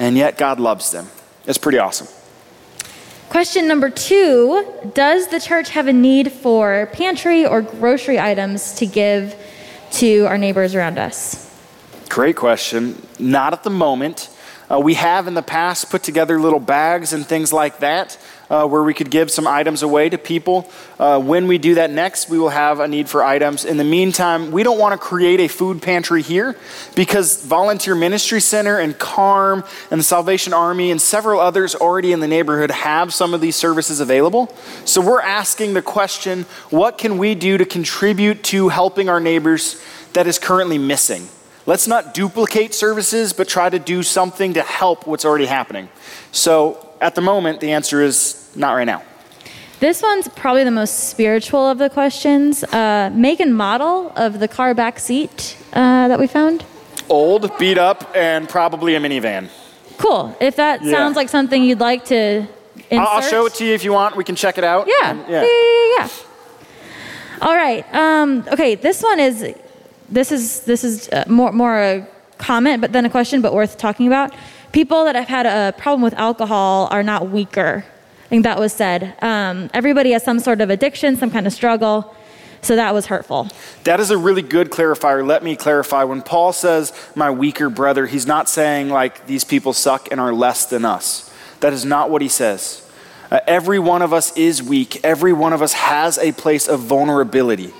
And 0.00 0.16
yet 0.16 0.36
God 0.36 0.58
loves 0.58 0.90
them. 0.90 1.06
It's 1.46 1.58
pretty 1.58 1.78
awesome. 1.78 2.08
Question 3.28 3.68
number 3.68 3.88
two 3.88 4.66
Does 4.94 5.28
the 5.28 5.38
church 5.38 5.70
have 5.70 5.86
a 5.86 5.92
need 5.92 6.32
for 6.32 6.88
pantry 6.92 7.46
or 7.46 7.62
grocery 7.62 8.18
items 8.18 8.74
to 8.74 8.86
give 8.86 9.36
to 9.92 10.24
our 10.24 10.36
neighbors 10.36 10.74
around 10.74 10.98
us? 10.98 11.44
Great 12.08 12.34
question. 12.34 13.00
Not 13.20 13.52
at 13.52 13.62
the 13.62 13.70
moment. 13.70 14.30
Uh, 14.70 14.80
we 14.80 14.94
have 14.94 15.28
in 15.28 15.34
the 15.34 15.42
past 15.42 15.90
put 15.90 16.02
together 16.02 16.40
little 16.40 16.60
bags 16.60 17.12
and 17.12 17.24
things 17.26 17.52
like 17.52 17.78
that 17.78 18.18
uh, 18.50 18.66
where 18.66 18.82
we 18.82 18.94
could 18.94 19.10
give 19.10 19.30
some 19.30 19.46
items 19.46 19.82
away 19.82 20.08
to 20.08 20.18
people. 20.18 20.70
Uh, 20.98 21.20
when 21.20 21.46
we 21.46 21.58
do 21.58 21.74
that 21.74 21.90
next, 21.90 22.28
we 22.28 22.38
will 22.38 22.48
have 22.48 22.80
a 22.80 22.88
need 22.88 23.08
for 23.08 23.22
items. 23.22 23.64
In 23.64 23.76
the 23.76 23.84
meantime, 23.84 24.50
we 24.50 24.62
don't 24.62 24.78
want 24.78 24.92
to 24.92 24.98
create 24.98 25.40
a 25.40 25.48
food 25.48 25.82
pantry 25.82 26.22
here 26.22 26.56
because 26.94 27.44
Volunteer 27.44 27.94
Ministry 27.94 28.40
Center 28.40 28.78
and 28.78 28.98
KARM 28.98 29.64
and 29.90 30.00
the 30.00 30.04
Salvation 30.04 30.52
Army 30.52 30.90
and 30.90 31.00
several 31.00 31.40
others 31.40 31.74
already 31.74 32.12
in 32.12 32.20
the 32.20 32.28
neighborhood 32.28 32.70
have 32.70 33.12
some 33.12 33.34
of 33.34 33.40
these 33.40 33.56
services 33.56 34.00
available. 34.00 34.52
So 34.84 35.00
we're 35.00 35.22
asking 35.22 35.74
the 35.74 35.82
question 35.82 36.44
what 36.70 36.98
can 36.98 37.18
we 37.18 37.34
do 37.34 37.58
to 37.58 37.64
contribute 37.64 38.42
to 38.44 38.68
helping 38.68 39.08
our 39.08 39.20
neighbors 39.20 39.82
that 40.12 40.26
is 40.26 40.38
currently 40.38 40.78
missing? 40.78 41.28
Let's 41.66 41.88
not 41.88 42.14
duplicate 42.14 42.74
services, 42.74 43.32
but 43.32 43.48
try 43.48 43.68
to 43.68 43.80
do 43.80 44.04
something 44.04 44.54
to 44.54 44.62
help 44.62 45.06
what's 45.06 45.24
already 45.24 45.46
happening. 45.46 45.88
So 46.30 46.88
at 47.00 47.16
the 47.16 47.20
moment, 47.20 47.58
the 47.60 47.72
answer 47.72 48.02
is 48.02 48.50
not 48.54 48.74
right 48.74 48.84
now. 48.84 49.02
This 49.80 50.00
one's 50.00 50.28
probably 50.28 50.62
the 50.62 50.70
most 50.70 51.10
spiritual 51.10 51.68
of 51.68 51.78
the 51.78 51.90
questions. 51.90 52.62
Uh, 52.64 53.10
make 53.12 53.40
and 53.40 53.54
model 53.54 54.12
of 54.16 54.38
the 54.38 54.48
car 54.48 54.74
back 54.74 55.00
seat 55.00 55.56
uh, 55.72 56.08
that 56.08 56.20
we 56.20 56.28
found? 56.28 56.64
Old, 57.08 57.58
beat 57.58 57.78
up, 57.78 58.10
and 58.14 58.48
probably 58.48 58.94
a 58.94 59.00
minivan. 59.00 59.48
Cool. 59.98 60.36
If 60.40 60.56
that 60.56 60.82
yeah. 60.82 60.92
sounds 60.92 61.16
like 61.16 61.28
something 61.28 61.62
you'd 61.62 61.80
like 61.80 62.04
to 62.06 62.46
insert. 62.90 63.08
I'll 63.08 63.22
show 63.22 63.46
it 63.46 63.54
to 63.54 63.66
you 63.66 63.74
if 63.74 63.84
you 63.84 63.92
want. 63.92 64.16
We 64.16 64.24
can 64.24 64.36
check 64.36 64.56
it 64.56 64.64
out. 64.64 64.86
Yeah. 64.86 65.10
And, 65.10 65.20
yeah. 65.28 65.42
yeah. 65.42 65.98
yeah. 65.98 65.98
yeah. 65.98 66.08
All 67.42 67.54
right. 67.54 67.84
Um, 67.94 68.44
okay, 68.52 68.76
this 68.76 69.02
one 69.02 69.20
is 69.20 69.54
this 70.08 70.32
is 70.32 70.60
this 70.60 70.84
is 70.84 71.08
uh, 71.10 71.24
more 71.28 71.52
more 71.52 71.78
a 71.78 72.06
comment, 72.38 72.80
but 72.80 72.92
then 72.92 73.04
a 73.04 73.10
question, 73.10 73.40
but 73.40 73.52
worth 73.54 73.78
talking 73.78 74.06
about. 74.06 74.32
People 74.72 75.04
that 75.04 75.14
have 75.14 75.28
had 75.28 75.46
a 75.46 75.72
problem 75.78 76.02
with 76.02 76.14
alcohol 76.14 76.88
are 76.90 77.02
not 77.02 77.30
weaker. 77.30 77.84
I 78.24 78.28
think 78.28 78.42
that 78.42 78.58
was 78.58 78.72
said. 78.72 79.14
Um, 79.22 79.70
everybody 79.72 80.10
has 80.10 80.24
some 80.24 80.40
sort 80.40 80.60
of 80.60 80.68
addiction, 80.68 81.16
some 81.16 81.30
kind 81.30 81.46
of 81.46 81.52
struggle. 81.52 82.14
So 82.62 82.74
that 82.74 82.92
was 82.92 83.06
hurtful. 83.06 83.48
That 83.84 84.00
is 84.00 84.10
a 84.10 84.18
really 84.18 84.42
good 84.42 84.70
clarifier. 84.70 85.24
Let 85.24 85.44
me 85.44 85.54
clarify. 85.54 86.02
When 86.02 86.22
Paul 86.22 86.52
says, 86.52 86.92
my 87.14 87.30
weaker 87.30 87.70
brother, 87.70 88.06
he's 88.06 88.26
not 88.26 88.48
saying 88.48 88.88
like 88.88 89.26
these 89.26 89.44
people 89.44 89.72
suck 89.72 90.10
and 90.10 90.20
are 90.20 90.32
less 90.32 90.66
than 90.66 90.84
us. 90.84 91.32
That 91.60 91.72
is 91.72 91.84
not 91.84 92.10
what 92.10 92.22
he 92.22 92.28
says. 92.28 92.82
Uh, 93.30 93.40
every 93.46 93.78
one 93.78 94.02
of 94.02 94.12
us 94.12 94.36
is 94.36 94.62
weak, 94.62 95.04
every 95.04 95.32
one 95.32 95.52
of 95.52 95.62
us 95.62 95.72
has 95.74 96.18
a 96.18 96.32
place 96.32 96.68
of 96.68 96.80
vulnerability. 96.80 97.72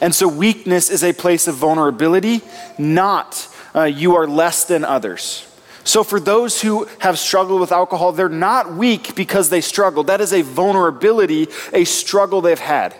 And 0.00 0.14
so, 0.14 0.28
weakness 0.28 0.90
is 0.90 1.04
a 1.04 1.12
place 1.12 1.48
of 1.48 1.54
vulnerability, 1.56 2.42
not 2.78 3.48
uh, 3.74 3.84
you 3.84 4.16
are 4.16 4.26
less 4.26 4.64
than 4.64 4.84
others. 4.84 5.46
So, 5.84 6.04
for 6.04 6.20
those 6.20 6.62
who 6.62 6.88
have 6.98 7.18
struggled 7.18 7.60
with 7.60 7.72
alcohol, 7.72 8.12
they're 8.12 8.28
not 8.28 8.72
weak 8.72 9.14
because 9.14 9.50
they 9.50 9.60
struggled. 9.60 10.06
That 10.06 10.20
is 10.20 10.32
a 10.32 10.42
vulnerability, 10.42 11.48
a 11.72 11.84
struggle 11.84 12.40
they've 12.40 12.58
had. 12.58 12.94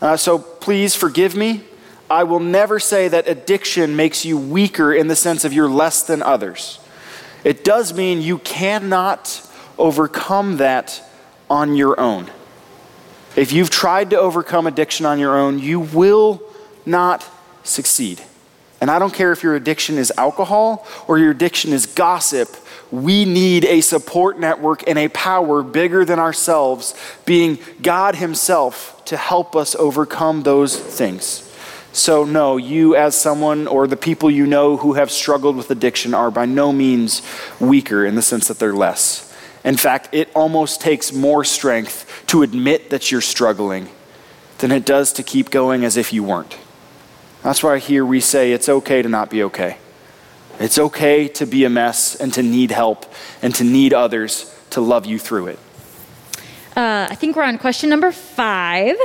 Uh, 0.00 0.16
so, 0.16 0.38
please 0.38 0.94
forgive 0.94 1.34
me. 1.34 1.62
I 2.10 2.24
will 2.24 2.40
never 2.40 2.78
say 2.78 3.08
that 3.08 3.28
addiction 3.28 3.96
makes 3.96 4.24
you 4.24 4.38
weaker 4.38 4.92
in 4.92 5.08
the 5.08 5.16
sense 5.16 5.44
of 5.44 5.52
you're 5.52 5.68
less 5.68 6.02
than 6.02 6.22
others. 6.22 6.78
It 7.44 7.64
does 7.64 7.94
mean 7.94 8.22
you 8.22 8.38
cannot 8.38 9.42
overcome 9.78 10.58
that 10.58 11.02
on 11.50 11.76
your 11.76 11.98
own. 11.98 12.30
If 13.36 13.52
you've 13.52 13.70
tried 13.70 14.10
to 14.10 14.18
overcome 14.18 14.66
addiction 14.66 15.06
on 15.06 15.18
your 15.18 15.36
own, 15.36 15.58
you 15.58 15.80
will 15.80 16.42
not 16.86 17.28
succeed. 17.64 18.22
And 18.80 18.90
I 18.90 18.98
don't 18.98 19.14
care 19.14 19.32
if 19.32 19.42
your 19.42 19.56
addiction 19.56 19.98
is 19.98 20.12
alcohol 20.16 20.86
or 21.08 21.18
your 21.18 21.30
addiction 21.30 21.72
is 21.72 21.86
gossip, 21.86 22.54
we 22.90 23.24
need 23.24 23.64
a 23.64 23.80
support 23.80 24.38
network 24.38 24.86
and 24.86 24.98
a 24.98 25.08
power 25.08 25.62
bigger 25.62 26.04
than 26.04 26.18
ourselves, 26.18 26.94
being 27.24 27.58
God 27.82 28.16
Himself, 28.16 29.02
to 29.06 29.16
help 29.16 29.56
us 29.56 29.74
overcome 29.74 30.42
those 30.42 30.78
things. 30.78 31.50
So, 31.92 32.24
no, 32.24 32.56
you 32.56 32.96
as 32.96 33.16
someone 33.16 33.66
or 33.66 33.86
the 33.86 33.96
people 33.96 34.30
you 34.30 34.46
know 34.46 34.76
who 34.76 34.94
have 34.94 35.10
struggled 35.10 35.56
with 35.56 35.70
addiction 35.70 36.12
are 36.12 36.30
by 36.30 36.44
no 36.44 36.72
means 36.72 37.22
weaker 37.60 38.04
in 38.04 38.16
the 38.16 38.22
sense 38.22 38.48
that 38.48 38.58
they're 38.58 38.74
less. 38.74 39.33
In 39.64 39.76
fact, 39.76 40.10
it 40.12 40.28
almost 40.34 40.80
takes 40.80 41.12
more 41.12 41.42
strength 41.42 42.24
to 42.26 42.42
admit 42.42 42.90
that 42.90 43.10
you're 43.10 43.22
struggling 43.22 43.88
than 44.58 44.70
it 44.70 44.84
does 44.84 45.12
to 45.14 45.22
keep 45.22 45.50
going 45.50 45.84
as 45.84 45.96
if 45.96 46.12
you 46.12 46.22
weren't. 46.22 46.58
That's 47.42 47.62
why 47.62 47.78
here 47.78 48.04
we 48.04 48.20
say 48.20 48.52
it's 48.52 48.68
okay 48.68 49.02
to 49.02 49.08
not 49.08 49.30
be 49.30 49.42
okay. 49.44 49.78
It's 50.60 50.78
okay 50.78 51.28
to 51.28 51.46
be 51.46 51.64
a 51.64 51.70
mess 51.70 52.14
and 52.14 52.32
to 52.34 52.42
need 52.42 52.70
help 52.70 53.12
and 53.42 53.54
to 53.56 53.64
need 53.64 53.92
others 53.92 54.54
to 54.70 54.80
love 54.80 55.06
you 55.06 55.18
through 55.18 55.48
it. 55.48 55.58
Uh, 56.76 57.06
I 57.10 57.14
think 57.14 57.36
we're 57.36 57.44
on 57.44 57.58
question 57.58 57.88
number 57.90 58.12
five. 58.12 58.96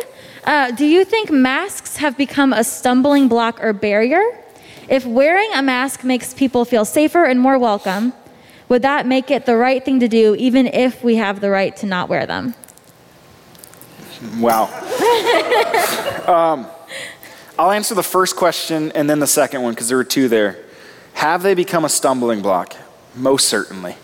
Uh, 0.43 0.71
do 0.71 0.85
you 0.85 1.05
think 1.05 1.31
masks 1.31 1.97
have 1.97 2.17
become 2.17 2.53
a 2.53 2.63
stumbling 2.63 3.27
block 3.27 3.63
or 3.63 3.73
barrier? 3.73 4.23
If 4.87 5.05
wearing 5.05 5.51
a 5.53 5.61
mask 5.61 6.03
makes 6.03 6.33
people 6.33 6.65
feel 6.65 6.85
safer 6.85 7.25
and 7.25 7.39
more 7.39 7.59
welcome, 7.59 8.13
would 8.69 8.83
that 8.83 9.05
make 9.05 9.31
it 9.31 9.45
the 9.45 9.57
right 9.57 9.83
thing 9.83 9.99
to 9.99 10.07
do 10.07 10.35
even 10.35 10.67
if 10.67 11.03
we 11.03 11.15
have 11.15 11.41
the 11.41 11.49
right 11.49 11.75
to 11.77 11.85
not 11.85 12.07
wear 12.07 12.25
them? 12.25 12.53
Wow. 14.37 14.65
um, 16.27 16.67
I'll 17.57 17.71
answer 17.71 17.95
the 17.95 18.03
first 18.03 18.35
question 18.35 18.91
and 18.93 19.09
then 19.09 19.19
the 19.19 19.27
second 19.27 19.63
one 19.63 19.73
because 19.73 19.87
there 19.87 19.97
were 19.97 20.03
two 20.03 20.27
there. 20.27 20.63
Have 21.13 21.41
they 21.41 21.53
become 21.53 21.83
a 21.83 21.89
stumbling 21.89 22.41
block? 22.41 22.75
Most 23.15 23.49
certainly. 23.49 23.95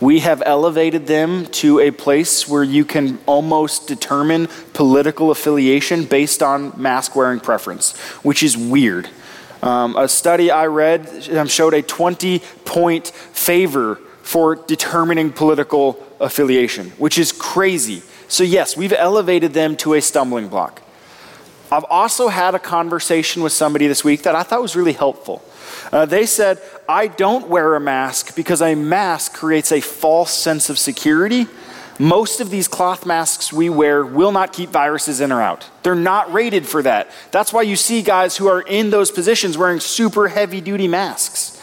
We 0.00 0.20
have 0.20 0.42
elevated 0.46 1.06
them 1.08 1.46
to 1.46 1.80
a 1.80 1.90
place 1.90 2.48
where 2.48 2.62
you 2.62 2.84
can 2.84 3.18
almost 3.26 3.88
determine 3.88 4.48
political 4.72 5.32
affiliation 5.32 6.04
based 6.04 6.40
on 6.42 6.72
mask 6.80 7.16
wearing 7.16 7.40
preference, 7.40 7.96
which 8.22 8.44
is 8.44 8.56
weird. 8.56 9.08
Um, 9.62 9.96
a 9.96 10.08
study 10.08 10.50
I 10.50 10.66
read 10.66 11.28
um, 11.30 11.48
showed 11.48 11.74
a 11.74 11.82
20 11.82 12.40
point 12.64 13.08
favor 13.08 13.96
for 14.22 14.54
determining 14.54 15.32
political 15.32 16.04
affiliation, 16.20 16.90
which 16.98 17.18
is 17.18 17.32
crazy. 17.32 18.02
So, 18.28 18.44
yes, 18.44 18.76
we've 18.76 18.92
elevated 18.92 19.54
them 19.54 19.76
to 19.78 19.94
a 19.94 20.02
stumbling 20.02 20.48
block. 20.48 20.82
I've 21.70 21.84
also 21.84 22.28
had 22.28 22.54
a 22.54 22.58
conversation 22.58 23.42
with 23.42 23.52
somebody 23.52 23.86
this 23.86 24.04
week 24.04 24.22
that 24.22 24.34
I 24.34 24.42
thought 24.42 24.62
was 24.62 24.76
really 24.76 24.92
helpful. 24.92 25.42
Uh, 25.92 26.06
they 26.06 26.26
said, 26.26 26.60
I 26.88 27.08
don't 27.08 27.48
wear 27.48 27.74
a 27.74 27.80
mask 27.80 28.34
because 28.36 28.62
a 28.62 28.74
mask 28.74 29.34
creates 29.34 29.72
a 29.72 29.80
false 29.80 30.32
sense 30.32 30.70
of 30.70 30.78
security. 30.78 31.46
Most 31.98 32.40
of 32.40 32.50
these 32.50 32.68
cloth 32.68 33.04
masks 33.04 33.52
we 33.52 33.68
wear 33.68 34.04
will 34.04 34.30
not 34.30 34.52
keep 34.52 34.70
viruses 34.70 35.20
in 35.20 35.32
or 35.32 35.40
out. 35.40 35.68
They're 35.82 35.96
not 35.96 36.32
rated 36.32 36.66
for 36.66 36.82
that. 36.82 37.10
That's 37.32 37.52
why 37.52 37.62
you 37.62 37.74
see 37.74 38.02
guys 38.02 38.36
who 38.36 38.46
are 38.46 38.60
in 38.60 38.90
those 38.90 39.10
positions 39.10 39.58
wearing 39.58 39.80
super 39.80 40.28
heavy 40.28 40.60
duty 40.60 40.86
masks. 40.86 41.60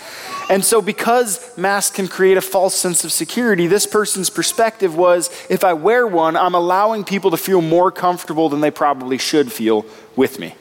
And 0.50 0.64
so, 0.64 0.82
because 0.82 1.58
masks 1.58 1.96
can 1.96 2.08
create 2.08 2.38
a 2.38 2.42
false 2.42 2.76
sense 2.76 3.04
of 3.04 3.12
security, 3.12 3.66
this 3.66 3.88
person's 3.88 4.30
perspective 4.30 4.96
was 4.96 5.30
if 5.50 5.64
I 5.64 5.74
wear 5.74 6.06
one, 6.06 6.36
I'm 6.36 6.54
allowing 6.54 7.04
people 7.04 7.32
to 7.32 7.38
feel 7.38 7.62
more 7.62 7.92
comfortable 7.92 8.50
than 8.50 8.62
they 8.62 8.72
probably 8.72 9.18
should 9.18 9.52
feel 9.52 9.86
with 10.16 10.38
me. 10.38 10.54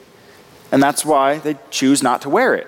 And 0.71 0.81
that's 0.81 1.05
why 1.05 1.37
they 1.37 1.57
choose 1.69 2.01
not 2.01 2.21
to 2.23 2.29
wear 2.29 2.55
it. 2.55 2.67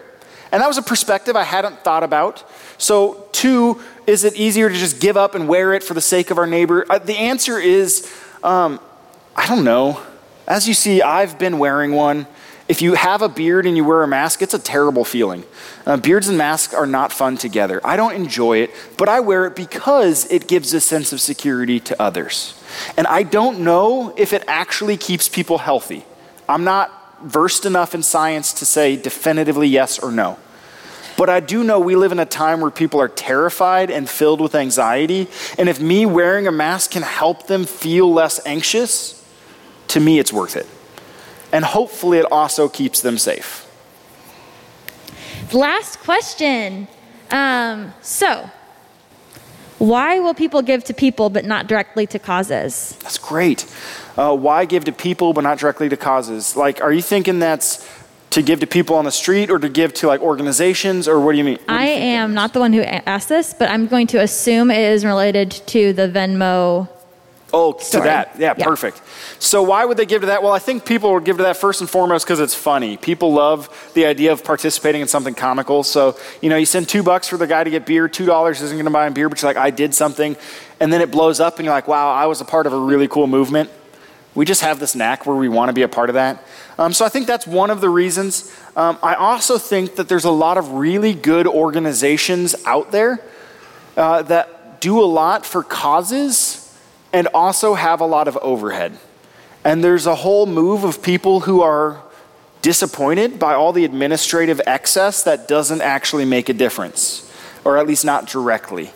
And 0.52 0.62
that 0.62 0.68
was 0.68 0.78
a 0.78 0.82
perspective 0.82 1.36
I 1.36 1.44
hadn't 1.44 1.80
thought 1.80 2.04
about. 2.04 2.50
So, 2.78 3.28
two, 3.32 3.82
is 4.06 4.24
it 4.24 4.36
easier 4.36 4.70
to 4.70 4.76
just 4.76 5.00
give 5.00 5.18
up 5.18 5.36
and 5.36 5.48
wear 5.48 5.74
it 5.74 5.84
for 5.84 5.94
the 5.94 6.02
sake 6.02 6.32
of 6.32 6.38
our 6.38 6.48
neighbor? 6.48 6.86
Uh, 6.90 7.00
the 7.00 7.18
answer 7.18 7.60
is 7.60 8.12
um, 8.44 8.80
I 9.36 9.46
don't 9.48 9.64
know. 9.64 10.02
As 10.48 10.68
you 10.68 10.74
see, 10.74 11.02
I've 11.02 11.38
been 11.38 11.60
wearing 11.60 11.92
one. 11.92 12.28
If 12.68 12.82
you 12.82 12.96
have 12.96 13.22
a 13.22 13.30
beard 13.30 13.66
and 13.66 13.78
you 13.78 13.86
wear 13.86 14.04
a 14.04 14.08
mask, 14.08 14.42
it's 14.42 14.54
a 14.54 14.60
terrible 14.60 15.06
feeling. 15.06 15.44
Uh, 15.86 15.98
beards 15.98 16.28
and 16.28 16.38
masks 16.38 16.74
are 16.74 16.88
not 16.88 17.14
fun 17.14 17.38
together. 17.38 17.80
I 17.86 17.96
don't 17.96 18.14
enjoy 18.14 18.58
it, 18.58 18.72
but 18.98 19.08
I 19.08 19.22
wear 19.22 19.46
it 19.46 19.56
because 19.56 20.30
it 20.32 20.48
gives 20.48 20.74
a 20.74 20.82
sense 20.82 21.14
of 21.14 21.22
security 21.22 21.80
to 21.82 22.02
others. 22.02 22.62
And 22.98 23.08
I 23.08 23.24
don't 23.24 23.60
know 23.60 24.14
if 24.18 24.34
it 24.34 24.44
actually 24.48 24.98
keeps 24.98 25.30
people 25.30 25.60
healthy. 25.60 26.06
I'm 26.50 26.64
not 26.64 26.92
versed 27.22 27.66
enough 27.66 27.96
in 27.96 28.04
science 28.04 28.54
to 28.54 28.66
say 28.66 28.96
definitively 28.96 29.68
yes 29.68 30.00
or 30.00 30.12
no. 30.12 30.38
But 31.18 31.30
I 31.30 31.40
do 31.40 31.64
know 31.64 31.80
we 31.80 31.96
live 31.96 32.12
in 32.12 32.20
a 32.20 32.26
time 32.26 32.62
where 32.62 32.70
people 32.70 33.02
are 33.02 33.08
terrified 33.08 33.90
and 33.90 34.08
filled 34.08 34.40
with 34.40 34.54
anxiety. 34.54 35.28
And 35.58 35.68
if 35.68 35.82
me 35.82 36.06
wearing 36.06 36.46
a 36.46 36.52
mask 36.52 36.92
can 36.92 37.02
help 37.02 37.48
them 37.48 37.66
feel 37.66 38.14
less 38.14 38.40
anxious, 38.46 39.26
to 39.90 40.00
me 40.00 40.20
it's 40.20 40.32
worth 40.32 40.56
it. 40.56 40.68
And 41.52 41.66
hopefully 41.66 42.20
it 42.20 42.32
also 42.32 42.70
keeps 42.70 43.02
them 43.02 43.18
safe. 43.18 43.64
Last 45.52 46.00
question. 46.02 46.88
Um, 47.32 47.94
so, 48.02 48.50
why 49.80 50.20
will 50.20 50.34
people 50.34 50.62
give 50.62 50.84
to 50.86 50.94
people 50.94 51.30
but 51.30 51.46
not 51.46 51.68
directly 51.68 52.06
to 52.08 52.20
causes? 52.20 52.96
That's 53.02 53.18
great 53.18 53.66
uh, 54.18 54.36
why 54.36 54.66
give 54.66 54.86
to 54.86 54.92
people 54.92 55.34
but 55.34 55.42
not 55.42 55.60
directly 55.60 55.90
to 55.90 55.98
causes? 55.98 56.56
Like, 56.56 56.82
are 56.82 56.92
you 56.92 57.02
thinking 57.02 57.40
that's 57.40 57.88
to 58.32 58.42
give 58.42 58.60
to 58.60 58.68
people 58.68 58.96
on 58.96 59.06
the 59.06 59.12
street 59.12 59.50
or 59.50 59.60
to 59.60 59.70
give 59.70 59.94
to 59.96 60.08
like 60.08 60.22
organizations 60.22 61.08
or 61.08 61.20
what 61.20 61.32
do 61.32 61.38
you 61.38 61.44
mean? 61.44 61.60
I 61.68 61.88
you 61.88 61.94
am 61.94 62.34
not 62.34 62.54
the 62.54 62.60
one 62.60 62.74
who 62.74 62.82
asked 62.82 63.30
this, 63.30 63.54
but 63.54 63.70
I'm 63.70 63.88
going 63.88 64.08
to 64.08 64.22
assume 64.22 64.70
it 64.70 64.80
is 64.80 65.06
related 65.06 65.52
to 65.52 65.94
the 65.94 66.10
Venmo. 66.10 66.90
Oh, 67.54 67.78
story. 67.78 68.02
to 68.02 68.08
that. 68.10 68.36
Yeah, 68.38 68.54
yeah, 68.58 68.66
perfect. 68.66 69.02
So, 69.40 69.64
why 69.64 69.86
would 69.86 69.96
they 69.96 70.06
give 70.06 70.22
to 70.22 70.28
that? 70.28 70.44
Well, 70.44 70.52
I 70.52 70.60
think 70.60 70.86
people 70.86 71.14
would 71.14 71.24
give 71.24 71.38
to 71.38 71.44
that 71.44 71.56
first 71.56 71.80
and 71.80 71.90
foremost 71.90 72.26
because 72.26 72.42
it's 72.42 72.54
funny. 72.54 72.98
People 72.98 73.32
love 73.32 73.92
the 73.94 74.06
idea 74.06 74.34
of 74.34 74.44
participating 74.44 75.00
in 75.02 75.08
something 75.08 75.34
comical. 75.34 75.84
So, 75.84 76.18
you 76.42 76.50
know, 76.50 76.58
you 76.58 76.66
send 76.66 76.90
two 76.90 77.04
bucks 77.04 77.30
for 77.30 77.38
the 77.38 77.48
guy 77.48 77.64
to 77.64 77.70
get 77.70 77.86
beer, 77.86 78.10
two 78.10 78.26
dollars 78.26 78.62
isn't 78.62 78.76
going 78.76 78.84
to 78.84 78.92
buy 78.92 79.08
him 79.08 79.14
beer, 79.14 79.30
but 79.30 79.42
you're 79.42 79.50
like, 79.50 79.58
I 79.58 79.70
did 79.70 79.96
something. 79.96 80.36
And 80.82 80.92
then 80.92 81.02
it 81.02 81.10
blows 81.10 81.40
up, 81.40 81.58
and 81.58 81.66
you're 81.66 81.74
like, 81.74 81.88
wow, 81.88 82.12
I 82.12 82.26
was 82.26 82.42
a 82.42 82.46
part 82.46 82.68
of 82.68 82.74
a 82.74 82.80
really 82.80 83.08
cool 83.08 83.28
movement. 83.28 83.70
We 84.38 84.46
just 84.46 84.62
have 84.62 84.80
this 84.80 84.94
knack 84.94 85.26
where 85.26 85.36
we 85.36 85.50
want 85.50 85.70
to 85.70 85.74
be 85.74 85.82
a 85.82 85.88
part 85.88 86.12
of 86.12 86.14
that. 86.14 86.46
Um, 86.78 86.94
so 86.94 87.04
I 87.04 87.10
think 87.10 87.26
that's 87.26 87.48
one 87.48 87.72
of 87.72 87.82
the 87.82 87.90
reasons. 87.90 88.56
Um, 88.76 89.00
I 89.02 89.16
also 89.16 89.58
think 89.58 89.96
that 89.96 90.10
there's 90.10 90.26
a 90.26 90.32
lot 90.32 90.60
of 90.60 90.74
really 90.74 91.16
good 91.16 91.48
organizations 91.48 92.56
out 92.64 92.92
there 92.92 93.20
uh, 93.98 94.22
that 94.22 94.80
do 94.80 95.02
a 95.02 95.10
lot 95.10 95.44
for 95.44 95.64
causes 95.64 96.72
and 97.12 97.28
also 97.34 97.74
have 97.74 98.00
a 98.00 98.06
lot 98.06 98.28
of 98.28 98.38
overhead. 98.38 99.00
And 99.64 99.84
there's 99.84 100.06
a 100.06 100.14
whole 100.14 100.46
move 100.46 100.84
of 100.84 101.02
people 101.02 101.40
who 101.40 101.62
are 101.62 102.04
disappointed 102.62 103.40
by 103.40 103.56
all 103.56 103.74
the 103.74 103.86
administrative 103.86 104.62
excess 104.68 105.24
that 105.24 105.48
doesn't 105.48 105.82
actually 105.82 106.26
make 106.26 106.48
a 106.48 106.54
difference, 106.54 107.28
or 107.66 107.76
at 107.76 107.88
least 107.88 108.06
not 108.06 108.28
directly. 108.28 108.92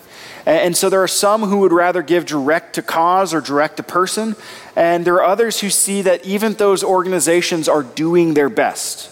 And 0.45 0.75
so 0.75 0.89
there 0.89 1.03
are 1.03 1.07
some 1.07 1.43
who 1.43 1.59
would 1.59 1.71
rather 1.71 2.01
give 2.01 2.25
direct 2.25 2.75
to 2.75 2.81
cause 2.81 3.33
or 3.33 3.41
direct 3.41 3.77
to 3.77 3.83
person, 3.83 4.35
and 4.75 5.05
there 5.05 5.15
are 5.15 5.23
others 5.23 5.59
who 5.59 5.69
see 5.69 6.01
that 6.01 6.25
even 6.25 6.53
those 6.53 6.83
organizations 6.83 7.67
are 7.67 7.83
doing 7.83 8.33
their 8.33 8.49
best. 8.49 9.09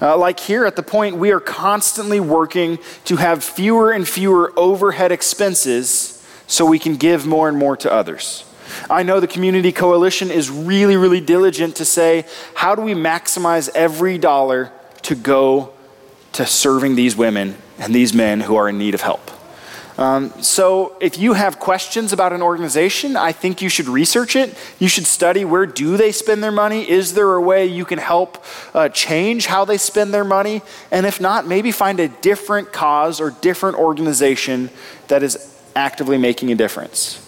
Uh, 0.00 0.16
like 0.16 0.38
here 0.38 0.64
at 0.64 0.76
the 0.76 0.82
point, 0.82 1.16
we 1.16 1.32
are 1.32 1.40
constantly 1.40 2.20
working 2.20 2.78
to 3.04 3.16
have 3.16 3.42
fewer 3.42 3.90
and 3.90 4.06
fewer 4.06 4.52
overhead 4.56 5.10
expenses 5.10 6.24
so 6.46 6.64
we 6.64 6.78
can 6.78 6.96
give 6.96 7.26
more 7.26 7.48
and 7.48 7.58
more 7.58 7.76
to 7.76 7.92
others. 7.92 8.44
I 8.88 9.02
know 9.02 9.18
the 9.18 9.26
Community 9.26 9.72
Coalition 9.72 10.30
is 10.30 10.50
really, 10.50 10.96
really 10.96 11.20
diligent 11.20 11.76
to 11.76 11.84
say, 11.84 12.26
how 12.54 12.74
do 12.74 12.82
we 12.82 12.94
maximize 12.94 13.68
every 13.74 14.18
dollar 14.18 14.70
to 15.02 15.14
go 15.14 15.72
to 16.32 16.46
serving 16.46 16.94
these 16.94 17.16
women 17.16 17.56
and 17.78 17.94
these 17.94 18.14
men 18.14 18.40
who 18.40 18.56
are 18.56 18.68
in 18.68 18.78
need 18.78 18.94
of 18.94 19.00
help? 19.00 19.30
Um, 19.98 20.32
so 20.40 20.96
if 21.00 21.18
you 21.18 21.32
have 21.32 21.58
questions 21.58 22.12
about 22.12 22.32
an 22.32 22.40
organization, 22.40 23.16
I 23.16 23.32
think 23.32 23.60
you 23.60 23.68
should 23.68 23.88
research 23.88 24.36
it. 24.36 24.56
You 24.78 24.86
should 24.86 25.06
study 25.06 25.44
where 25.44 25.66
do 25.66 25.96
they 25.96 26.12
spend 26.12 26.40
their 26.40 26.52
money? 26.52 26.88
Is 26.88 27.14
there 27.14 27.34
a 27.34 27.40
way 27.40 27.66
you 27.66 27.84
can 27.84 27.98
help 27.98 28.42
uh, 28.74 28.90
change 28.90 29.46
how 29.46 29.64
they 29.64 29.76
spend 29.76 30.14
their 30.14 30.22
money? 30.22 30.62
And 30.92 31.04
if 31.04 31.20
not, 31.20 31.48
maybe 31.48 31.72
find 31.72 31.98
a 31.98 32.06
different 32.06 32.72
cause 32.72 33.20
or 33.20 33.32
different 33.32 33.76
organization 33.76 34.70
that 35.08 35.24
is 35.24 35.52
actively 35.74 36.16
making 36.16 36.52
a 36.52 36.54
difference. 36.54 37.24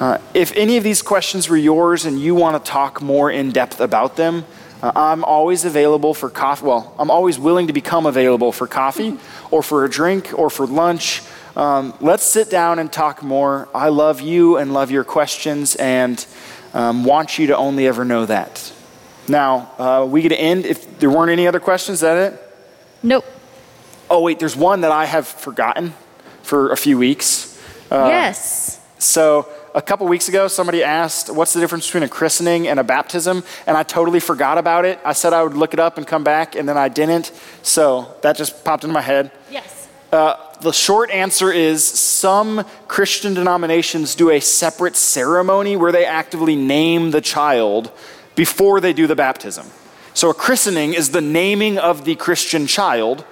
Uh, 0.00 0.16
if 0.32 0.56
any 0.56 0.78
of 0.78 0.82
these 0.82 1.02
questions 1.02 1.50
were 1.50 1.56
yours 1.58 2.06
and 2.06 2.18
you 2.18 2.34
want 2.34 2.64
to 2.64 2.70
talk 2.70 3.02
more 3.02 3.30
in 3.30 3.50
depth 3.50 3.78
about 3.78 4.16
them, 4.16 4.46
uh, 4.82 4.90
I'm 4.96 5.22
always 5.22 5.66
available 5.66 6.14
for 6.14 6.30
coffee. 6.30 6.64
Well, 6.64 6.94
I'm 6.98 7.10
always 7.10 7.38
willing 7.38 7.66
to 7.66 7.74
become 7.74 8.06
available 8.06 8.52
for 8.52 8.66
coffee 8.66 9.18
or 9.50 9.62
for 9.62 9.84
a 9.84 9.90
drink 9.90 10.32
or 10.38 10.48
for 10.48 10.66
lunch. 10.66 11.20
Um, 11.56 11.94
let's 12.00 12.24
sit 12.24 12.50
down 12.50 12.78
and 12.78 12.92
talk 12.92 13.22
more. 13.22 13.68
I 13.74 13.88
love 13.88 14.20
you 14.20 14.56
and 14.56 14.72
love 14.72 14.90
your 14.90 15.04
questions 15.04 15.76
and 15.76 16.24
um, 16.72 17.04
want 17.04 17.38
you 17.38 17.48
to 17.48 17.56
only 17.56 17.86
ever 17.86 18.04
know 18.04 18.26
that. 18.26 18.72
Now, 19.28 19.70
uh, 19.78 20.06
we 20.08 20.22
get 20.22 20.30
to 20.30 20.40
end. 20.40 20.66
If 20.66 20.98
there 20.98 21.10
weren't 21.10 21.30
any 21.30 21.46
other 21.46 21.60
questions, 21.60 21.96
is 21.96 22.00
that 22.00 22.32
it? 22.32 22.54
Nope. 23.02 23.24
Oh, 24.08 24.22
wait, 24.22 24.38
there's 24.38 24.56
one 24.56 24.80
that 24.80 24.90
I 24.90 25.04
have 25.06 25.26
forgotten 25.26 25.94
for 26.42 26.72
a 26.72 26.76
few 26.76 26.98
weeks. 26.98 27.60
Uh, 27.90 28.06
yes. 28.08 28.80
So, 28.98 29.48
a 29.72 29.80
couple 29.80 30.06
weeks 30.08 30.28
ago, 30.28 30.48
somebody 30.48 30.82
asked, 30.82 31.32
What's 31.32 31.52
the 31.52 31.60
difference 31.60 31.86
between 31.86 32.02
a 32.02 32.08
christening 32.08 32.66
and 32.66 32.80
a 32.80 32.84
baptism? 32.84 33.44
And 33.66 33.76
I 33.76 33.84
totally 33.84 34.18
forgot 34.18 34.58
about 34.58 34.84
it. 34.84 34.98
I 35.04 35.12
said 35.12 35.32
I 35.32 35.42
would 35.42 35.54
look 35.54 35.74
it 35.74 35.80
up 35.80 35.96
and 35.96 36.06
come 36.06 36.24
back, 36.24 36.56
and 36.56 36.68
then 36.68 36.76
I 36.76 36.88
didn't. 36.88 37.30
So, 37.62 38.16
that 38.22 38.36
just 38.36 38.64
popped 38.64 38.84
into 38.84 38.94
my 38.94 39.00
head. 39.00 39.30
Yes. 39.50 39.88
Uh, 40.12 40.34
the 40.60 40.72
short 40.72 41.10
answer 41.10 41.50
is 41.50 41.84
some 41.86 42.64
Christian 42.86 43.34
denominations 43.34 44.14
do 44.14 44.30
a 44.30 44.40
separate 44.40 44.96
ceremony 44.96 45.76
where 45.76 45.92
they 45.92 46.04
actively 46.04 46.56
name 46.56 47.10
the 47.10 47.20
child 47.20 47.90
before 48.36 48.80
they 48.80 48.92
do 48.92 49.06
the 49.06 49.16
baptism. 49.16 49.66
So, 50.12 50.30
a 50.30 50.34
christening 50.34 50.92
is 50.92 51.10
the 51.10 51.20
naming 51.20 51.78
of 51.78 52.04
the 52.04 52.16
Christian 52.16 52.66
child. 52.66 53.24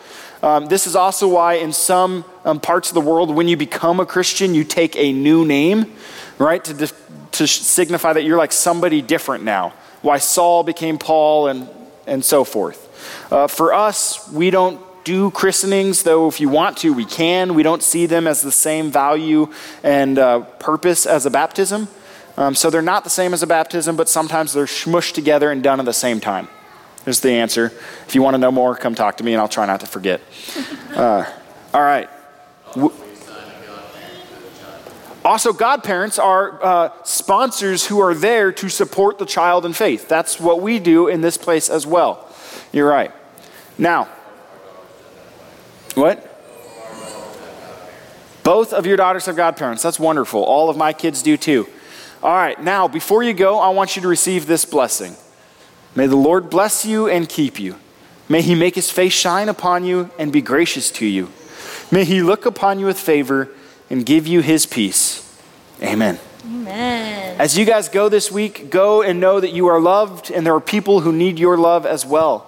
Um, 0.42 0.66
this 0.66 0.86
is 0.86 0.94
also 0.94 1.28
why, 1.28 1.54
in 1.54 1.72
some 1.72 2.24
um, 2.44 2.60
parts 2.60 2.88
of 2.88 2.94
the 2.94 3.00
world, 3.00 3.34
when 3.34 3.48
you 3.48 3.56
become 3.56 4.00
a 4.00 4.06
Christian, 4.06 4.54
you 4.54 4.64
take 4.64 4.96
a 4.96 5.12
new 5.12 5.44
name, 5.44 5.92
right, 6.38 6.64
to, 6.64 6.92
to 7.32 7.46
signify 7.46 8.12
that 8.12 8.22
you're 8.22 8.38
like 8.38 8.52
somebody 8.52 9.02
different 9.02 9.44
now. 9.44 9.74
Why 10.00 10.18
Saul 10.18 10.62
became 10.62 10.96
Paul 10.96 11.48
and, 11.48 11.68
and 12.06 12.24
so 12.24 12.44
forth. 12.44 12.84
Uh, 13.32 13.48
for 13.48 13.74
us, 13.74 14.30
we 14.30 14.50
don't 14.50 14.80
do 15.08 15.30
christenings, 15.30 16.02
though 16.02 16.28
if 16.28 16.38
you 16.38 16.50
want 16.50 16.76
to, 16.76 16.92
we 16.92 17.06
can. 17.06 17.54
We 17.54 17.62
don't 17.62 17.82
see 17.82 18.04
them 18.04 18.26
as 18.26 18.42
the 18.42 18.52
same 18.52 18.90
value 18.90 19.50
and 19.82 20.18
uh, 20.18 20.40
purpose 20.40 21.06
as 21.06 21.24
a 21.24 21.30
baptism. 21.30 21.88
Um, 22.36 22.54
so 22.54 22.68
they're 22.68 22.82
not 22.82 23.04
the 23.04 23.10
same 23.10 23.32
as 23.32 23.42
a 23.42 23.46
baptism, 23.46 23.96
but 23.96 24.10
sometimes 24.10 24.52
they're 24.52 24.66
smushed 24.66 25.14
together 25.14 25.50
and 25.50 25.62
done 25.62 25.80
at 25.80 25.86
the 25.86 25.94
same 25.94 26.20
time. 26.20 26.46
There's 27.04 27.20
the 27.20 27.30
answer. 27.30 27.72
If 28.06 28.14
you 28.14 28.20
want 28.20 28.34
to 28.34 28.38
know 28.38 28.52
more, 28.52 28.76
come 28.76 28.94
talk 28.94 29.16
to 29.16 29.24
me 29.24 29.32
and 29.32 29.40
I'll 29.40 29.48
try 29.48 29.64
not 29.64 29.80
to 29.80 29.86
forget. 29.86 30.20
Uh, 30.88 31.24
all 31.72 31.82
right. 31.82 32.08
Also, 35.24 35.52
godparents 35.52 36.18
are 36.18 36.64
uh, 36.64 36.90
sponsors 37.04 37.86
who 37.86 38.00
are 38.00 38.14
there 38.14 38.50
to 38.50 38.68
support 38.68 39.18
the 39.18 39.26
child 39.26 39.64
in 39.64 39.74
faith. 39.74 40.08
That's 40.08 40.40
what 40.40 40.60
we 40.60 40.80
do 40.80 41.06
in 41.06 41.20
this 41.20 41.36
place 41.36 41.70
as 41.70 41.86
well. 41.86 42.28
You're 42.72 42.88
right. 42.88 43.12
Now, 43.78 44.08
what? 45.94 46.24
Both 48.42 48.72
of 48.72 48.86
your 48.86 48.96
daughters 48.96 49.26
have 49.26 49.36
godparents. 49.36 49.82
That's 49.82 50.00
wonderful. 50.00 50.42
All 50.42 50.70
of 50.70 50.76
my 50.76 50.92
kids 50.92 51.22
do 51.22 51.36
too. 51.36 51.68
All 52.22 52.34
right, 52.34 52.60
now, 52.60 52.88
before 52.88 53.22
you 53.22 53.32
go, 53.32 53.58
I 53.58 53.68
want 53.68 53.94
you 53.94 54.02
to 54.02 54.08
receive 54.08 54.46
this 54.46 54.64
blessing. 54.64 55.16
May 55.94 56.06
the 56.06 56.16
Lord 56.16 56.50
bless 56.50 56.84
you 56.84 57.08
and 57.08 57.28
keep 57.28 57.60
you. 57.60 57.76
May 58.28 58.42
he 58.42 58.54
make 58.54 58.74
his 58.74 58.90
face 58.90 59.12
shine 59.12 59.48
upon 59.48 59.84
you 59.84 60.10
and 60.18 60.32
be 60.32 60.40
gracious 60.40 60.90
to 60.92 61.06
you. 61.06 61.30
May 61.90 62.04
he 62.04 62.22
look 62.22 62.44
upon 62.44 62.78
you 62.78 62.86
with 62.86 62.98
favor 62.98 63.48
and 63.88 64.04
give 64.04 64.26
you 64.26 64.40
his 64.40 64.66
peace. 64.66 65.24
Amen. 65.82 66.18
Amen. 66.44 67.36
As 67.38 67.56
you 67.56 67.64
guys 67.64 67.88
go 67.88 68.08
this 68.08 68.32
week, 68.32 68.70
go 68.70 69.02
and 69.02 69.20
know 69.20 69.40
that 69.40 69.52
you 69.52 69.66
are 69.68 69.80
loved 69.80 70.30
and 70.30 70.44
there 70.44 70.54
are 70.54 70.60
people 70.60 71.00
who 71.00 71.12
need 71.12 71.38
your 71.38 71.56
love 71.56 71.86
as 71.86 72.04
well. 72.04 72.47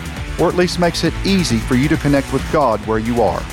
or 0.39 0.47
at 0.47 0.55
least 0.55 0.79
makes 0.79 1.03
it 1.03 1.13
easy 1.25 1.57
for 1.57 1.75
you 1.75 1.87
to 1.89 1.97
connect 1.97 2.31
with 2.33 2.49
God 2.51 2.79
where 2.87 2.99
you 2.99 3.21
are. 3.21 3.43